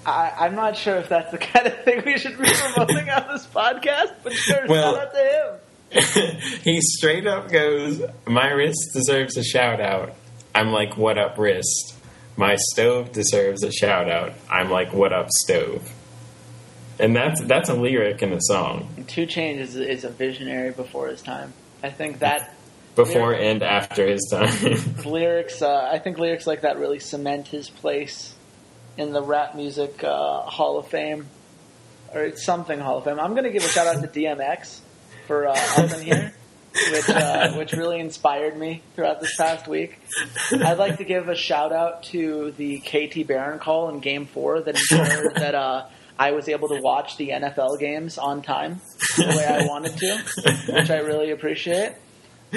I, 0.05 0.31
I'm 0.39 0.55
not 0.55 0.77
sure 0.77 0.95
if 0.97 1.09
that's 1.09 1.31
the 1.31 1.37
kind 1.39 1.67
of 1.67 1.83
thing 1.83 2.03
we 2.05 2.17
should 2.17 2.37
be 2.37 2.45
promoting 2.47 3.09
on 3.09 3.27
this 3.33 3.47
podcast, 3.47 4.13
but 4.23 4.33
sure, 4.33 4.65
Well- 4.67 4.93
shout 4.95 5.07
out 5.07 5.13
to 5.13 5.19
him. 5.19 5.59
he 6.63 6.79
straight 6.81 7.27
up 7.27 7.51
goes, 7.51 8.01
My 8.25 8.49
wrist 8.49 8.91
deserves 8.93 9.37
a 9.37 9.43
shout 9.43 9.79
out. 9.81 10.13
I'm 10.53 10.71
like, 10.71 10.97
What 10.97 11.17
up, 11.17 11.37
wrist? 11.37 11.95
My 12.35 12.55
stove 12.73 13.11
deserves 13.11 13.63
a 13.63 13.71
shout 13.71 14.09
out. 14.09 14.33
I'm 14.49 14.69
like, 14.69 14.93
What 14.93 15.13
up, 15.13 15.27
stove? 15.29 15.91
And 16.99 17.15
that's 17.15 17.41
that's 17.41 17.69
a 17.69 17.75
lyric 17.75 18.21
in 18.23 18.31
the 18.31 18.39
song. 18.39 18.89
Two 19.07 19.27
Chainz 19.27 19.59
is, 19.59 19.75
is 19.75 20.03
a 20.03 20.09
visionary 20.09 20.71
before 20.71 21.07
his 21.09 21.21
time. 21.21 21.53
I 21.83 21.89
think 21.91 22.19
that 22.19 22.55
Before 22.95 23.33
Yeah. 23.33 23.49
and 23.51 23.63
after 23.63 24.07
his 24.07 24.27
time. 24.31 25.03
lyrics, 25.05 25.61
uh, 25.61 25.89
I 25.91 25.99
think 25.99 26.17
lyrics 26.17 26.47
like 26.47 26.61
that 26.61 26.79
really 26.79 26.99
cement 26.99 27.47
his 27.49 27.69
place 27.69 28.33
in 28.97 29.13
the 29.13 29.21
rap 29.21 29.53
music 29.55 30.03
uh, 30.03 30.41
Hall 30.41 30.79
of 30.79 30.87
Fame, 30.87 31.27
or 32.15 32.23
it's 32.23 32.43
something 32.43 32.79
Hall 32.79 32.97
of 32.97 33.03
Fame. 33.03 33.19
I'm 33.19 33.33
going 33.33 33.43
to 33.43 33.51
give 33.51 33.63
a 33.63 33.67
shout 33.67 33.85
out 33.85 34.01
to 34.01 34.07
DMX 34.07 34.79
for 35.27 35.47
uh, 35.47 35.87
here, 35.99 36.33
which 36.91 37.09
uh, 37.09 37.53
which 37.53 37.73
really 37.73 37.99
inspired 37.99 38.57
me 38.57 38.81
throughout 38.95 39.19
this 39.19 39.35
past 39.35 39.67
week. 39.67 39.99
I'd 40.51 40.77
like 40.77 40.97
to 40.97 41.03
give 41.03 41.27
a 41.27 41.35
shout 41.35 41.71
out 41.71 42.03
to 42.03 42.51
the 42.51 42.79
KT 42.79 43.27
Baron 43.27 43.59
call 43.59 43.89
in 43.89 43.99
Game 43.99 44.25
Four 44.25 44.61
that 44.61 44.75
ensured 44.75 45.35
that 45.35 45.53
uh, 45.53 45.85
I 46.17 46.31
was 46.31 46.49
able 46.49 46.69
to 46.69 46.81
watch 46.81 47.17
the 47.17 47.29
NFL 47.29 47.79
games 47.79 48.17
on 48.17 48.41
time 48.41 48.81
the 49.17 49.27
way 49.27 49.45
I 49.45 49.65
wanted 49.67 49.97
to, 49.97 50.73
which 50.73 50.89
I 50.89 50.99
really 50.99 51.31
appreciate. 51.31 51.93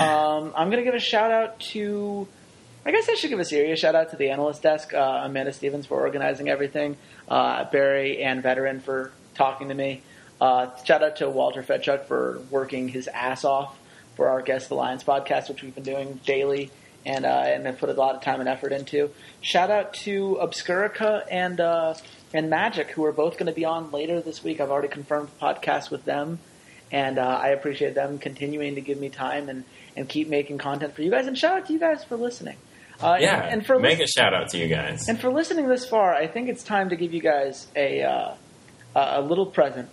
Um, 0.01 0.53
I'm 0.57 0.71
going 0.71 0.79
to 0.79 0.85
give 0.85 0.95
a 0.95 1.01
shout 1.01 1.31
out 1.31 1.61
to. 1.73 2.29
I 2.87 2.93
guess 2.93 3.11
I 3.11 3.15
should 3.15 3.29
give 3.29 3.41
a 3.41 3.45
serious 3.45 3.79
shout 3.79 3.95
out 3.95 4.11
to 4.11 4.17
the 4.17 4.31
analyst 4.31 4.63
desk, 4.63 4.95
uh, 4.95 5.23
Amanda 5.25 5.53
Stevens 5.53 5.85
for 5.85 6.01
organizing 6.01 6.49
everything, 6.49 6.97
uh, 7.29 7.65
Barry 7.71 8.23
and 8.23 8.43
Veteran 8.43 8.81
for 8.81 9.13
talking 9.35 9.69
to 9.69 9.75
me. 9.75 10.03
Uh, 10.41 10.69
shout 10.85 11.03
out 11.03 11.17
to 11.17 11.29
Walter 11.29 11.63
Fedchuk 11.63 12.07
for 12.07 12.41
working 12.51 12.89
his 12.89 13.09
ass 13.09 13.45
off 13.45 13.79
for 14.17 14.29
our 14.29 14.43
Guest 14.43 14.69
the 14.69 14.75
Lions 14.75 15.05
podcast, 15.05 15.49
which 15.49 15.63
we've 15.63 15.75
been 15.75 15.85
doing 15.85 16.21
daily 16.25 16.71
and 17.07 17.25
uh, 17.25 17.29
and 17.47 17.67
have 17.67 17.79
put 17.79 17.89
a 17.89 17.93
lot 17.93 18.15
of 18.15 18.23
time 18.23 18.41
and 18.41 18.49
effort 18.49 18.73
into. 18.73 19.11
Shout 19.41 19.71
out 19.71 19.95
to 19.95 20.39
Obscurica 20.41 21.25
and 21.31 21.61
uh, 21.61 21.95
and 22.33 22.49
Magic, 22.51 22.91
who 22.91 23.05
are 23.05 23.13
both 23.13 23.35
going 23.35 23.47
to 23.47 23.53
be 23.53 23.65
on 23.65 23.91
later 23.91 24.21
this 24.21 24.43
week. 24.45 24.61
I've 24.61 24.71
already 24.71 24.89
confirmed 24.89 25.29
podcasts 25.41 25.91
with 25.91 26.05
them, 26.05 26.39
and 26.93 27.19
uh, 27.19 27.23
I 27.23 27.49
appreciate 27.49 27.95
them 27.95 28.19
continuing 28.19 28.75
to 28.77 28.81
give 28.81 28.99
me 28.99 29.09
time 29.09 29.49
and, 29.49 29.65
and 29.97 30.09
keep 30.09 30.29
making 30.29 30.59
content 30.59 30.95
for 30.95 31.03
you 31.03 31.11
guys. 31.11 31.27
And 31.27 31.37
shout 31.37 31.57
out 31.59 31.67
to 31.67 31.73
you 31.73 31.79
guys 31.79 32.05
for 32.05 32.17
listening. 32.17 32.57
Uh, 33.01 33.17
yeah, 33.19 33.43
and, 33.45 33.53
and 33.55 33.67
for 33.67 33.79
make 33.79 33.99
lis- 33.99 34.15
a 34.17 34.21
shout 34.21 34.35
out 34.35 34.49
to 34.51 34.59
you 34.59 34.69
guys. 34.69 35.09
and 35.09 35.19
for 35.19 35.31
listening 35.31 35.69
this 35.69 35.87
far, 35.87 36.15
I 36.15 36.27
think 36.27 36.49
it's 36.51 36.63
time 36.63 36.91
to 36.91 36.97
give 36.97 37.15
you 37.15 37.21
guys 37.21 37.67
a 37.75 38.03
uh, 38.03 38.35
a 38.95 39.21
a 39.21 39.23
little 39.23 39.47
present. 39.47 39.89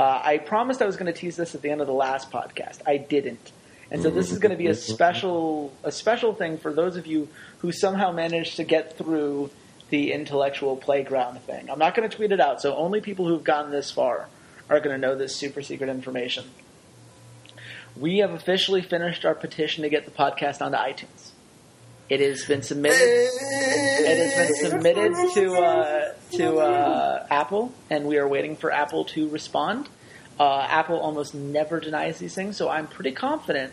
Uh, 0.00 0.18
I 0.24 0.38
promised 0.38 0.80
I 0.80 0.86
was 0.86 0.96
going 0.96 1.12
to 1.12 1.18
tease 1.18 1.36
this 1.36 1.54
at 1.54 1.60
the 1.60 1.68
end 1.68 1.82
of 1.82 1.86
the 1.86 1.92
last 1.92 2.30
podcast. 2.30 2.78
I 2.86 2.96
didn't, 2.96 3.52
And 3.90 4.00
so 4.00 4.08
this 4.08 4.32
is 4.32 4.38
going 4.38 4.50
to 4.50 4.56
be 4.56 4.68
a 4.68 4.74
special 4.74 5.74
a 5.84 5.92
special 5.92 6.32
thing 6.32 6.56
for 6.56 6.72
those 6.72 6.96
of 6.96 7.06
you 7.06 7.28
who 7.58 7.70
somehow 7.70 8.10
managed 8.10 8.56
to 8.56 8.64
get 8.64 8.96
through 8.96 9.50
the 9.90 10.12
intellectual 10.12 10.74
playground 10.74 11.38
thing. 11.42 11.68
I'm 11.68 11.78
not 11.78 11.94
going 11.94 12.08
to 12.08 12.16
tweet 12.16 12.32
it 12.32 12.40
out, 12.40 12.62
so 12.62 12.74
only 12.76 13.02
people 13.02 13.28
who've 13.28 13.44
gotten 13.44 13.72
this 13.72 13.90
far 13.90 14.28
are 14.70 14.80
going 14.80 14.98
to 14.98 15.06
know 15.06 15.16
this 15.16 15.36
super 15.36 15.60
secret 15.60 15.90
information. 15.90 16.44
We 17.94 18.18
have 18.18 18.30
officially 18.30 18.80
finished 18.80 19.26
our 19.26 19.34
petition 19.34 19.82
to 19.82 19.90
get 19.90 20.06
the 20.06 20.12
podcast 20.12 20.62
onto 20.62 20.78
iTunes. 20.78 21.29
It 22.10 22.18
has 22.18 22.44
been 22.44 22.62
submitted. 22.62 22.98
It 23.00 24.18
has 24.18 24.48
been 24.48 24.70
submitted 24.70 25.14
to 25.34 25.54
uh, 25.54 26.12
to 26.32 26.58
uh, 26.58 27.26
Apple, 27.30 27.72
and 27.88 28.06
we 28.06 28.18
are 28.18 28.26
waiting 28.26 28.56
for 28.56 28.72
Apple 28.72 29.04
to 29.06 29.28
respond. 29.28 29.88
Uh, 30.38 30.66
Apple 30.68 30.98
almost 30.98 31.34
never 31.34 31.78
denies 31.78 32.18
these 32.18 32.34
things, 32.34 32.56
so 32.56 32.68
I'm 32.68 32.88
pretty 32.88 33.12
confident 33.12 33.72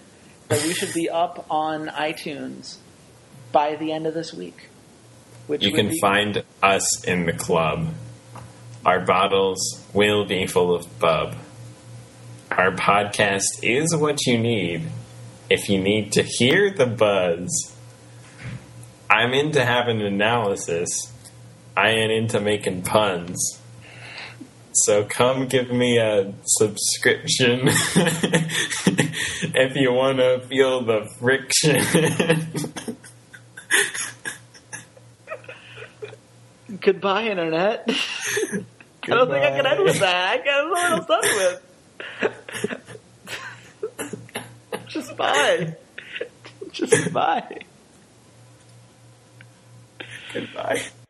that 0.49 0.61
we 0.63 0.73
should 0.73 0.93
be 0.93 1.09
up 1.09 1.47
on 1.49 1.87
iTunes 1.87 2.77
by 3.51 3.75
the 3.75 3.91
end 3.91 4.05
of 4.05 4.13
this 4.13 4.33
week. 4.33 4.69
Which 5.47 5.63
you 5.63 5.71
can 5.71 5.89
be- 5.89 5.99
find 5.99 6.43
us 6.61 7.03
in 7.05 7.25
the 7.25 7.33
club. 7.33 7.87
Our 8.85 9.03
bottles 9.03 9.83
will 9.93 10.25
be 10.25 10.45
full 10.45 10.75
of 10.75 10.99
bub. 10.99 11.35
Our 12.51 12.71
podcast 12.71 13.63
is 13.63 13.95
what 13.95 14.25
you 14.27 14.37
need 14.37 14.83
if 15.49 15.69
you 15.69 15.81
need 15.81 16.11
to 16.13 16.23
hear 16.23 16.69
the 16.69 16.85
buzz. 16.85 17.73
I'm 19.09 19.33
into 19.33 19.63
having 19.63 20.01
analysis. 20.01 21.11
I 21.75 21.89
ain't 21.89 22.11
into 22.11 22.39
making 22.39 22.83
puns. 22.83 23.59
So 24.73 25.05
come 25.05 25.47
give 25.47 25.71
me 25.71 25.97
a 25.97 26.33
subscription 26.43 27.61
if 27.65 29.75
you 29.75 29.91
want 29.91 30.19
to 30.19 30.39
feel 30.47 30.83
the 30.83 31.09
friction. 31.19 31.81
Goodbye, 36.81 37.23
Internet. 37.23 37.87
Goodbye. 37.87 38.65
I 39.03 39.07
don't 39.07 39.29
think 39.29 39.45
I 39.45 39.51
can 39.51 39.65
end 39.65 39.83
with 39.83 39.99
that. 39.99 40.39
I 40.39 40.43
know 40.43 40.69
what 40.69 40.91
I'm 40.91 41.05
done 41.05 41.21
with. 41.39 41.63
Just 44.87 45.15
bye. 45.17 45.75
Just 46.71 47.13
bye. 47.13 47.59
Goodbye. 50.37 51.06